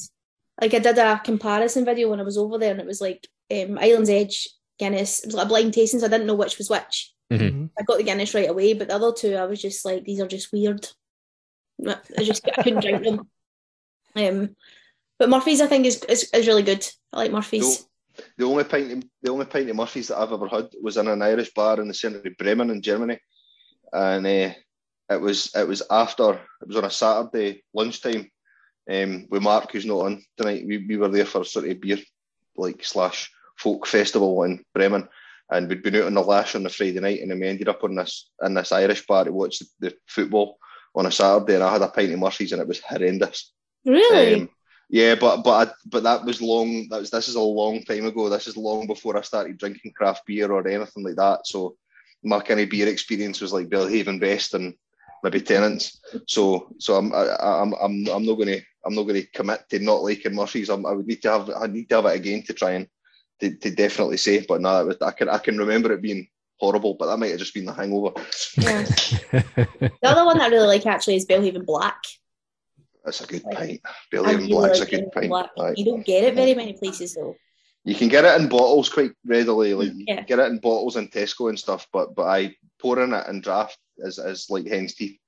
like 0.61 0.73
I 0.73 0.79
did 0.79 0.97
a 0.97 1.21
comparison 1.23 1.85
video 1.85 2.09
when 2.09 2.19
I 2.19 2.23
was 2.23 2.37
over 2.37 2.57
there, 2.57 2.71
and 2.71 2.79
it 2.79 2.87
was 2.87 3.01
like 3.01 3.27
um, 3.51 3.77
Island's 3.79 4.09
Edge, 4.09 4.47
Guinness. 4.79 5.19
It 5.19 5.27
was 5.27 5.35
like 5.35 5.45
a 5.45 5.49
blind 5.49 5.73
tasting, 5.73 5.99
so 5.99 6.05
I 6.05 6.09
didn't 6.09 6.27
know 6.27 6.35
which 6.35 6.57
was 6.57 6.69
which. 6.69 7.12
Mhm. 7.39 7.69
I 7.77 7.83
got 7.83 7.97
the 7.97 8.03
Guinness 8.03 8.33
right 8.33 8.49
away, 8.49 8.73
but 8.73 8.87
the 8.87 8.95
other 8.95 9.11
two, 9.11 9.35
I 9.35 9.45
was 9.45 9.61
just 9.61 9.85
like, 9.85 10.03
these 10.03 10.19
are 10.19 10.27
just 10.27 10.51
weird. 10.51 10.87
I 11.85 12.23
just 12.23 12.47
I 12.47 12.61
couldn't 12.61 12.81
drink 12.81 13.03
them. 13.03 13.27
Um, 14.15 14.55
but 15.17 15.29
Murphy's, 15.29 15.61
I 15.61 15.67
think, 15.67 15.85
is, 15.85 16.03
is 16.03 16.29
is 16.33 16.47
really 16.47 16.63
good. 16.63 16.85
I 17.11 17.17
like 17.17 17.31
Murphy's. 17.31 17.87
The 18.37 18.45
only 18.45 18.63
pint, 18.63 18.91
of, 18.91 19.03
the 19.23 19.31
only 19.31 19.45
pint 19.45 19.69
of 19.69 19.75
Murphy's 19.75 20.09
that 20.09 20.19
I've 20.19 20.31
ever 20.31 20.47
had 20.47 20.69
was 20.81 20.97
in 20.97 21.07
an 21.07 21.21
Irish 21.23 21.51
bar 21.53 21.81
in 21.81 21.87
the 21.87 21.93
centre 21.93 22.21
of 22.23 22.37
Bremen 22.37 22.69
in 22.69 22.81
Germany, 22.81 23.19
and 23.91 24.25
uh, 24.25 24.53
it 25.09 25.21
was 25.21 25.51
it 25.55 25.67
was 25.67 25.81
after 25.89 26.33
it 26.33 26.67
was 26.67 26.77
on 26.77 26.85
a 26.85 26.91
Saturday 26.91 27.63
lunchtime. 27.73 28.29
Um, 28.89 29.27
with 29.29 29.41
Mark, 29.41 29.71
who's 29.71 29.85
not 29.85 30.05
on 30.05 30.23
tonight, 30.37 30.65
we, 30.67 30.85
we 30.85 30.97
were 30.97 31.07
there 31.07 31.25
for 31.25 31.41
a 31.41 31.45
sort 31.45 31.69
of 31.69 31.79
beer 31.79 31.99
like 32.57 32.83
slash 32.83 33.31
folk 33.57 33.87
festival 33.87 34.43
in 34.43 34.63
Bremen, 34.73 35.07
and 35.53 35.69
we'd 35.69 35.83
been 35.83 35.95
out 35.95 36.05
on 36.05 36.13
the 36.15 36.21
lash 36.21 36.55
on 36.55 36.63
the 36.63 36.69
Friday 36.69 36.99
night, 36.99 37.21
and 37.21 37.31
then 37.31 37.39
we 37.39 37.47
ended 37.47 37.69
up 37.69 37.83
on 37.83 37.95
this 37.95 38.29
in 38.41 38.53
this 38.53 38.71
Irish 38.71 39.05
bar 39.05 39.23
to 39.23 39.31
watch 39.31 39.59
the, 39.59 39.67
the 39.79 39.95
football 40.07 40.57
on 40.95 41.05
a 41.05 41.11
Saturday, 41.11 41.55
and 41.55 41.63
I 41.63 41.71
had 41.71 41.81
a 41.81 41.87
pint 41.87 42.11
of 42.11 42.19
Murphy's, 42.19 42.51
and 42.51 42.61
it 42.61 42.67
was 42.67 42.81
horrendous. 42.81 43.53
Really? 43.85 44.41
Um, 44.41 44.49
yeah, 44.89 45.15
but 45.15 45.43
but 45.43 45.69
I, 45.69 45.71
but 45.85 46.03
that 46.03 46.25
was 46.25 46.41
long. 46.41 46.87
That 46.89 46.99
was 46.99 47.09
this 47.09 47.27
is 47.27 47.35
a 47.35 47.41
long 47.41 47.83
time 47.83 48.05
ago. 48.05 48.29
This 48.29 48.47
is 48.47 48.57
long 48.57 48.87
before 48.87 49.17
I 49.17 49.21
started 49.21 49.57
drinking 49.57 49.93
craft 49.95 50.25
beer 50.25 50.51
or 50.51 50.67
anything 50.67 51.03
like 51.03 51.15
that. 51.15 51.47
So 51.47 51.77
my 52.23 52.39
kind 52.39 52.59
of 52.59 52.69
beer 52.69 52.87
experience 52.87 53.41
was 53.41 53.53
like 53.53 53.69
Belhaven 53.69 54.19
Best 54.19 54.53
and 54.53 54.73
maybe 55.23 55.41
Tennent's. 55.41 55.99
So 56.27 56.73
so 56.79 56.95
I'm 56.95 57.13
I, 57.13 57.35
I'm 57.39 57.73
I'm 57.73 58.07
I'm 58.07 58.25
not 58.25 58.35
going 58.35 58.49
to 58.49 58.61
I'm 58.85 58.95
not 58.95 59.07
to 59.07 59.25
commit 59.27 59.69
to 59.69 59.79
not 59.79 60.03
liking 60.03 60.35
Murphy's. 60.35 60.69
I'm, 60.69 60.85
I 60.85 60.91
would 60.91 61.07
need 61.07 61.21
to 61.23 61.31
have 61.31 61.49
I 61.49 61.67
need 61.67 61.89
to 61.89 61.95
have 61.95 62.05
it 62.05 62.15
again 62.15 62.43
to 62.43 62.53
try 62.53 62.71
and 62.71 62.87
to, 63.51 63.55
to 63.57 63.71
definitely 63.71 64.17
say. 64.17 64.45
But 64.47 64.61
no, 64.61 64.81
it 64.81 64.87
was, 64.87 64.97
I 65.01 65.11
can 65.11 65.29
I 65.29 65.37
can 65.37 65.57
remember 65.57 65.91
it 65.91 66.01
being 66.01 66.27
horrible. 66.57 66.95
But 66.95 67.07
that 67.07 67.17
might 67.17 67.31
have 67.31 67.39
just 67.39 67.53
been 67.53 67.65
the 67.65 67.73
hangover. 67.73 68.13
yeah. 68.57 68.85
The 70.01 70.09
other 70.09 70.25
one 70.25 70.37
that 70.37 70.45
I 70.45 70.53
really 70.55 70.67
like 70.67 70.85
actually 70.85 71.15
is 71.15 71.25
Belhaven 71.25 71.65
Black. 71.65 72.01
That's 73.03 73.21
a 73.21 73.27
good 73.27 73.43
Like, 73.43 73.57
pint. 73.57 73.81
I 73.85 74.15
Belhaven 74.15 74.37
really 74.37 74.47
Black's 74.47 74.79
a 74.79 74.85
good 74.85 75.05
Belhaven 75.05 75.11
pint. 75.13 75.29
Black. 75.29 75.49
Aye. 75.59 75.73
You 75.77 75.85
don't 75.85 76.05
get 76.05 76.23
it 76.23 76.35
very 76.35 76.55
many 76.55 76.73
places 76.73 77.15
though. 77.15 77.35
You 77.85 77.95
can 77.95 78.07
get 78.07 78.23
it 78.23 78.39
in 78.41 78.47
bottles 78.47 78.87
quite 78.89 79.11
readily. 79.25 79.73
Like 79.73 79.93
you 79.93 80.05
Yeah. 80.07 80.15
can 80.17 80.25
get 80.25 80.39
it 80.39 80.51
in 80.51 80.59
bottles 80.59 80.95
in 80.95 81.09
Tesco 81.09 81.49
and 81.49 81.59
stuff. 81.59 81.87
But 81.91 82.15
but 82.15 82.23
I 82.23 82.55
pouring 82.79 83.13
it 83.13 83.27
in 83.27 83.41
draft 83.41 83.77
is, 83.97 84.17
is 84.19 84.49
like 84.49 84.65
hen's 84.67 84.93
teeth. 84.95 85.19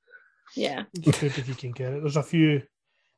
Yeah. 0.56 0.84
It's 0.94 1.20
good 1.20 1.38
if 1.38 1.48
you 1.50 1.56
can 1.56 1.72
get 1.72 1.92
it. 1.94 2.02
There's 2.02 2.16
a 2.16 2.24
few 2.24 2.62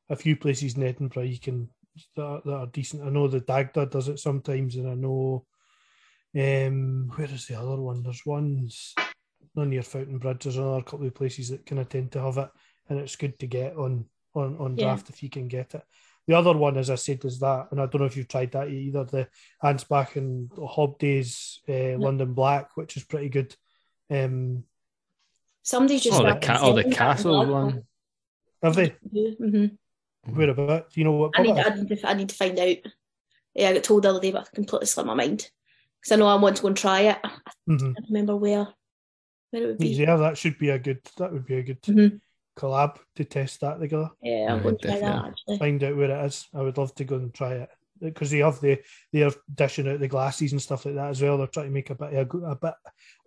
a 0.09 0.15
few 0.15 0.35
places 0.37 0.75
in 0.75 0.83
Edinburgh 0.83 1.23
you 1.23 1.39
can 1.39 1.69
that 2.15 2.23
are, 2.23 2.41
that 2.45 2.53
are 2.53 2.67
decent. 2.67 3.03
I 3.03 3.09
know 3.09 3.27
the 3.27 3.39
Dagda 3.41 3.85
does 3.87 4.07
it 4.07 4.19
sometimes, 4.19 4.75
and 4.75 4.89
I 4.89 4.95
know 4.95 5.45
um 6.35 7.11
where 7.15 7.27
is 7.31 7.47
the 7.47 7.59
other 7.59 7.77
one? 7.77 8.03
There's 8.03 8.25
ones 8.25 8.93
not 9.55 9.67
near 9.67 9.81
Fountainbridge. 9.81 10.43
There's 10.43 10.57
another 10.57 10.83
couple 10.83 11.07
of 11.07 11.15
places 11.15 11.49
that 11.49 11.65
kind 11.65 11.79
of 11.81 11.89
tend 11.89 12.11
to 12.11 12.21
have 12.21 12.37
it, 12.37 12.49
and 12.89 12.99
it's 12.99 13.15
good 13.15 13.39
to 13.39 13.47
get 13.47 13.75
on 13.75 14.05
on 14.35 14.57
on 14.57 14.77
Yeah. 14.77 14.85
draft 14.85 15.09
if 15.09 15.23
you 15.23 15.29
can 15.29 15.47
get 15.47 15.73
it. 15.73 15.83
The 16.27 16.37
other 16.37 16.51
one, 16.57 16.77
as 16.77 16.89
I 16.89 16.95
said, 16.95 17.23
is 17.23 17.39
that, 17.39 17.69
and 17.71 17.79
I 17.79 17.85
don't 17.85 18.01
know 18.01 18.05
if 18.05 18.17
you've 18.17 18.27
tried 18.27 18.51
that 18.51 18.67
either. 18.67 19.05
The 19.05 19.27
Anspach 19.63 20.17
and 20.17 20.51
Hobday's 20.57 21.61
uh, 21.69 21.97
London 21.97 22.33
Black, 22.33 22.75
which 22.75 22.97
is 22.97 23.05
pretty 23.05 23.29
good. 23.29 23.55
Um, 24.09 24.65
Somebody's 25.63 26.03
just 26.03 26.19
oh, 26.19 26.23
the 26.23 26.29
started 26.31 26.45
ca- 26.45 26.59
oh, 26.61 26.73
the 26.73 26.81
selling 26.81 26.83
that 26.83 26.85
in 26.87 26.91
castle 26.93 27.45
Glasgow. 27.45 27.53
one. 27.53 27.83
have 28.61 28.75
they? 28.75 28.89
Mm-hmm. 28.89 29.65
Where 30.33 30.49
about? 30.49 30.91
Do 30.91 30.99
you 30.99 31.03
know 31.05 31.13
what? 31.13 31.31
I 31.35 31.41
need, 31.43 31.55
pub 31.55 31.57
it 31.57 31.61
is? 31.67 31.67
I, 31.67 31.75
need 31.75 31.89
to, 31.99 32.09
I 32.09 32.13
need 32.13 32.29
to 32.29 32.35
find 32.35 32.59
out. 32.59 32.77
Yeah, 33.55 33.69
I 33.69 33.73
got 33.73 33.83
told 33.83 34.03
the 34.03 34.09
other 34.09 34.19
day, 34.19 34.31
but 34.31 34.41
I 34.41 34.55
completely 34.55 34.87
slipped 34.87 35.07
my 35.07 35.13
mind. 35.13 35.49
Because 36.01 36.11
I 36.11 36.15
know 36.17 36.27
I 36.27 36.35
want 36.35 36.57
to 36.57 36.61
go 36.61 36.67
and 36.67 36.77
try 36.77 37.01
it. 37.01 37.17
I 37.23 37.29
Mhm. 37.69 37.79
can't 37.95 38.05
remember 38.09 38.35
where 38.35 38.67
where 39.51 39.63
it 39.63 39.65
would 39.67 39.77
be. 39.77 39.87
Yeah, 39.87 40.17
that 40.17 40.37
should 40.37 40.57
be 40.59 40.69
a 40.69 40.79
good. 40.79 40.99
That 41.17 41.31
would 41.31 41.45
be 41.45 41.55
a 41.55 41.63
good 41.63 41.81
Mhm. 41.81 42.19
collab 42.57 42.97
to 43.15 43.23
test 43.25 43.61
that 43.61 43.79
together. 43.79 44.09
Yeah, 44.21 44.53
I'm 44.53 44.61
going 44.61 44.77
to 44.77 44.87
try 44.87 44.99
that 44.99 45.25
actually. 45.25 45.57
Find 45.57 45.83
out 45.83 45.95
where 45.97 46.11
it 46.11 46.25
is. 46.25 46.47
I 46.53 46.61
would 46.61 46.77
love 46.77 46.93
to 46.95 47.03
go 47.05 47.15
and 47.15 47.33
try 47.33 47.53
it 47.53 47.69
because 47.99 48.29
they 48.29 48.39
have 48.39 48.59
the 48.61 48.79
they're 49.11 49.31
dishing 49.55 49.87
out 49.87 49.99
the 49.99 50.07
glasses 50.07 50.51
and 50.51 50.61
stuff 50.61 50.85
like 50.85 50.95
that 50.95 51.09
as 51.09 51.21
well. 51.21 51.37
They're 51.37 51.47
trying 51.47 51.67
to 51.67 51.71
make 51.71 51.89
a 51.89 51.95
bit 51.95 52.13
of 52.13 52.19
a, 52.19 52.25
go- 52.25 52.45
a 52.45 52.55
bit 52.55 52.73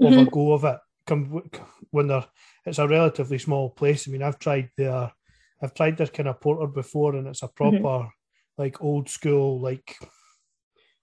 of 0.00 0.12
a 0.28 0.30
go 0.30 0.52
of 0.52 0.64
it. 0.64 0.78
Come 1.06 1.42
when 1.90 2.06
they're 2.06 2.26
it's 2.66 2.78
a 2.78 2.86
relatively 2.86 3.38
small 3.38 3.70
place. 3.70 4.06
I 4.06 4.12
mean, 4.12 4.22
I've 4.22 4.38
tried 4.38 4.70
their 4.76 5.10
I've 5.62 5.74
tried 5.74 5.96
this 5.98 6.10
kind 6.10 6.28
of 6.28 6.40
porter 6.40 6.66
before, 6.66 7.14
and 7.16 7.26
it's 7.28 7.42
a 7.42 7.48
proper 7.48 8.08
like 8.58 8.82
old 8.82 9.08
school 9.08 9.60
like. 9.60 9.96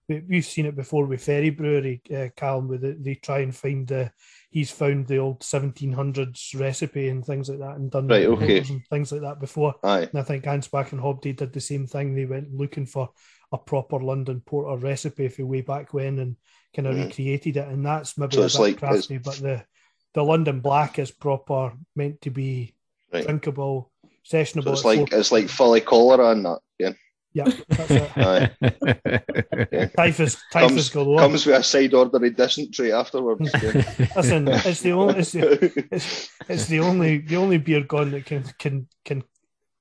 we- 0.09 0.23
We've 0.27 0.45
seen 0.45 0.65
it 0.65 0.75
before 0.75 1.05
with 1.05 1.23
Ferry 1.23 1.49
Brewery, 1.49 2.01
uh, 2.15 2.29
Calm, 2.35 2.69
where 2.69 2.77
they, 2.77 2.93
they 2.93 3.15
try 3.15 3.39
and 3.39 3.53
find 3.55 3.85
the. 3.87 4.11
He's 4.49 4.71
found 4.71 5.05
the 5.07 5.17
old 5.17 5.41
1700s 5.41 6.57
recipe 6.59 7.09
and 7.09 7.25
things 7.25 7.49
like 7.49 7.59
that, 7.59 7.75
and 7.75 7.91
done 7.91 8.07
Right, 8.07 8.25
okay. 8.25 8.59
and 8.59 8.81
things 8.89 9.11
like 9.11 9.21
that 9.21 9.39
before. 9.39 9.75
Aye. 9.83 10.03
And 10.09 10.17
I 10.19 10.23
think 10.23 10.45
Anspach 10.45 10.91
and 10.93 11.01
Hobday 11.01 11.35
did 11.35 11.51
the 11.53 11.59
same 11.61 11.85
thing. 11.87 12.15
They 12.15 12.25
went 12.25 12.53
looking 12.53 12.85
for 12.85 13.09
a 13.51 13.57
proper 13.57 13.99
London 13.99 14.41
Porter 14.45 14.77
recipe 14.77 15.27
for 15.27 15.45
way 15.45 15.61
back 15.61 15.93
when 15.93 16.19
and 16.19 16.35
kind 16.75 16.87
of 16.87 16.95
Mhm. 16.95 17.05
recreated 17.07 17.57
it. 17.57 17.67
And 17.67 17.85
that's 17.85 18.17
maybe 18.17 18.35
So 18.35 18.41
a 18.43 18.45
bit 18.47 18.59
like- 18.59 18.77
crafty, 18.77 19.17
but 19.17 19.35
the 19.35 19.65
the 20.13 20.23
London 20.23 20.61
Black 20.61 20.97
is 20.99 21.11
proper, 21.11 21.73
meant 21.95 22.21
to 22.21 22.31
be 22.31 22.73
Right. 23.13 23.23
drinkable, 23.25 23.91
So 24.28 24.39
it's 24.39 24.55
like 24.86 25.09
four- 25.09 25.19
it's 25.19 25.32
like 25.32 25.47
fully 25.49 25.82
cholera 25.82 26.32
and 26.32 26.45
that. 26.45 26.59
Yeah. 26.78 26.91
Yeah, 27.34 27.51
that's 27.69 27.91
it. 27.91 28.11
Aye. 28.17 29.89
Typhus, 29.95 30.38
typhus 30.51 30.71
Comes, 30.71 30.89
galore. 30.89 31.19
comes 31.19 31.45
with 31.45 31.55
a 31.55 31.63
side 31.63 31.93
order 31.93 32.25
of 32.25 32.36
dysentery 32.36 32.91
afterwards. 32.91 33.53
Listen, 34.15 34.47
it's 34.47 34.82
the 34.82 34.91
only, 34.91 35.19
it's 35.19 35.34
the, 35.34 35.88
it's, 35.91 36.30
it's 36.49 36.65
the 36.65 36.80
only, 36.80 37.19
the 37.19 37.36
only 37.36 37.59
beer 37.59 37.82
gone 37.82 38.11
that 38.11 38.25
can 38.25 38.43
can 38.57 38.88
can 39.05 39.23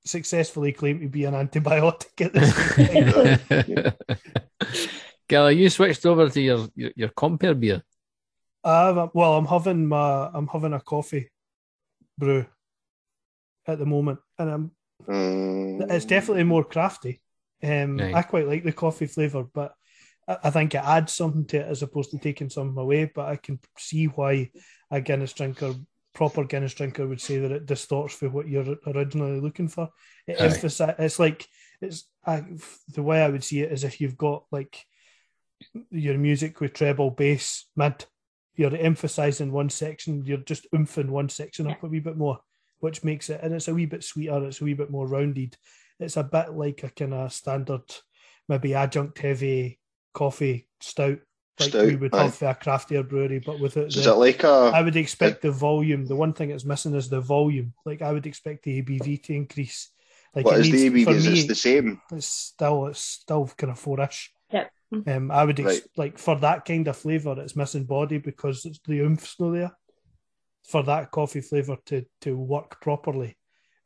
successfully 0.04 0.72
claim 0.72 1.00
to 1.00 1.08
be 1.08 1.24
an 1.24 1.34
antibiotic 1.34 2.20
at 2.20 2.32
this 2.34 2.52
point. 3.64 3.94
Gala, 5.28 5.50
you 5.52 5.70
switched 5.70 6.04
over 6.04 6.28
to 6.28 6.40
your 6.40 6.68
your, 6.74 6.90
your 6.94 7.08
compare 7.08 7.54
beer. 7.54 7.82
Uh, 8.62 9.06
well, 9.14 9.36
I'm 9.36 9.46
having 9.46 9.86
my, 9.86 10.28
I'm 10.34 10.48
having 10.48 10.72
a 10.72 10.80
coffee 10.80 11.30
brew 12.18 12.44
at 13.66 13.78
the 13.78 13.86
moment, 13.86 14.18
and 14.38 14.50
I'm 14.50 14.70
Mm. 15.06 15.90
it's 15.90 16.04
definitely 16.04 16.44
more 16.44 16.64
crafty. 16.64 17.20
Um, 17.62 17.98
Right. 17.98 18.14
I 18.14 18.22
quite 18.22 18.48
like 18.48 18.64
the 18.64 18.72
coffee 18.72 19.06
flavor, 19.06 19.44
but 19.44 19.74
I, 20.26 20.38
I 20.44 20.50
think 20.50 20.74
it 20.74 20.82
adds 20.82 21.12
something 21.12 21.44
to 21.46 21.58
it 21.58 21.66
as 21.66 21.82
opposed 21.82 22.10
to 22.10 22.18
taking 22.18 22.50
something 22.50 22.80
away. 22.80 23.04
But 23.14 23.28
I 23.28 23.36
can 23.36 23.60
see 23.78 24.06
why 24.06 24.50
a 24.90 25.00
Guinness 25.00 25.32
drinker, 25.32 25.74
proper 26.14 26.44
Guinness 26.44 26.74
drinker, 26.74 27.06
would 27.06 27.20
say 27.20 27.38
that 27.38 27.52
it 27.52 27.66
distorts 27.66 28.14
for 28.14 28.28
what 28.28 28.48
you're 28.48 28.76
originally 28.86 29.40
looking 29.40 29.68
for. 29.68 29.90
It 30.26 30.40
Aye. 30.40 30.46
emphasize, 30.46 30.96
It's 30.98 31.18
like 31.18 31.46
it's 31.80 32.08
I, 32.24 32.44
the 32.88 33.02
way 33.02 33.22
I 33.22 33.28
would 33.28 33.44
see 33.44 33.60
it 33.60 33.70
is 33.70 33.84
if 33.84 34.00
you've 34.00 34.18
got 34.18 34.44
like 34.50 34.84
your 35.90 36.18
music 36.18 36.60
with 36.60 36.72
treble, 36.72 37.10
bass, 37.10 37.66
mid. 37.76 38.04
You're 38.56 38.74
emphasizing 38.74 39.52
one 39.52 39.68
section. 39.68 40.24
You're 40.24 40.38
just 40.38 40.66
oomphing 40.72 41.10
one 41.10 41.28
section 41.28 41.66
up 41.66 41.82
a 41.82 41.86
wee 41.86 42.00
bit 42.00 42.16
more 42.16 42.40
which 42.80 43.04
makes 43.04 43.30
it, 43.30 43.40
and 43.42 43.54
it's 43.54 43.68
a 43.68 43.74
wee 43.74 43.86
bit 43.86 44.04
sweeter, 44.04 44.44
it's 44.44 44.60
a 44.60 44.64
wee 44.64 44.74
bit 44.74 44.90
more 44.90 45.06
rounded. 45.06 45.56
It's 45.98 46.16
a 46.16 46.22
bit 46.24 46.52
like 46.52 46.82
a 46.82 46.90
kind 46.90 47.14
of 47.14 47.32
standard, 47.32 47.82
maybe 48.48 48.74
adjunct 48.74 49.18
heavy 49.18 49.78
coffee 50.12 50.68
stout, 50.80 51.18
like 51.58 51.70
Stout, 51.70 51.86
we 51.86 51.96
would 51.96 52.14
aye. 52.14 52.24
have 52.24 52.34
for 52.34 52.46
a 52.48 52.54
craftier 52.54 53.02
brewery, 53.02 53.38
but 53.44 53.58
with 53.60 53.76
it, 53.78 53.92
So 53.92 53.98
is 54.00 54.04
the- 54.04 54.12
it 54.12 54.16
like 54.16 54.44
I 54.44 54.80
a? 54.80 54.84
would 54.84 54.96
expect 54.96 55.40
the 55.42 55.50
volume. 55.52 56.04
The 56.04 56.16
one 56.16 56.32
thing 56.34 56.50
it's 56.50 56.64
missing 56.66 56.94
is 56.94 57.08
the 57.08 57.20
volume. 57.20 57.72
Like 57.86 58.02
I 58.02 58.12
would 58.12 58.26
expect 58.26 58.64
the 58.64 58.82
ABV 58.82 59.22
to 59.24 59.34
increase. 59.34 59.90
Like 60.34 60.44
What 60.44 60.56
it 60.58 60.66
is 60.66 60.70
the 60.70 60.90
needs- 60.90 60.94
ABV? 60.94 61.04
for 61.04 61.10
Is 61.16 61.26
me, 61.28 61.40
it 61.40 61.48
the 61.48 61.54
same? 61.54 62.00
it's 62.12 62.26
still 62.26 62.86
it's 62.88 63.00
still 63.00 63.46
kind 63.56 63.70
of 63.70 63.78
four-ish. 63.78 64.32
Yep. 64.52 64.70
Um, 65.06 65.30
I 65.30 65.44
would 65.44 65.58
ex- 65.58 65.66
Right. 65.66 65.82
like 65.96 66.18
for 66.18 66.36
that 66.40 66.64
kind 66.66 66.86
of 66.88 66.96
flavour, 66.96 67.34
it's 67.40 67.56
missing 67.56 67.84
body 67.84 68.18
because 68.18 68.66
it's 68.66 68.78
the 68.86 69.00
oomphe's 69.00 69.34
not 69.40 69.50
there. 69.52 69.72
For 70.68 70.82
that 70.84 71.10
coffee 71.12 71.40
flavour 71.40 71.76
to 71.86 72.04
to 72.22 72.36
work 72.36 72.80
properly, 72.80 73.36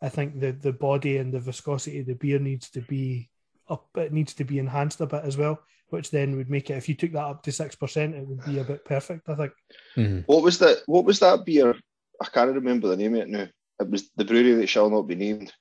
I 0.01 0.09
think 0.09 0.41
the 0.41 0.53
the 0.53 0.72
body 0.72 1.18
and 1.18 1.33
the 1.33 1.41
viscosity 1.41 2.01
of 2.01 2.07
the 2.07 2.14
beer 2.14 2.39
needs 2.39 2.70
to 2.70 2.81
be 2.81 3.28
up. 3.68 3.89
It 3.97 4.12
needs 4.12 4.33
to 4.35 4.45
be 4.45 4.59
enhanced 4.59 5.01
a 5.01 5.07
bit 5.07 5.24
as 5.24 5.37
well, 5.37 5.61
which 5.89 6.11
then 6.11 6.37
would 6.37 6.49
make 6.49 6.70
it. 6.70 6.76
If 6.78 6.89
you 6.89 6.95
took 6.95 7.12
that 7.12 7.24
up 7.26 7.43
to 7.43 7.53
six 7.53 7.76
percent, 7.76 8.14
it 8.14 8.26
would 8.26 8.45
be 8.47 8.59
a 8.61 8.64
bit 8.64 8.85
perfect. 8.85 9.28
I 9.28 9.35
think. 9.35 9.53
Mhm. 9.97 10.24
What 10.26 10.43
was 10.43 10.59
that? 10.61 10.78
What 10.87 11.05
was 11.05 11.18
that 11.20 11.45
beer? 11.45 11.74
I 12.20 12.26
can't 12.26 12.55
remember 12.55 12.89
the 12.89 12.97
name 12.97 13.14
of 13.14 13.20
it 13.22 13.28
now. 13.28 13.49
It 13.81 13.89
was 13.91 14.11
the 14.16 14.24
brewery 14.24 14.55
that 14.55 14.68
shall 14.68 14.89
not 14.91 15.03
be 15.03 15.14
named. 15.14 15.53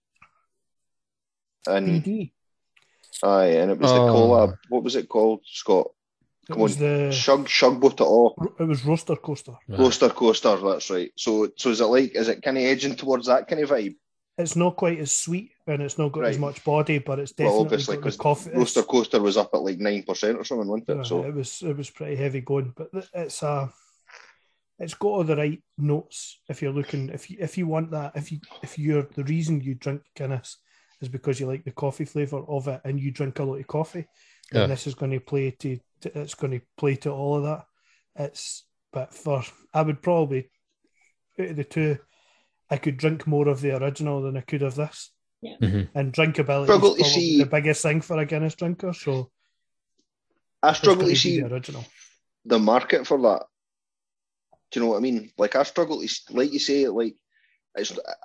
And 1.67 2.03
BD. 2.03 2.31
aye, 3.23 3.57
and 3.59 3.71
it 3.71 3.77
was 3.77 3.91
the 3.91 3.97
Oh. 3.97 4.13
collab. 4.13 4.57
What 4.69 4.83
was 4.83 4.95
it 4.95 5.09
called, 5.09 5.41
Scott? 5.45 5.91
It 6.49 6.53
Come 6.53 6.61
was 6.61 6.81
on, 6.81 6.81
the 6.81 7.11
Shug 7.11 7.45
Shugboat 7.47 7.93
it 7.93 8.01
all. 8.01 8.35
it 8.59 8.63
was 8.63 8.83
roaster 8.83 9.15
coaster. 9.15 9.53
Roaster 9.67 10.09
coaster, 10.09 10.55
that's 10.57 10.89
right. 10.89 11.11
So 11.15 11.49
so 11.55 11.69
is 11.69 11.79
it 11.81 11.85
like 11.85 12.15
is 12.15 12.27
it 12.27 12.41
kind 12.41 12.57
of 12.57 12.63
edging 12.63 12.95
towards 12.95 13.27
that 13.27 13.47
kind 13.47 13.61
of 13.61 13.69
vibe? 13.69 13.95
It's 14.37 14.55
not 14.55 14.77
quite 14.77 14.99
as 14.99 15.11
sweet 15.11 15.51
and 15.67 15.81
it's 15.81 15.97
not 15.97 16.11
got 16.13 16.23
as 16.25 16.39
much 16.39 16.63
body, 16.63 16.97
but 16.99 17.19
it's 17.19 17.33
Well, 17.37 17.65
definitely 17.65 17.65
obviously, 17.65 17.95
got 17.97 18.01
the 18.01 18.03
'cause 18.09 18.17
coffee. 18.17 18.49
Roaster 18.51 18.83
coaster 18.83 19.21
was 19.21 19.37
up 19.37 19.51
at 19.53 19.61
like 19.61 19.79
nine 19.79 20.03
percent 20.03 20.37
or 20.37 20.43
something, 20.43 20.67
wasn't 20.67 20.89
Yeah, 20.89 21.01
it? 21.01 21.05
So 21.05 21.23
it 21.23 21.33
was 21.35 21.61
it 21.61 21.77
was 21.77 21.89
pretty 21.91 22.15
heavy 22.15 22.41
going, 22.41 22.73
but 22.75 22.89
it's 23.13 23.43
a 23.43 23.71
it's 24.79 24.93
got 24.93 25.09
all 25.09 25.23
the 25.23 25.35
right 25.35 25.61
notes. 25.77 26.39
If 26.47 26.61
you're 26.61 26.71
looking, 26.71 27.09
if 27.09 27.29
you 27.29 27.37
if 27.39 27.57
you 27.57 27.67
want 27.67 27.91
that, 27.91 28.13
if 28.15 28.31
you 28.31 28.39
if 28.63 28.79
you're 28.79 29.07
the 29.13 29.25
reason 29.25 29.61
you 29.61 29.75
drink 29.75 30.01
Guinness 30.15 30.57
is 31.01 31.09
because 31.09 31.39
you 31.39 31.47
like 31.47 31.63
the 31.63 31.71
coffee 31.71 32.05
flavor 32.05 32.43
of 32.47 32.67
it 32.67 32.81
and 32.85 32.99
you 32.99 33.11
drink 33.11 33.39
a 33.39 33.43
lot 33.43 33.59
of 33.59 33.67
coffee, 33.67 34.07
then 34.51 34.61
Yeah. 34.61 34.67
this 34.67 34.87
is 34.87 34.95
going 34.95 35.11
to 35.11 35.19
play 35.19 35.51
to, 35.51 35.77
to 36.01 36.19
it's 36.19 36.35
going 36.35 36.59
to 36.59 36.65
play 36.77 36.95
to 36.97 37.11
all 37.11 37.37
of 37.37 37.43
that. 37.43 37.65
It's 38.15 38.65
but 38.91 39.13
for 39.13 39.43
I 39.73 39.81
would 39.81 40.01
probably 40.01 40.49
out 41.39 41.47
of 41.49 41.55
the 41.55 41.63
two, 41.63 41.97
I 42.69 42.77
could 42.77 42.97
drink 42.97 43.25
more 43.27 43.47
of 43.47 43.61
the 43.61 43.75
original 43.81 44.21
than 44.21 44.37
I 44.37 44.41
could 44.41 44.61
of 44.63 44.75
this. 44.75 45.11
Mhm. 45.43 45.89
And 45.95 46.11
drinkability 46.13 46.65
Struggle 46.65 46.95
is 46.95 46.97
to 46.97 47.03
probably 47.03 47.03
see- 47.21 47.37
the 47.39 47.45
biggest 47.45 47.81
thing 47.81 48.01
for 48.01 48.17
a 48.17 48.25
Guinness 48.25 48.55
drinker. 48.55 48.93
So 48.93 49.31
I 50.61 50.73
struggle 50.73 51.03
gonna 51.03 51.15
see 51.15 51.39
the 51.39 51.47
original. 51.53 51.85
the 52.45 52.59
market 52.59 53.07
for 53.07 53.21
that. 53.21 53.45
Do 54.71 54.79
you 54.79 54.85
know 54.85 54.91
what 54.91 54.97
I 54.97 55.01
mean? 55.01 55.31
Like 55.37 55.55
I 55.55 55.63
struggle 55.63 56.01
to, 56.01 56.09
like 56.31 56.51
you 56.51 56.59
say, 56.59 56.87
like. 56.87 57.15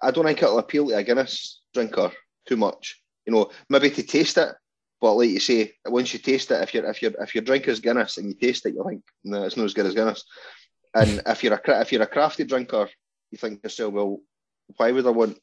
I 0.03 0.11
don't 0.11 0.25
think 0.25 0.43
it'll 0.43 0.59
appeal 0.59 0.89
to 0.89 0.97
a 0.97 1.03
Guinness 1.05 1.61
drinker 1.75 2.11
too 2.47 2.57
much. 2.57 3.01
You 3.27 3.33
know, 3.35 3.51
maybe 3.69 3.91
to 3.91 4.03
taste 4.03 4.39
it, 4.39 4.53
but 5.05 5.17
like 5.17 5.29
you 5.29 5.39
say, 5.39 5.73
once 5.85 6.15
you 6.15 6.19
taste 6.19 6.51
it, 6.51 6.63
if 6.63 6.73
you're 6.73 6.87
if 6.87 7.03
you're 7.03 7.13
if 7.21 7.35
your 7.35 7.45
drink 7.45 7.69
is 7.69 7.79
Guinness 7.79 8.17
and 8.17 8.27
you 8.27 8.33
taste 8.33 8.65
it, 8.65 8.73
you 8.75 8.83
think 8.89 9.03
no, 9.23 9.45
it's 9.45 9.55
not 9.55 9.65
as 9.67 9.75
good 9.75 9.85
as 9.85 9.95
Guinness. 9.95 10.25
And 10.95 11.21
if 11.27 11.45
you're 11.45 11.53
a 11.53 11.81
if 11.83 11.93
you're 11.93 12.01
a 12.01 12.07
crafty 12.07 12.45
drinker, 12.45 12.89
you 13.31 13.37
think 13.37 13.61
to 13.61 13.67
yourself, 13.67 13.93
well, 13.93 14.21
why 14.79 14.93
would 14.93 15.07
I 15.07 15.11
want, 15.11 15.37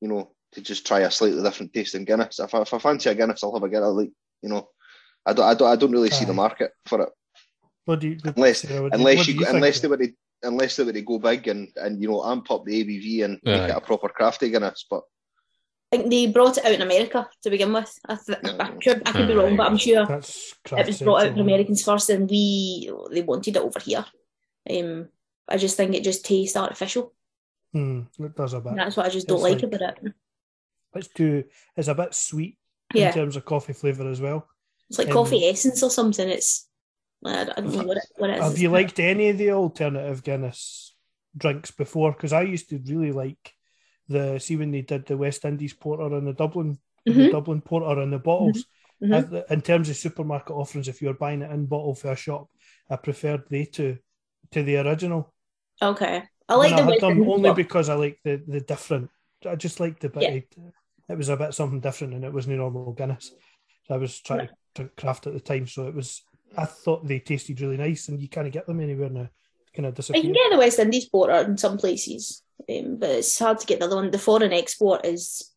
you 0.00 0.08
know, 0.08 0.32
to 0.54 0.60
just 0.60 0.84
try 0.84 1.00
a 1.02 1.10
slightly 1.12 1.40
different 1.40 1.72
taste 1.72 1.94
in 1.94 2.04
Guinness? 2.04 2.40
If 2.40 2.52
I, 2.52 2.62
if 2.62 2.74
I 2.74 2.78
fancy 2.80 3.10
a 3.10 3.14
Guinness, 3.14 3.44
I'll 3.44 3.54
have 3.54 3.62
a 3.62 3.68
Guinness. 3.68 3.94
Like 3.94 4.10
you 4.42 4.48
know, 4.48 4.68
I 5.24 5.34
don't 5.34 5.46
I 5.46 5.54
don't 5.54 5.70
I 5.70 5.76
don't 5.76 5.92
really 5.92 6.10
see 6.10 6.24
the 6.24 6.34
market 6.34 6.72
for 6.86 7.00
it 7.02 7.10
What 7.84 8.00
do 8.00 8.08
you, 8.08 8.18
Unless- 8.24 8.62
Sarah, 8.62 8.82
what 8.82 8.90
what 8.90 8.98
unless 8.98 9.26
do 9.26 9.32
you, 9.34 9.38
think 9.38 9.54
unless 9.54 9.78
they 9.78 9.86
it? 9.86 9.90
were 9.90 9.98
to 9.98 10.12
unless 10.42 10.74
they 10.74 10.82
were 10.82 10.92
to 10.92 11.02
go 11.02 11.20
big 11.20 11.46
and 11.46 11.68
and 11.76 12.02
you 12.02 12.08
know 12.08 12.24
amp 12.24 12.50
up 12.50 12.64
the 12.64 12.82
ABV 12.84 13.24
and 13.24 13.38
make 13.44 13.70
it 13.70 13.76
a 13.76 13.80
proper 13.80 14.08
crafty 14.08 14.50
Guinness. 14.50 14.84
But 14.90 15.04
I 15.92 15.96
think 15.96 16.10
they 16.10 16.26
brought 16.26 16.58
it 16.58 16.64
out 16.64 16.72
in 16.72 16.82
America 16.82 17.28
to 17.42 17.50
begin 17.50 17.72
with. 17.72 17.96
I, 18.08 18.16
th- 18.16 18.38
I 18.58 18.70
could, 18.82 19.02
I 19.06 19.12
could 19.12 19.28
be 19.28 19.34
wrong, 19.34 19.56
but 19.56 19.66
I'm 19.70 19.76
sure 19.76 20.02
it 20.02 20.08
was 20.08 20.54
brought 20.64 20.80
out 20.80 20.94
central. 20.94 21.34
for 21.34 21.40
Americans 21.40 21.84
first, 21.84 22.10
and 22.10 22.28
we 22.28 22.90
they 23.12 23.22
wanted 23.22 23.56
it 23.56 23.62
over 23.62 23.78
here. 23.78 24.04
Um, 24.68 25.08
I 25.48 25.56
just 25.56 25.76
think 25.76 25.94
it 25.94 26.02
just 26.02 26.24
tastes 26.24 26.56
artificial. 26.56 27.12
Hmm, 27.72 28.02
it 28.18 28.34
does 28.36 28.54
a 28.54 28.60
bit. 28.60 28.70
And 28.70 28.78
that's 28.78 28.96
what 28.96 29.06
I 29.06 29.10
just 29.10 29.28
don't 29.28 29.42
like, 29.42 29.62
like- 29.62 29.72
about 29.74 29.98
it. 30.02 30.12
It's 30.94 31.08
too. 31.08 31.44
It's 31.76 31.88
a 31.88 31.94
bit 31.94 32.14
sweet 32.14 32.56
Yeah, 32.94 33.08
in 33.08 33.14
terms 33.14 33.36
of 33.36 33.44
coffee 33.44 33.72
flavor 33.72 34.08
as 34.10 34.20
well. 34.20 34.48
it's 34.88 34.98
like 34.98 35.08
um, 35.08 35.14
coffee 35.14 35.44
essence 35.48 35.82
or 35.82 35.90
something. 35.90 36.28
It's 36.28 36.68
I 37.24 37.42
I 37.42 37.44
don't 37.44 37.72
know 37.72 37.84
what 37.84 37.96
it, 37.98 38.04
what 38.16 38.30
it 38.30 38.38
is. 38.38 38.44
Have 38.44 38.58
you 38.58 38.70
liked 38.70 38.98
any 39.00 39.28
of 39.30 39.38
the 39.38 39.50
alternative 39.52 40.22
Guinness 40.22 40.94
drinks 41.36 41.70
before? 41.72 42.12
Because 42.12 42.32
I 42.32 42.42
used 42.42 42.68
to 42.70 42.80
really 42.86 43.12
like 43.12 43.52
the 44.08 44.38
see 44.38 44.56
when 44.56 44.70
they 44.70 44.82
did 44.82 45.06
the 45.06 45.16
West 45.16 45.44
Indies 45.44 45.72
porter 45.74 46.14
and 46.14 46.26
the 46.26 46.32
Dublin 46.32 46.78
the 47.06 47.12
Mhm. 47.12 47.32
Dublin 47.32 47.60
porter 47.60 48.00
and 48.00 48.12
the 48.12 48.18
bottles. 48.18 48.64
Mhm. 49.02 49.44
I- 49.48 49.52
in 49.52 49.60
terms 49.60 49.90
of 49.90 49.96
supermarket 49.96 50.56
offerings, 50.56 50.88
if 50.88 51.02
you're 51.02 51.12
buying 51.12 51.42
it 51.42 51.50
in 51.50 51.66
bottle 51.66 51.94
for 51.94 52.12
a 52.12 52.16
shop, 52.16 52.48
I 52.88 52.96
preferred 52.96 53.44
they 53.50 53.66
to 53.66 53.98
to 54.52 54.62
the 54.62 54.76
original. 54.76 55.34
Okay, 55.82 56.22
I 56.48 56.54
like 56.54 56.72
And 56.72 56.88
the 56.88 56.94
I 56.94 56.98
them 57.00 57.28
only 57.28 57.52
because 57.52 57.88
I 57.88 57.94
like 57.94 58.20
the 58.24 58.42
the 58.46 58.60
different. 58.60 59.10
I 59.44 59.56
just 59.56 59.80
liked 59.80 60.00
the 60.00 60.08
bit. 60.08 60.48
Yeah. 60.56 60.70
It 61.10 61.18
was 61.18 61.28
a 61.28 61.36
bit 61.36 61.52
something 61.52 61.80
different, 61.80 62.14
and 62.14 62.24
it 62.24 62.32
wasn't 62.32 62.56
normal 62.56 62.92
Guinness. 62.92 63.34
So 63.86 63.94
I 63.94 63.98
was 63.98 64.20
trying 64.20 64.48
to 64.48 64.54
drink 64.74 64.96
craft 64.96 65.26
at 65.26 65.34
the 65.34 65.40
time, 65.40 65.66
so 65.66 65.86
it 65.88 65.94
was. 65.94 66.22
I 66.56 66.64
thought 66.64 67.06
they 67.06 67.18
tasted 67.20 67.60
really 67.60 67.76
nice, 67.76 68.08
and 68.08 68.22
you 68.22 68.28
kind 68.28 68.46
of 68.46 68.52
get 68.54 68.66
them 68.66 68.80
anywhere 68.80 69.10
now. 69.10 69.28
Kind 69.74 69.86
of 69.86 70.10
I 70.10 70.20
can 70.20 70.32
get 70.32 70.50
the 70.52 70.58
West 70.58 70.78
Indies 70.78 71.08
porter 71.08 71.32
in 71.32 71.58
some 71.58 71.78
places, 71.78 72.42
um, 72.70 72.96
but 72.98 73.10
it's 73.10 73.38
hard 73.38 73.58
to 73.58 73.66
get 73.66 73.80
the 73.80 73.86
other 73.86 73.96
one. 73.96 74.10
The 74.10 74.18
foreign 74.18 74.52
export 74.52 75.04
is 75.04 75.50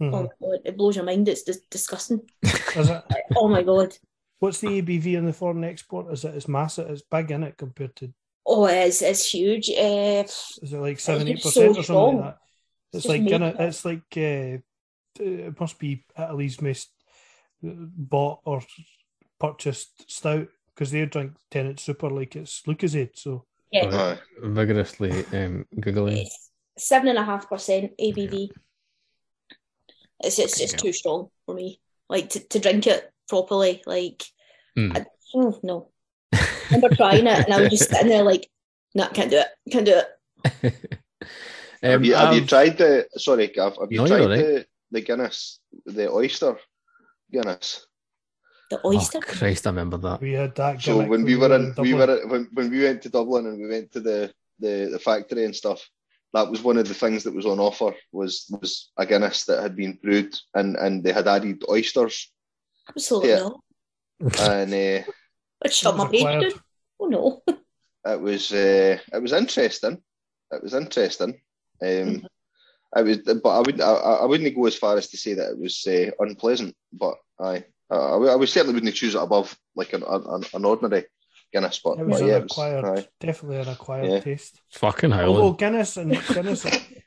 Mhm. 0.00 0.14
oh 0.14 0.22
my 0.22 0.28
god, 0.40 0.60
it 0.64 0.76
blows 0.76 0.96
your 0.96 1.04
mind. 1.04 1.28
It's 1.28 1.42
dis- 1.42 1.66
disgusting. 1.70 2.22
Is 2.42 2.88
it? 2.88 3.02
Oh 3.36 3.48
my 3.48 3.62
god. 3.62 3.96
What's 4.38 4.58
the 4.58 4.82
ABV 4.82 5.16
in 5.16 5.26
the 5.26 5.32
foreign 5.32 5.64
export? 5.64 6.12
Is 6.12 6.24
it? 6.24 6.34
It's 6.34 6.48
massive. 6.48 6.90
It's 6.90 7.02
big 7.02 7.30
in 7.30 7.44
it 7.44 7.56
compared 7.56 7.94
to. 7.96 8.12
Oh, 8.44 8.66
it 8.66 8.88
is. 8.88 9.02
It's 9.02 9.30
huge. 9.32 9.70
Uh, 9.70 10.24
Is 10.24 10.72
it 10.72 10.78
like 10.78 10.98
seven 10.98 11.28
eight 11.28 11.42
percent 11.42 11.74
so 11.74 11.80
or 11.80 11.84
something 11.84 12.16
like 12.16 12.24
that? 12.24 12.38
It's 12.92 13.04
It's 13.04 13.08
like 13.08 13.26
Guinness, 13.26 13.54
it. 13.54 13.60
It's 13.60 13.84
like 13.84 14.16
uh, 14.16 14.58
it 15.22 15.60
must 15.60 15.78
be 15.78 16.04
Italy's 16.18 16.60
most 16.60 16.90
uh, 17.64 17.70
bought 17.72 18.40
or 18.44 18.62
purchased 19.38 20.10
stout 20.10 20.48
because 20.74 20.90
they 20.90 21.04
drink 21.06 21.32
Tennent 21.50 21.78
Super 21.80 22.10
like 22.10 22.36
it's 22.36 22.62
Lucozade. 22.62 23.10
So 23.14 23.44
yeah, 23.70 23.86
Right. 23.86 24.18
Vigorously 24.42 25.10
um, 25.32 25.66
googling. 25.76 26.26
seven 26.78 27.08
and 27.08 27.18
a 27.18 27.24
half 27.24 27.48
percent 27.48 27.92
ABV. 28.00 28.50
It's 30.24 30.38
it's 30.38 30.58
just 30.58 30.74
Okay. 30.74 30.88
too 30.88 30.92
strong 30.92 31.28
for 31.46 31.54
me. 31.54 31.80
Like 32.08 32.30
to, 32.30 32.40
to 32.48 32.58
drink 32.58 32.86
it 32.86 33.10
properly. 33.28 33.82
Like 33.86 34.22
Hmm. 34.76 34.92
I, 34.96 35.04
oh, 35.34 35.58
no. 35.62 35.90
I 36.32 36.48
remember 36.70 36.94
trying 36.96 37.26
it 37.26 37.44
and 37.44 37.52
I 37.52 37.60
was 37.60 37.68
just 37.70 37.90
sitting 37.90 38.08
there 38.08 38.22
like, 38.22 38.48
no, 38.94 39.06
can't 39.08 39.30
do 39.30 39.36
it. 39.38 39.48
Can't 39.70 39.84
do 39.84 40.00
it. 40.00 40.74
have 41.82 41.96
um, 42.00 42.04
you 42.04 42.14
have 42.14 42.34
you 42.34 42.46
tried 42.46 42.78
the? 42.78 43.06
Sorry, 43.16 43.48
Gav. 43.48 43.76
Have 43.78 43.92
you 43.92 43.98
No, 43.98 44.06
tried 44.06 44.20
all 44.22 44.28
right. 44.28 44.38
the 44.38 44.66
the 44.92 45.00
Guinness 45.02 45.60
the 45.86 46.10
oyster 46.10 46.56
Guinness. 47.30 47.86
The 48.72 48.80
Oh, 48.84 48.88
oyster. 48.94 49.20
Christ, 49.20 49.66
I 49.66 49.70
remember 49.70 49.98
that. 49.98 50.20
We 50.22 50.32
had 50.32 50.54
that. 50.56 50.80
So 50.80 51.04
when 51.04 51.24
we 51.24 51.36
were 51.36 51.54
in, 51.54 51.74
we 51.76 51.92
were 51.92 52.26
when, 52.26 52.48
when 52.54 52.70
we 52.70 52.82
went 52.82 53.02
to 53.02 53.10
Dublin 53.10 53.46
and 53.46 53.58
we 53.60 53.68
went 53.68 53.92
to 53.92 54.00
the, 54.00 54.32
the 54.60 54.88
the 54.92 54.98
factory 54.98 55.44
and 55.44 55.54
stuff. 55.54 55.80
That 56.32 56.48
was 56.50 56.62
one 56.62 56.78
of 56.78 56.88
the 56.88 56.94
things 56.94 57.22
that 57.24 57.34
was 57.34 57.44
on 57.44 57.60
offer 57.60 57.94
was 58.12 58.46
was 58.50 58.90
a 58.96 59.04
Guinness 59.04 59.44
that 59.44 59.60
had 59.62 59.76
been 59.76 59.98
brewed 60.02 60.34
and 60.54 60.76
and 60.76 61.04
they 61.04 61.12
had 61.12 61.28
added 61.28 61.62
oysters 61.68 62.32
Absolutely 62.88 63.30
Yeah. 63.30 63.50
and 64.40 64.72
uh, 64.72 65.04
I'd 65.64 65.74
shut 65.74 65.94
my 65.96 66.04
It 66.06 66.10
was 66.10 66.12
page 66.12 66.20
acquired. 66.22 66.40
down. 66.52 66.60
Oh 67.00 67.06
no. 67.16 67.42
it 68.14 68.20
was 68.20 68.52
uh, 68.52 68.96
it 69.16 69.22
was 69.22 69.32
interesting. 69.34 69.98
It 70.50 70.62
was 70.62 70.72
interesting. 70.72 71.32
Um, 71.86 72.26
I 72.96 73.02
was, 73.02 73.18
but 73.18 73.48
I 73.48 73.58
wouldn't 73.58 73.82
I, 73.82 73.92
I 73.92 74.24
wouldn't 74.24 74.54
go 74.56 74.64
as 74.66 74.76
far 74.76 74.96
as 74.96 75.08
to 75.08 75.16
say 75.18 75.34
that 75.34 75.50
it 75.50 75.58
was 75.58 75.86
uh, 75.86 76.10
unpleasant. 76.24 76.74
But 76.92 77.16
I 77.38 77.64
I, 77.96 78.32
I 78.32 78.36
would 78.36 78.48
certainly 78.48 78.74
wouldn't 78.74 78.94
choose 78.94 79.14
it 79.14 79.22
above 79.22 79.56
like 79.74 79.92
an 79.92 80.02
an, 80.06 80.44
an 80.54 80.64
ordinary 80.64 81.04
Guinness. 81.52 81.80
But, 81.84 81.98
It 81.98 82.06
was 82.06 82.20
but 82.20 82.22
an 82.22 82.28
yeah, 82.28 82.36
it 82.36 82.42
was, 82.44 82.52
acquired, 82.52 82.84
aye. 82.84 83.06
definitely 83.20 83.58
an 83.60 83.68
acquired 83.68 84.10
Yeah. 84.10 84.20
taste. 84.20 84.60
Fucking 84.72 85.12
Although 85.12 85.34
hell. 85.42 85.52
Guinness 85.52 85.96
and 85.98 86.12
Guinness, 86.28 86.64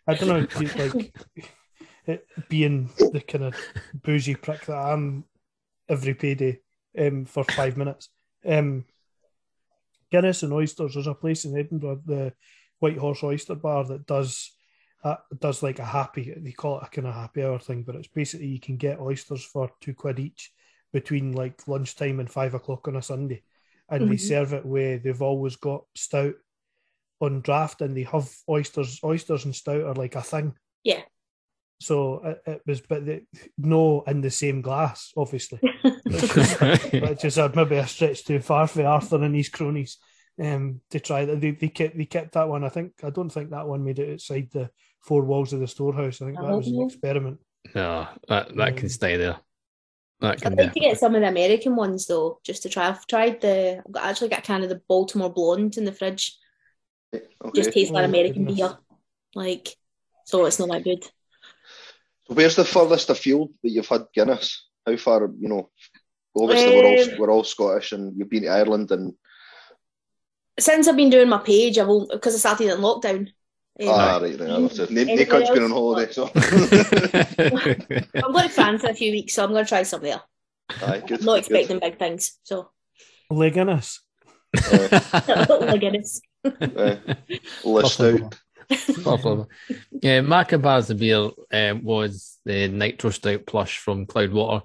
I 0.08 0.14
don't 0.14 0.28
know, 0.30 0.48
you 0.60 0.68
like 0.68 1.14
it 2.06 2.28
being 2.50 2.92
the 3.12 3.22
kind 3.22 3.46
of 3.46 3.56
bougie 4.04 4.36
prick 4.36 4.66
that 4.68 4.78
I 4.78 4.94
am 4.94 5.24
every 5.90 6.14
payday 6.14 6.60
um, 7.00 7.26
for 7.26 7.44
five 7.44 7.76
minutes. 7.78 8.10
Um, 8.46 8.86
Guinness 10.12 10.44
and 10.44 10.54
oysters. 10.54 10.94
There's 10.94 11.08
a 11.08 11.16
place 11.16 11.46
in 11.46 11.58
Edinburgh, 11.58 12.02
the 12.06 12.34
White 12.80 12.98
Horse 13.00 13.24
Oyster 13.24 13.56
Bar, 13.56 13.86
that 13.86 14.06
does 14.06 14.52
uh, 15.04 15.16
does 15.40 15.64
like 15.64 15.80
a 15.80 15.86
happy. 15.86 16.34
They 16.38 16.52
call 16.52 16.78
it 16.80 16.84
a 16.86 16.90
kind 16.90 17.08
of 17.08 17.16
happy 17.16 17.44
hour 17.44 17.58
thing, 17.60 17.82
but 17.84 17.96
it's 17.96 18.08
basically 18.08 18.48
you 18.48 18.60
can 18.60 18.78
get 18.78 19.00
oysters 19.00 19.44
for 19.44 19.72
two 19.82 19.94
quid 19.96 20.20
each 20.20 20.52
between 20.96 21.34
like 21.34 21.68
lunchtime 21.68 22.22
and 22.22 22.32
five 22.32 22.54
o'clock 22.54 22.88
on 22.88 22.96
a 22.96 23.02
Sunday, 23.02 23.44
and 23.90 24.10
they 24.10 24.16
Mhm. 24.16 24.20
serve 24.32 24.54
it 24.54 24.66
where 24.66 24.98
they've 24.98 25.22
always 25.22 25.58
got 25.58 25.84
stout 25.94 26.36
on 27.20 27.42
draft, 27.42 27.82
and 27.82 27.96
they 27.98 28.04
have 28.04 28.30
oysters. 28.50 29.02
Oysters 29.04 29.44
and 29.44 29.54
stout 29.54 29.82
are 29.84 29.94
like 29.94 30.16
a 30.16 30.22
thing. 30.22 30.54
Yeah. 30.86 31.02
So 31.82 32.24
it, 32.24 32.42
it 32.48 32.62
was, 32.66 32.80
but 32.80 33.06
the, 33.06 33.24
no 33.58 34.04
in 34.08 34.22
the 34.22 34.32
same 34.32 34.62
glass, 34.62 35.12
obviously 35.18 35.60
which 36.06 37.26
is 37.26 37.38
a, 37.38 37.52
maybe 37.54 37.76
a 37.76 37.86
stretch 37.88 38.24
too 38.24 38.40
far 38.40 38.68
for 38.68 38.86
Arthur 38.86 39.22
and 39.22 39.36
his 39.36 39.50
cronies 39.50 39.98
um, 40.42 40.80
to 40.92 41.02
try 41.02 41.26
that. 41.26 41.42
They, 41.42 41.52
they 41.52 41.68
kept 41.68 41.98
they 41.98 42.06
kept 42.06 42.32
that 42.36 42.48
one. 42.48 42.64
I 42.64 42.70
think 42.70 42.94
I 43.04 43.10
don't 43.10 43.30
think 43.30 43.50
that 43.50 43.68
one 43.68 43.84
made 43.84 44.00
it 44.00 44.14
outside 44.14 44.48
the 44.54 44.70
four 45.02 45.24
walls 45.26 45.52
of 45.52 45.60
the 45.60 45.68
storehouse. 45.68 46.22
I 46.22 46.26
think 46.28 46.38
that 46.40 46.56
was 46.56 46.68
an 46.68 46.78
Oh. 46.80 46.86
experiment. 46.86 47.40
no, 47.76 48.08
that, 48.30 48.56
that 48.56 48.78
can 48.78 48.86
Um, 48.86 48.90
stay 48.90 49.18
there. 49.18 49.38
That 50.22 50.34
I'd 50.34 50.42
can 50.42 50.56
like 50.56 50.74
to 50.74 50.80
get 50.80 51.00
some 51.00 51.16
of 51.16 51.22
the 51.22 51.28
American 51.28 51.76
ones 51.76 52.08
though, 52.08 52.40
just 52.44 52.64
to 52.64 52.70
try. 52.70 52.88
I've 52.88 53.06
tried 53.08 53.42
the. 53.42 53.82
I've 53.86 53.92
got, 53.92 54.06
actually 54.06 54.30
got 54.30 54.40
a 54.40 54.44
can 54.44 54.64
of 54.64 54.70
the 54.70 54.82
Baltimore 54.88 55.32
Blonde 55.32 55.78
in 55.78 55.86
the 55.86 55.92
fridge. 55.92 56.38
Okay. 57.14 57.26
Just 57.54 57.72
tastes 57.74 57.94
like 57.94 58.04
Oh, 58.04 58.10
American 58.10 58.46
goodness. 58.46 58.70
beer, 58.70 58.78
like 59.36 59.76
so. 60.26 60.46
It's 60.46 60.60
not 60.60 60.70
that 60.70 60.84
good. 60.84 61.04
So 62.28 62.34
where's 62.34 62.56
the 62.56 62.66
furthest 62.66 63.10
afield 63.10 63.54
that 63.64 63.70
you've 63.70 63.88
had 63.88 64.08
Guinness? 64.14 64.68
How 64.86 64.96
far, 64.98 65.30
you 65.40 65.48
know? 65.50 65.70
Obviously, 66.36 66.76
we're 66.76 66.86
all 66.86 67.00
Um, 67.14 67.20
we're 67.20 67.32
all 67.32 67.44
Scottish, 67.44 67.92
and 67.92 68.18
you've 68.18 68.30
been 68.30 68.44
to 68.44 68.50
Ireland, 68.50 68.92
and 68.92 69.14
Since 70.60 70.88
I've 70.88 70.96
been 70.96 71.10
doing 71.10 71.30
my 71.30 71.38
page, 71.40 71.78
I've 71.78 71.90
only 71.90 72.08
because 72.12 72.36
I 72.36 72.38
started 72.40 72.70
in 72.72 72.80
lockdown. 72.80 73.30
Um, 73.82 73.90
ah, 73.90 74.20
right, 74.22 74.40
right. 74.40 74.50
I 74.50 74.68
so, 74.70 74.86
Nick 74.90 75.10
Anywhere 75.10 75.42
has 75.42 75.50
been 75.50 75.64
on 75.64 75.72
holiday, 75.72 76.12
so 76.12 76.32
I'm 76.36 78.32
going 78.32 78.48
to 78.48 78.50
France 78.50 78.86
in 78.86 78.90
a 78.90 78.94
few 78.94 79.12
weeks, 79.12 79.34
so 79.34 79.44
I'm 79.44 79.52
going 79.52 79.66
to 79.66 79.70
try 79.70 79.84
some 79.84 80.02
there. 80.02 80.22
aye, 80.70 81.04
good. 81.06 81.20
I'm 81.20 81.26
not 81.26 81.34
good. 81.34 81.40
expecting 81.40 81.80
big 81.80 82.00
things, 82.00 82.40
so 82.44 82.70
Le 83.30 83.50
Guinness. 83.50 84.02
my 84.56 85.78
goodness. 85.78 86.22
Aye. 86.46 87.00
List 87.66 88.02
out. 88.02 88.36
Yeah, 90.02 90.22
my 90.22 90.44
comparison 90.44 90.98
beer 90.98 91.30
um, 91.52 91.84
was 91.84 92.40
the 92.46 92.68
Nitro 92.68 93.10
Stout 93.10 93.46
Plush 93.46 93.78
from 93.78 94.06
Cloudwater. 94.06 94.62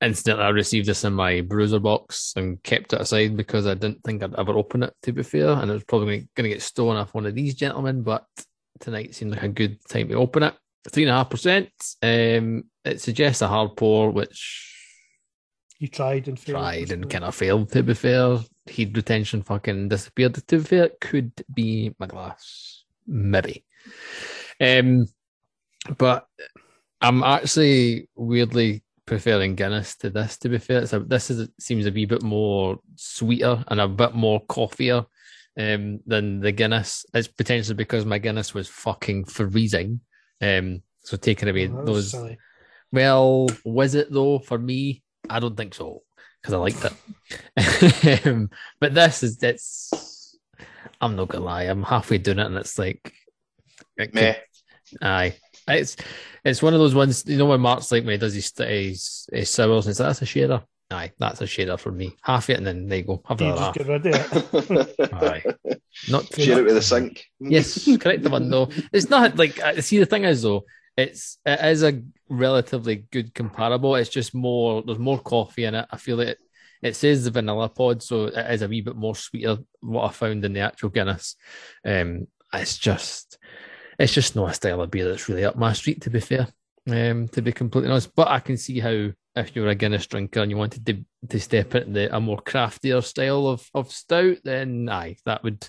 Instantly, 0.00 0.44
I 0.44 0.50
received 0.50 0.86
this 0.86 1.04
in 1.04 1.12
my 1.12 1.40
bruiser 1.40 1.80
box 1.80 2.32
and 2.36 2.62
kept 2.62 2.92
it 2.92 3.00
aside 3.00 3.36
because 3.36 3.66
I 3.66 3.74
didn't 3.74 4.02
think 4.04 4.22
I'd 4.22 4.38
ever 4.38 4.52
open 4.52 4.84
it, 4.84 4.94
to 5.02 5.12
be 5.12 5.22
fair. 5.24 5.48
And 5.48 5.70
it 5.70 5.74
was 5.74 5.84
probably 5.84 6.28
going 6.36 6.48
to 6.48 6.54
get 6.54 6.62
stolen 6.62 6.96
off 6.96 7.14
one 7.14 7.26
of 7.26 7.34
these 7.34 7.54
gentlemen, 7.56 8.02
but 8.02 8.24
tonight 8.78 9.14
seemed 9.14 9.32
like 9.32 9.42
a 9.42 9.48
good 9.48 9.78
time 9.88 10.08
to 10.08 10.14
open 10.14 10.44
it. 10.44 10.54
Three 10.90 11.02
and 11.02 11.10
a 11.10 11.14
half 11.14 11.30
percent. 11.30 11.70
Um, 12.00 12.64
it 12.84 13.00
suggests 13.00 13.42
a 13.42 13.48
hard 13.48 13.76
pour, 13.76 14.10
which 14.12 14.72
You 15.80 15.88
tried 15.88 16.28
and 16.28 16.38
failed. 16.38 16.54
tried 16.58 16.92
and 16.92 17.10
kind 17.10 17.24
of 17.24 17.34
failed. 17.34 17.72
To 17.72 17.82
be 17.82 17.94
fair, 17.94 18.38
heat 18.66 18.96
retention 18.96 19.42
fucking 19.42 19.88
disappeared. 19.88 20.34
To 20.34 20.58
be 20.58 20.62
fair, 20.64 20.84
it 20.84 21.00
could 21.00 21.32
be 21.52 21.92
my 21.98 22.06
glass, 22.06 22.84
maybe. 23.06 23.64
Um, 24.60 25.06
but 25.98 26.26
I'm 27.00 27.22
actually 27.24 28.08
weirdly 28.14 28.82
preferring 29.08 29.54
Guinness 29.56 29.96
to 29.96 30.10
this. 30.10 30.36
To 30.38 30.48
be 30.48 30.58
fair, 30.58 30.86
so 30.86 31.00
this 31.00 31.30
is 31.30 31.48
seems 31.58 31.86
a 31.86 31.90
wee 31.90 32.04
bit 32.06 32.22
more 32.22 32.78
sweeter 32.96 33.64
and 33.68 33.80
a 33.80 33.88
bit 33.88 34.14
more 34.14 34.44
coffeeier 34.46 35.06
um, 35.58 36.00
than 36.06 36.40
the 36.40 36.52
Guinness. 36.52 37.04
It's 37.14 37.28
potentially 37.28 37.74
because 37.74 38.04
my 38.04 38.18
Guinness 38.18 38.54
was 38.54 38.68
fucking 38.68 39.24
freezing. 39.24 40.00
Um, 40.40 40.82
so 41.02 41.16
taking 41.16 41.48
away 41.48 41.68
Oh, 41.68 41.84
those 41.84 42.12
silly. 42.12 42.38
well, 42.92 43.48
was 43.64 43.94
it 43.94 44.12
though 44.12 44.38
for 44.38 44.58
me? 44.58 45.02
I 45.28 45.40
don't 45.40 45.56
think 45.56 45.74
so 45.74 46.02
because 46.40 46.54
I 46.54 46.58
liked 46.58 46.84
it. 47.56 48.26
um, 48.26 48.50
but 48.80 48.94
this 48.94 49.22
is 49.22 49.42
it's. 49.42 50.36
I'm 51.00 51.16
not 51.16 51.28
gonna 51.28 51.44
lie. 51.44 51.64
I'm 51.64 51.82
halfway 51.82 52.18
doing 52.18 52.38
it, 52.40 52.46
and 52.46 52.56
it's 52.56 52.78
like, 52.78 53.12
it 53.96 54.14
Meh. 54.14 54.34
could- 54.34 54.42
aye, 55.02 55.36
it's 55.68 55.96
it's 56.44 56.62
one 56.62 56.74
of 56.74 56.80
those 56.80 56.94
ones. 56.94 57.24
You 57.26 57.38
know 57.38 57.46
when 57.46 57.60
Mark's 57.60 57.90
like 57.92 58.04
when 58.04 58.12
he 58.12 58.18
does 58.18 58.34
his 58.34 58.52
his, 58.56 59.28
his 59.32 59.50
sours, 59.50 59.86
and 59.86 59.90
it's 59.92 60.00
like, 60.00 60.08
that's 60.08 60.22
a 60.22 60.24
shader. 60.24 60.62
Aye, 60.90 61.12
that's 61.18 61.42
a 61.42 61.44
shader 61.44 61.78
for 61.78 61.92
me. 61.92 62.16
Half 62.22 62.48
it, 62.48 62.56
and 62.56 62.66
then 62.66 62.88
there 62.88 62.98
you 62.98 63.04
go. 63.04 63.22
Have 63.26 63.40
You 63.40 63.48
another 63.48 63.60
half. 63.60 63.74
get 63.74 63.86
rid 63.86 64.06
of 64.06 64.90
it. 64.98 65.12
Aye, 65.12 65.44
not 66.08 66.34
Share 66.34 66.60
it 66.60 66.64
with 66.64 66.74
the 66.74 66.82
sink. 66.82 67.24
Yes, 67.40 67.86
correct 68.00 68.22
the 68.22 68.30
one 68.30 68.48
though. 68.48 68.70
It's 68.92 69.10
not 69.10 69.36
like 69.36 69.62
uh, 69.62 69.80
see 69.82 69.98
the 69.98 70.06
thing 70.06 70.24
is 70.24 70.42
though, 70.42 70.64
it's 70.96 71.38
it 71.44 71.60
is 71.62 71.82
a 71.82 72.02
relatively 72.30 72.96
good 73.10 73.34
comparable. 73.34 73.96
It's 73.96 74.08
just 74.10 74.34
more 74.34 74.82
there's 74.82 74.98
more 74.98 75.18
coffee 75.20 75.64
in 75.64 75.74
it. 75.74 75.86
I 75.90 75.98
feel 75.98 76.20
it. 76.20 76.38
It 76.80 76.94
says 76.96 77.24
the 77.24 77.32
vanilla 77.32 77.68
pod, 77.68 78.02
so 78.02 78.26
it 78.26 78.50
is 78.52 78.62
a 78.62 78.68
wee 78.68 78.80
bit 78.80 78.96
more 78.96 79.14
sweeter. 79.16 79.58
What 79.80 80.04
I 80.08 80.12
found 80.12 80.44
in 80.44 80.52
the 80.52 80.60
actual 80.60 80.90
Guinness, 80.90 81.34
um, 81.84 82.28
it's 82.54 82.78
just 82.78 83.36
it's 83.98 84.12
just 84.12 84.36
not 84.36 84.50
a 84.50 84.54
style 84.54 84.80
of 84.80 84.90
beer 84.90 85.08
that's 85.08 85.28
really 85.28 85.44
up 85.44 85.56
my 85.56 85.72
street. 85.72 86.02
To 86.02 86.10
be 86.10 86.20
fair, 86.20 86.48
um, 86.88 87.28
to 87.28 87.42
be 87.42 87.52
completely 87.52 87.90
honest, 87.90 88.14
but 88.14 88.28
I 88.28 88.40
can 88.40 88.56
see 88.56 88.80
how 88.80 89.10
if 89.36 89.54
you 89.54 89.62
were 89.62 89.68
a 89.68 89.74
Guinness 89.74 90.06
drinker 90.06 90.40
and 90.40 90.50
you 90.50 90.56
wanted 90.56 90.84
to 90.86 91.04
to 91.28 91.40
step 91.40 91.74
into 91.74 92.14
a 92.14 92.20
more 92.20 92.38
craftier 92.38 93.00
style 93.00 93.46
of 93.46 93.68
of 93.74 93.90
stout, 93.90 94.38
then 94.44 94.88
aye, 94.88 95.16
that 95.24 95.42
would 95.42 95.66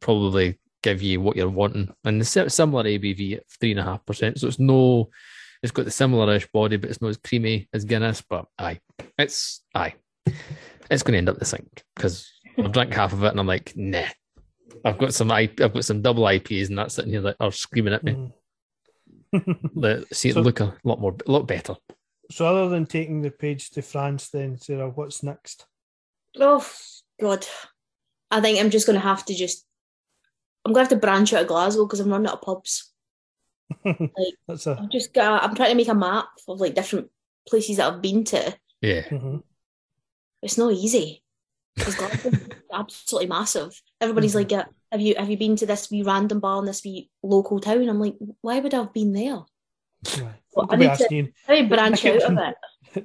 probably 0.00 0.58
give 0.82 1.02
you 1.02 1.20
what 1.20 1.36
you're 1.36 1.48
wanting. 1.48 1.92
And 2.04 2.20
the 2.20 2.24
similar 2.24 2.84
ABV 2.84 3.38
at 3.38 3.42
three 3.60 3.72
and 3.72 3.80
a 3.80 3.84
half 3.84 4.04
percent. 4.04 4.38
So 4.38 4.48
it's 4.48 4.58
no, 4.58 5.10
it's 5.62 5.72
got 5.72 5.86
the 5.86 5.90
similar-ish 5.90 6.48
body, 6.52 6.76
but 6.76 6.90
it's 6.90 7.00
not 7.00 7.08
as 7.08 7.16
creamy 7.16 7.68
as 7.72 7.84
Guinness. 7.84 8.22
But 8.22 8.46
aye, 8.58 8.80
it's 9.18 9.62
aye, 9.74 9.94
it's 10.90 11.02
going 11.02 11.12
to 11.12 11.18
end 11.18 11.28
up 11.28 11.38
the 11.38 11.44
sink 11.44 11.82
because 11.96 12.30
I've 12.58 12.72
drank 12.72 12.92
half 12.92 13.12
of 13.12 13.24
it 13.24 13.28
and 13.28 13.40
I'm 13.40 13.46
like, 13.46 13.72
nah. 13.76 14.06
I've 14.84 14.98
got 14.98 15.14
some 15.14 15.30
I, 15.30 15.50
I've 15.60 15.72
got 15.74 15.84
some 15.84 16.02
double 16.02 16.26
IPs 16.28 16.68
and 16.68 16.78
that's 16.78 16.94
sitting 16.94 17.12
here 17.12 17.20
like 17.20 17.36
are 17.40 17.52
screaming 17.52 17.94
at 17.94 18.04
me. 18.04 18.30
Mm. 19.34 20.04
See 20.12 20.28
it 20.30 20.34
So- 20.34 20.40
look 20.40 20.60
a 20.60 20.74
lot 20.84 21.00
more, 21.00 21.16
a 21.26 21.30
lot 21.30 21.46
better. 21.46 21.74
so 22.30 22.46
other 22.46 22.68
than 22.68 22.86
taking 22.86 23.20
the 23.22 23.30
page 23.30 23.70
to 23.70 23.82
France, 23.82 24.30
then 24.30 24.56
Sarah, 24.58 24.88
what's 24.90 25.22
next? 25.22 25.66
Oh 26.38 26.66
God, 27.20 27.46
I 28.30 28.40
think 28.40 28.58
I'm 28.60 28.70
just 28.70 28.86
going 28.86 28.98
to 29.00 29.06
have 29.06 29.24
to 29.26 29.34
just. 29.34 29.66
I'm 30.64 30.72
going 30.72 30.86
to 30.86 30.90
have 30.94 31.00
to 31.00 31.06
branch 31.06 31.32
out 31.34 31.42
of 31.42 31.48
Glasgow 31.48 31.84
because 31.84 32.00
I'm 32.00 32.08
running 32.10 32.26
out 32.26 32.34
of 32.34 32.42
pubs. 32.42 32.90
like, 33.84 34.00
That's 34.48 34.66
a 34.66 34.76
I'm 34.78 34.88
just 34.90 35.12
got. 35.12 35.42
I'm 35.44 35.54
trying 35.54 35.70
to 35.70 35.74
make 35.76 35.88
a 35.88 35.94
map 35.94 36.26
of 36.48 36.60
like 36.60 36.74
different 36.74 37.10
places 37.48 37.76
that 37.76 37.92
I've 37.92 38.02
been 38.02 38.24
to. 38.24 38.56
Yeah, 38.80 39.02
mhm. 39.02 39.42
It's 40.42 40.58
not 40.58 40.72
easy 40.72 41.22
because 41.76 41.94
Glasgow's 41.96 42.48
absolutely 42.74 43.28
massive. 43.28 43.80
Everybody's 44.00 44.34
like, 44.34 44.50
"Yeah, 44.50 44.64
"Have 44.92 45.00
you 45.00 45.14
have 45.16 45.30
you 45.30 45.36
been 45.36 45.56
to 45.56 45.66
this 45.66 45.90
wee 45.90 46.02
random 46.02 46.40
bar 46.40 46.58
in 46.58 46.64
this 46.66 46.84
wee 46.84 47.10
local 47.22 47.60
town?" 47.60 47.88
I'm 47.88 48.00
like, 48.00 48.16
"Why 48.40 48.60
would 48.60 48.74
I 48.74 48.78
have 48.78 48.92
been 48.92 49.12
there?" 49.12 49.42
Right. 50.18 50.34
Well, 50.54 50.66
I'll 50.68 50.74
I 50.74 50.76
need 50.76 50.84
to- 50.86 50.90
asking 50.90 51.32
I 51.48 51.54
need 51.54 51.68
to 51.68 51.74
branch 51.76 52.04
out 52.04 52.22
of 52.22 52.38
it. 52.38 52.54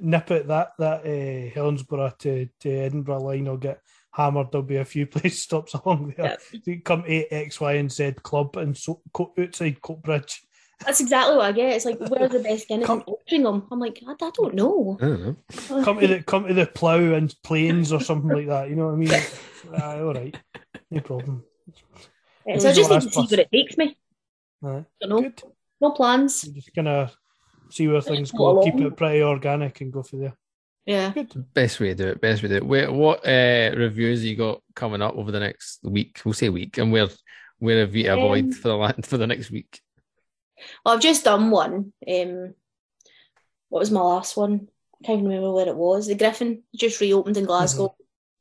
nip 0.02 0.30
it 0.30 0.46
that 0.48 0.72
that 0.78 1.00
uh, 1.00 1.54
Helensburgh 1.54 2.18
to, 2.18 2.48
to 2.60 2.70
Edinburgh 2.70 3.20
line 3.20 3.44
will 3.46 3.56
get 3.56 3.80
hammered. 4.12 4.52
There'll 4.52 4.66
be 4.66 4.76
a 4.76 4.84
few 4.84 5.06
place 5.06 5.42
stops 5.42 5.74
along 5.74 6.14
there. 6.16 6.36
You 6.64 6.80
come 6.82 7.04
X, 7.06 7.60
Y, 7.60 7.72
and 7.74 7.90
Z 7.90 8.12
club 8.22 8.56
and 8.56 8.76
so 8.76 9.00
Co- 9.12 9.32
outside 9.38 9.80
Coatbridge, 9.80 10.40
That's 10.84 11.00
exactly 11.00 11.36
what 11.36 11.46
I 11.46 11.52
get. 11.52 11.72
It's 11.74 11.84
like, 11.86 11.98
where's 11.98 12.30
the 12.30 12.38
best 12.40 12.68
Guinness? 12.68 12.86
Come- 12.86 13.02
Altrincham. 13.02 13.66
I'm 13.72 13.80
like, 13.80 14.00
I, 14.06 14.12
I 14.12 14.30
don't 14.30 14.54
know. 14.54 14.98
I 15.00 15.04
don't 15.06 15.22
know. 15.70 15.84
come 15.84 15.98
to 16.00 16.06
the 16.06 16.22
come 16.22 16.46
to 16.46 16.54
the 16.54 16.66
plough 16.66 17.14
and 17.14 17.34
plains 17.42 17.92
or 17.92 18.00
something 18.00 18.30
like 18.30 18.46
that. 18.48 18.68
You 18.68 18.76
know 18.76 18.86
what 18.86 18.94
I 18.94 18.96
mean? 18.96 19.22
Aye, 19.74 20.00
all 20.00 20.14
right, 20.14 20.36
no 20.90 21.00
problem. 21.10 21.44
Yeah, 22.46 22.58
so 22.58 22.70
I 22.70 22.72
just 22.72 22.90
need 22.90 23.00
to 23.00 23.04
last 23.04 23.04
see 23.04 23.10
plus. 23.10 23.30
where 23.30 23.40
it 23.40 23.52
takes 23.52 23.76
me. 23.76 23.96
Aye. 24.64 24.84
Don't 25.00 25.10
know. 25.10 25.20
Good. 25.22 25.42
No 25.80 25.90
plans. 25.92 26.44
We're 26.46 26.54
just 26.54 26.74
gonna 26.74 27.10
see 27.70 27.88
where 27.88 28.00
things 28.00 28.30
go 28.32 28.54
go. 28.54 28.62
Keep 28.64 28.80
it 28.80 28.96
pretty 28.96 29.22
organic 29.22 29.80
and 29.80 29.92
go 29.92 30.02
for 30.02 30.16
there. 30.16 30.36
Yeah. 30.86 31.10
Good. 31.12 31.32
Best 31.54 31.78
way 31.80 31.88
to 31.88 31.94
do 31.94 32.08
it. 32.08 32.20
Best 32.20 32.42
way 32.42 32.48
to 32.48 32.60
do 32.60 32.64
it. 32.64 32.66
Wait, 32.68 32.92
what 32.92 33.26
uh, 33.26 33.72
reviews 33.76 34.24
you 34.24 34.36
got 34.36 34.60
coming 34.74 35.02
up 35.02 35.14
over 35.14 35.30
the 35.30 35.40
next 35.40 35.80
week? 35.84 36.20
We'll 36.24 36.34
say 36.34 36.48
week, 36.48 36.78
and 36.78 36.90
where 36.90 37.08
where 37.58 37.80
have 37.80 37.94
you 37.94 38.04
to 38.04 38.14
avoid 38.14 38.44
Um, 38.46 38.52
for 38.52 38.68
the 38.68 38.76
la- 38.76 38.92
for 39.04 39.18
the 39.18 39.26
next 39.26 39.50
week? 39.50 39.80
Well, 40.84 40.94
I've 40.94 41.02
just 41.02 41.24
done 41.24 41.50
one. 41.50 41.92
Um, 42.08 42.54
what 43.68 43.80
was 43.80 43.90
my 43.90 44.00
last 44.00 44.36
one? 44.36 44.68
I 45.02 45.06
can't 45.06 45.22
remember 45.22 45.52
where 45.52 45.68
it 45.68 45.76
was. 45.76 46.06
The 46.08 46.14
Griffin 46.14 46.62
just 46.74 47.00
reopened 47.00 47.36
in 47.36 47.44
Glasgow. 47.46 47.94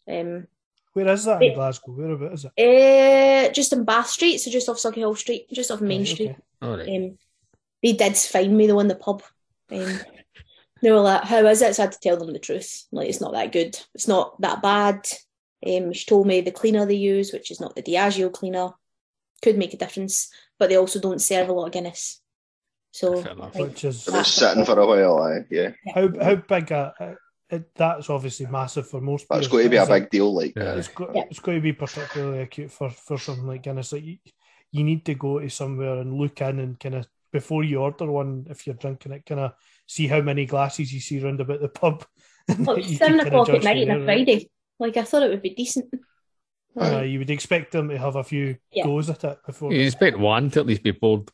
Um, 0.10 0.48
Where 0.94 1.08
is 1.10 1.26
that 1.26 1.42
in 1.44 1.54
Glasgow? 1.54 1.92
Where 1.92 2.12
about 2.12 2.34
is 2.34 2.46
it? 2.46 2.52
eh, 2.58 3.50
just 3.52 3.74
in 3.74 3.84
Bath 3.86 4.08
Street, 4.10 4.38
so 4.40 4.50
just 4.52 4.68
off 4.70 4.78
Sauchiehall 4.78 5.18
Street, 5.18 5.46
just 5.52 5.72
off 5.72 5.82
Main 5.82 6.00
Right, 6.02 6.08
Street. 6.08 6.30
okay. 6.32 6.40
All 6.62 6.78
right. 6.78 6.90
Um, 6.90 7.18
they 7.84 7.94
did 7.94 8.18
find 8.18 8.58
me 8.58 8.68
though 8.68 8.80
in 8.80 8.88
the 8.88 8.96
pub. 8.96 9.22
Um, 9.72 10.00
they 10.82 10.92
were 10.92 11.00
like, 11.00 11.24
"How 11.24 11.46
is 11.46 11.62
it?" 11.62 11.76
So 11.76 11.84
I 11.84 11.86
had 11.86 11.92
to 11.94 12.00
tell 12.00 12.18
them 12.18 12.34
the 12.34 12.40
truth. 12.40 12.86
Like, 12.92 13.08
it's 13.10 13.22
not 13.22 13.34
that 13.34 13.52
good. 13.52 13.80
It's 13.94 14.08
not 14.08 14.40
that 14.42 14.62
bad. 14.62 15.08
Um, 15.66 15.94
she 15.94 16.06
told 16.06 16.26
me 16.26 16.42
the 16.42 16.52
cleaner 16.52 16.86
they 16.86 16.96
use, 16.96 17.32
which 17.34 17.52
is 17.52 17.60
not 17.60 17.76
the 17.76 17.84
Diageo 17.84 18.32
cleaner, 18.32 18.70
could 19.42 19.58
make 19.58 19.74
a 19.74 19.78
difference, 19.78 20.30
but 20.58 20.70
they 20.70 20.78
also 20.78 21.00
don't 21.00 21.22
serve 21.22 21.50
a 21.50 21.54
lot 21.54 21.66
of 21.68 21.72
Guinness. 21.74 22.22
So 22.92 23.22
Fair 23.22 23.34
enough. 23.34 23.54
like, 23.56 23.64
Which 23.70 23.84
is 23.84 24.08
It 24.08 24.26
sitting 24.26 24.66
for 24.66 24.80
a 24.80 24.88
while, 24.88 25.20
aye, 25.22 25.46
yeah. 25.52 25.72
how 25.94 26.10
how 26.22 26.36
big 26.36 26.72
a, 26.72 26.94
a 27.00 27.16
it, 27.50 27.74
that's 27.76 28.10
obviously 28.10 28.46
massive 28.46 28.88
for 28.88 29.02
most. 29.02 29.28
But 29.28 29.40
it's 29.40 29.48
beers, 29.48 29.52
going 29.52 29.64
to 29.66 29.70
be 29.70 29.76
a 29.78 29.84
is 29.84 29.90
it- 29.90 29.92
big 29.92 30.10
deal, 30.10 30.34
like. 30.34 30.54
Yeah. 30.56 30.76
It's 30.76 30.88
got, 30.88 31.16
Yeah. 31.16 31.24
it's 31.30 31.40
got 31.40 31.54
to 31.54 31.62
be 31.62 31.74
particularly 31.74 32.40
acute 32.42 32.72
for, 32.72 32.90
for 32.90 33.18
something 33.18 33.48
like 33.48 33.64
Guinness. 33.64 33.92
Like 33.94 34.04
you, 34.04 34.18
you 34.72 34.84
need 34.84 35.06
to 35.06 35.16
go 35.16 35.40
to 35.40 35.50
somewhere 35.50 35.98
and 35.98 36.14
look 36.14 36.42
in 36.42 36.60
and 36.60 36.80
kind 36.80 36.96
of 36.96 37.08
before 37.32 37.64
you 37.64 37.78
order 37.80 38.06
one, 38.12 38.48
if 38.50 38.66
you're 38.66 38.76
drinking 38.76 39.12
it, 39.14 39.26
kind 39.26 39.42
of 39.42 39.54
see 39.88 40.08
how 40.08 40.22
many 40.22 40.46
glasses 40.46 40.92
you 40.94 41.00
see 41.00 41.20
round 41.20 41.40
about 41.42 41.62
the 41.62 41.70
pub. 41.70 42.06
well, 42.60 42.78
You 42.80 42.96
seven 42.96 43.18
can 43.20 43.26
kinda 43.30 43.42
o'clock 43.42 43.50
at 43.58 43.64
night 43.64 43.90
on 43.90 44.02
a? 44.02 44.06
Friday. 44.06 44.50
Like 44.80 44.98
I 44.98 45.04
thought 45.04 45.24
it 45.24 45.30
would 45.30 45.42
be 45.42 45.54
decent. 45.56 45.94
Uh, 46.80 47.02
you 47.02 47.20
would 47.20 47.30
expect 47.32 47.72
them 47.72 47.90
to 47.90 47.98
have 47.98 48.16
a 48.16 48.24
few 48.24 48.56
Yeah. 48.72 48.84
goes 48.86 49.10
at 49.10 49.24
it 49.24 49.40
before. 49.46 49.74
You 49.74 49.82
expect 49.86 50.18
one 50.18 50.50
to 50.52 50.60
at 50.60 50.66
least 50.68 50.84
be 50.84 50.92
bored. 50.92 51.30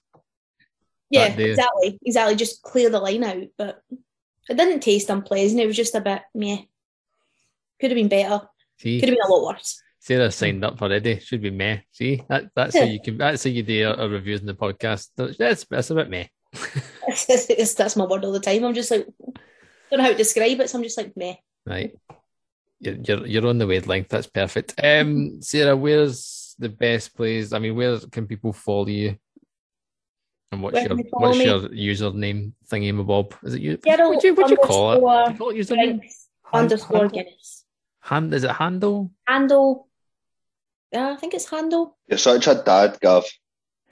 Yeah, 1.12 1.28
exactly, 1.28 2.00
exactly. 2.04 2.36
Just 2.36 2.62
clear 2.64 2.90
the 2.90 3.00
line 3.00 3.24
out, 3.24 3.44
but 3.58 3.82
it 4.50 4.58
didn't 4.58 4.82
taste 4.82 5.10
unpleasant. 5.10 5.60
It 5.62 5.68
was 5.68 5.76
just 5.76 5.96
a 5.96 6.02
bit 6.02 6.22
meh. 6.34 6.58
Could 7.80 7.92
have 7.92 7.96
been 7.98 8.08
better. 8.08 8.42
See, 8.80 9.00
Could 9.00 9.10
have 9.10 9.18
been 9.18 9.26
a 9.26 9.34
lot 9.34 9.54
worse. 9.54 9.82
Sarah 10.00 10.32
signed 10.32 10.64
up 10.64 10.82
already. 10.82 11.20
Should 11.20 11.42
be 11.42 11.50
meh. 11.50 11.80
See, 11.92 12.24
that, 12.30 12.46
that's 12.56 12.78
how 12.78 12.84
you 12.84 13.00
can. 13.02 13.18
That's 13.18 13.44
how 13.44 13.50
you 13.50 13.64
do 13.64 13.90
a, 13.90 13.94
a 14.06 14.10
reviews 14.10 14.42
in 14.42 14.46
the 14.46 14.54
podcast. 14.54 15.10
That's 15.16 15.66
that's 15.66 15.90
a 15.90 15.96
bit 15.96 16.10
meh. 16.10 16.28
It's- 17.08 17.74
that's 17.74 17.96
my 17.96 18.06
word 18.06 18.26
all 18.26 18.32
the 18.32 18.40
time. 18.40 18.64
I'm 18.64 18.74
just 18.74 18.92
like, 18.92 19.08
don't 19.90 19.98
know 19.98 20.04
how 20.04 20.12
to 20.12 20.16
describe 20.18 20.60
it, 20.60 20.70
so 20.70 20.78
I'm 20.78 20.84
just 20.84 20.98
like 20.98 21.16
meh. 21.16 21.36
Right. 21.66 21.96
You're, 22.80 22.96
you're 22.96 23.26
you're 23.26 23.48
on 23.48 23.58
the 23.58 23.66
wavelength. 23.68 24.10
That's 24.10 24.28
perfect. 24.28 24.76
Um, 24.84 25.42
Sarah, 25.42 25.76
where's 25.76 26.56
the 26.60 26.70
best 26.70 27.16
place? 27.16 27.54
I 27.54 27.60
mean, 27.60 27.76
where 27.76 27.98
can 28.12 28.28
people 28.28 28.54
follow 28.54 28.88
you? 28.88 29.18
And 30.52 30.62
what's 30.62 30.74
Where 30.76 30.84
your 30.84 30.88
can 30.90 30.98
they 30.98 31.10
follow 31.10 31.28
what's 31.28 31.38
me? 31.40 31.46
your 31.46 31.60
username 31.96 32.52
thingy, 32.70 32.94
my 32.94 33.04
bob? 33.04 33.34
Is 33.44 33.56
it 33.56 33.62
you? 33.62 33.78
Girl 33.78 34.10
What 34.12 34.22
do 34.22 34.28
you, 34.28 34.34
what 34.36 34.48
do 34.48 34.52
you 34.52 34.58
call 34.58 34.92
it? 34.92 34.96
underscore 34.96 35.26
Do 35.26 35.32
you 35.32 35.38
call 35.38 35.50
it 35.50 35.56
username? 35.58 35.98
Drinks 36.00 36.28
underscore 36.54 36.98
Hand- 37.00 37.12
Guinness. 37.14 37.66
Hand 38.02 38.34
is 38.34 38.44
it 38.44 38.52
handle? 38.52 39.12
Handle. 39.28 39.88
Yeah, 40.92 41.12
I 41.12 41.16
think 41.18 41.34
it's 41.34 41.50
handle. 41.50 41.98
You're 42.08 42.20
such 42.20 42.48
a 42.48 42.56
dad, 42.56 42.98
Gav. 43.02 43.26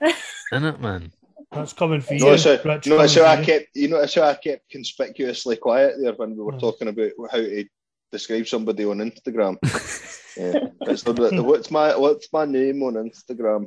Isn't 0.52 0.64
it, 0.64 0.80
man? 0.80 1.12
That's 1.52 1.72
coming 1.72 2.00
for 2.00 2.14
you. 2.14 2.20
Notice 2.20 2.44
how, 2.44 2.50
Rich, 2.52 2.86
notice 2.86 3.14
coming 3.14 3.28
how 3.28 3.42
I 3.42 3.44
kept, 3.44 3.66
you 3.74 3.88
notice 3.88 4.14
how 4.14 4.22
I 4.22 4.34
kept 4.34 4.70
conspicuously 4.70 5.56
quiet 5.56 5.94
there 6.00 6.12
when 6.14 6.30
we 6.36 6.42
were 6.42 6.52
Hmm. 6.52 6.58
talking 6.58 6.88
about 6.88 7.10
how 7.30 7.38
to 7.38 7.64
describe 8.10 8.46
somebody 8.46 8.84
on 8.84 8.98
Instagram. 8.98 9.56
yeah. 10.36 10.68
It's 10.82 11.02
the, 11.02 11.12
the- 11.12 11.42
what's 11.42 11.70
my 11.70 11.96
what's 11.96 12.32
my 12.32 12.44
name 12.44 12.82
on 12.84 12.94
Instagram? 12.94 13.66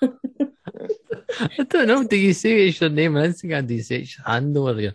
I 1.40 1.62
don't 1.64 1.86
know. 1.88 2.04
Do 2.04 2.16
you 2.16 2.32
say 2.32 2.68
it's 2.68 2.80
your 2.80 2.90
name 2.90 3.16
on 3.16 3.24
Instagram? 3.24 3.66
Do 3.66 3.74
you 3.74 3.82
say 3.82 3.96
it's 4.00 4.16
your 4.18 4.26
handle 4.26 4.68
or 4.70 4.80
your 4.80 4.92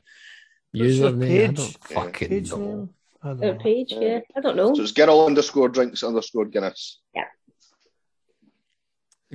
What's 0.72 0.96
your 0.96 1.12
username? 1.12 1.50
I 1.50 1.52
don't 1.54 1.78
Yeah. 1.90 2.02
fucking 2.04 2.30
Page 2.30 2.50
know. 2.52 2.58
name? 2.58 2.90
I 3.22 3.28
don't 3.30 3.40
know. 3.42 3.54
page, 3.56 3.92
yeah. 3.94 4.20
I 4.36 4.40
don't 4.40 4.56
know. 4.56 4.74
So 4.76 4.82
it's 4.84 4.92
girl 4.94 5.26
underscore 5.26 5.68
drinks 5.70 6.04
underscore 6.04 6.46
Guinness. 6.46 7.00
Yeah. 7.14 7.26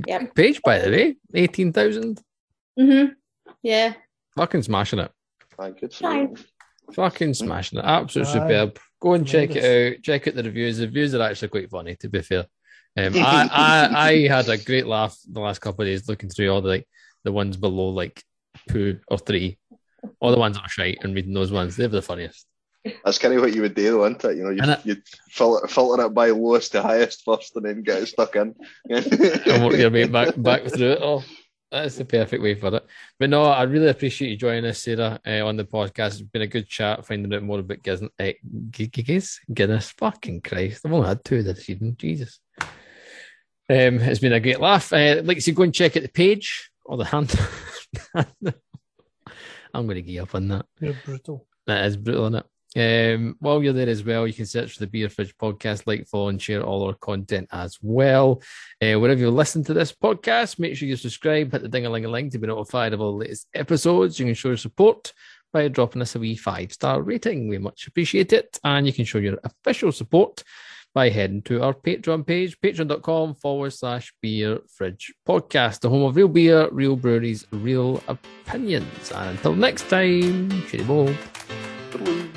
Yeah. 0.06 0.26
Page, 0.34 0.60
by 0.62 0.78
the 0.78 0.90
way, 0.90 1.16
eighteen 1.34 1.72
thousand. 1.72 2.20
Mm-hmm. 2.78 3.12
Yeah. 3.62 3.94
Fucking 4.36 4.62
smashing 4.62 4.98
it. 5.00 5.10
Aye, 5.58 5.70
good 5.78 5.92
for 5.92 6.12
you. 6.14 6.34
Fucking 6.92 7.34
smashing 7.34 7.78
it. 7.78 7.84
Absolute 7.84 8.26
Aye. 8.28 8.32
superb. 8.32 8.78
Go 9.00 9.12
and 9.14 9.26
check 9.26 9.50
it 9.54 9.64
out. 9.96 10.02
Check 10.02 10.26
out 10.28 10.34
the 10.34 10.42
reviews. 10.42 10.78
The 10.78 10.86
reviews 10.86 11.14
are 11.14 11.22
actually 11.22 11.48
quite 11.48 11.70
funny, 11.70 11.94
to 11.96 12.08
be 12.08 12.22
fair. 12.22 12.46
Um, 12.96 13.12
I, 13.16 13.48
I 13.52 14.08
I 14.08 14.28
had 14.28 14.48
a 14.48 14.56
great 14.58 14.86
laugh 14.86 15.16
the 15.30 15.40
last 15.40 15.60
couple 15.60 15.82
of 15.82 15.88
days 15.88 16.08
looking 16.08 16.28
through 16.30 16.50
all 16.50 16.62
the 16.62 16.68
like 16.68 16.88
the 17.24 17.32
ones 17.32 17.56
below 17.56 17.88
like 17.88 18.22
two 18.70 19.00
or 19.08 19.18
three, 19.18 19.58
all 20.20 20.30
the 20.32 20.38
ones 20.38 20.56
that 20.56 20.62
are 20.64 20.68
shite 20.68 20.98
and 21.02 21.14
reading 21.14 21.34
those 21.34 21.50
ones. 21.52 21.76
They're 21.76 21.88
the 21.88 22.02
funniest. 22.02 22.46
That's 23.04 23.18
kind 23.18 23.32
of 23.32 23.40
what 23.40 23.54
you 23.54 23.62
would 23.62 23.74
do, 23.74 24.04
isn't 24.04 24.22
it? 24.24 24.36
You 24.36 24.44
know, 24.44 24.50
you, 24.50 24.60
it- 24.62 24.80
you'd 24.84 25.02
filter, 25.30 25.66
filter 25.66 26.04
it 26.04 26.10
by 26.14 26.28
lowest 26.30 26.72
to 26.72 26.82
highest 26.82 27.24
first 27.24 27.56
and 27.56 27.64
then 27.64 27.82
get 27.82 28.02
it 28.02 28.06
stuck 28.08 28.36
in. 28.36 28.54
and 28.90 29.64
work 29.64 29.76
your 29.78 29.90
way 29.90 30.06
back 30.06 30.34
back 30.36 30.64
through 30.64 30.92
it 30.92 31.02
all. 31.02 31.24
That's 31.72 31.96
the 31.96 32.04
perfect 32.04 32.40
way 32.42 32.54
for 32.54 32.72
it. 32.76 32.86
But 33.18 33.30
no, 33.30 33.42
I 33.44 33.62
really 33.64 33.88
appreciate 33.88 34.28
you 34.30 34.36
joining 34.36 34.66
us, 34.66 34.78
Sarah, 34.82 35.18
uh, 35.26 35.44
on 35.44 35.56
the 35.56 35.64
podcast. 35.64 36.20
It's 36.20 36.22
been 36.22 36.42
a 36.42 36.46
good 36.46 36.68
chat, 36.68 37.04
finding 37.04 37.32
out 37.34 37.42
more 37.42 37.58
about 37.60 37.82
Guinness. 37.82 38.02
Uh, 38.20 38.32
Gu- 38.70 38.86
Gu- 38.86 39.02
Guinness? 39.02 39.40
Guinness. 39.52 39.90
Fucking 39.98 40.42
Christ. 40.42 40.82
I've 40.84 40.92
only 40.92 41.08
had 41.08 41.24
two 41.24 41.42
this 41.42 41.64
season. 41.64 41.96
Jesus. 41.98 42.38
Um, 43.70 43.98
it's 43.98 44.20
been 44.20 44.32
a 44.32 44.40
great 44.40 44.60
laugh. 44.60 44.92
Uh, 44.92 45.22
like 45.24 45.38
to 45.38 45.52
go 45.52 45.62
and 45.62 45.74
check 45.74 45.96
out 45.96 46.02
the 46.02 46.08
page 46.08 46.70
or 46.84 46.96
the 46.96 47.04
hand. 47.04 47.34
I'm 49.74 49.86
going 49.86 49.96
to 49.96 50.02
give 50.02 50.22
up 50.24 50.34
on 50.34 50.48
that. 50.48 50.66
You're 50.80 50.94
brutal. 51.04 51.46
That 51.66 51.86
is 51.86 51.96
brutal, 51.96 52.26
isn't 52.26 52.40
it? 52.40 52.46
Um, 52.76 53.36
while 53.38 53.62
you're 53.62 53.72
there 53.72 53.88
as 53.88 54.04
well, 54.04 54.26
you 54.26 54.32
can 54.34 54.46
search 54.46 54.72
for 54.72 54.80
the 54.80 54.86
Beer 54.86 55.08
Fridge 55.08 55.36
podcast, 55.36 55.86
like, 55.86 56.06
follow, 56.06 56.28
and 56.28 56.42
share 56.42 56.62
all 56.62 56.86
our 56.86 56.94
content 56.94 57.48
as 57.52 57.78
well. 57.80 58.42
Uh, 58.82 58.98
wherever 58.98 59.20
you 59.20 59.30
listen 59.30 59.62
to 59.64 59.74
this 59.74 59.92
podcast, 59.92 60.58
make 60.58 60.76
sure 60.76 60.88
you 60.88 60.96
subscribe, 60.96 61.52
hit 61.52 61.62
the 61.62 61.68
ding 61.68 61.86
a 61.86 61.90
ling 61.90 62.04
a 62.04 62.08
ling 62.08 62.30
to 62.30 62.38
be 62.38 62.48
notified 62.48 62.92
of 62.92 63.00
all 63.00 63.12
the 63.12 63.18
latest 63.24 63.46
episodes. 63.54 64.18
You 64.18 64.26
can 64.26 64.34
show 64.34 64.48
your 64.48 64.56
support 64.56 65.12
by 65.52 65.68
dropping 65.68 66.02
us 66.02 66.16
a 66.16 66.18
wee 66.18 66.36
five 66.36 66.72
star 66.72 67.00
rating. 67.00 67.48
We 67.48 67.58
much 67.58 67.86
appreciate 67.86 68.32
it. 68.32 68.58
And 68.64 68.86
you 68.86 68.92
can 68.92 69.04
show 69.04 69.18
your 69.18 69.38
official 69.44 69.92
support 69.92 70.42
by 70.94 71.10
heading 71.10 71.42
to 71.42 71.62
our 71.62 71.74
Patreon 71.74 72.26
page, 72.26 72.58
patreon.com 72.60 73.34
forward 73.34 73.70
slash 73.72 74.14
beer 74.22 74.60
fridge 74.68 75.12
podcast, 75.28 75.80
the 75.80 75.90
home 75.90 76.04
of 76.04 76.16
real 76.16 76.28
beer, 76.28 76.68
real 76.70 76.96
breweries, 76.96 77.46
real 77.50 78.02
opinions. 78.08 79.10
And 79.12 79.30
until 79.30 79.54
next 79.54 79.88
time. 79.90 80.48
Toodaloo. 80.70 82.33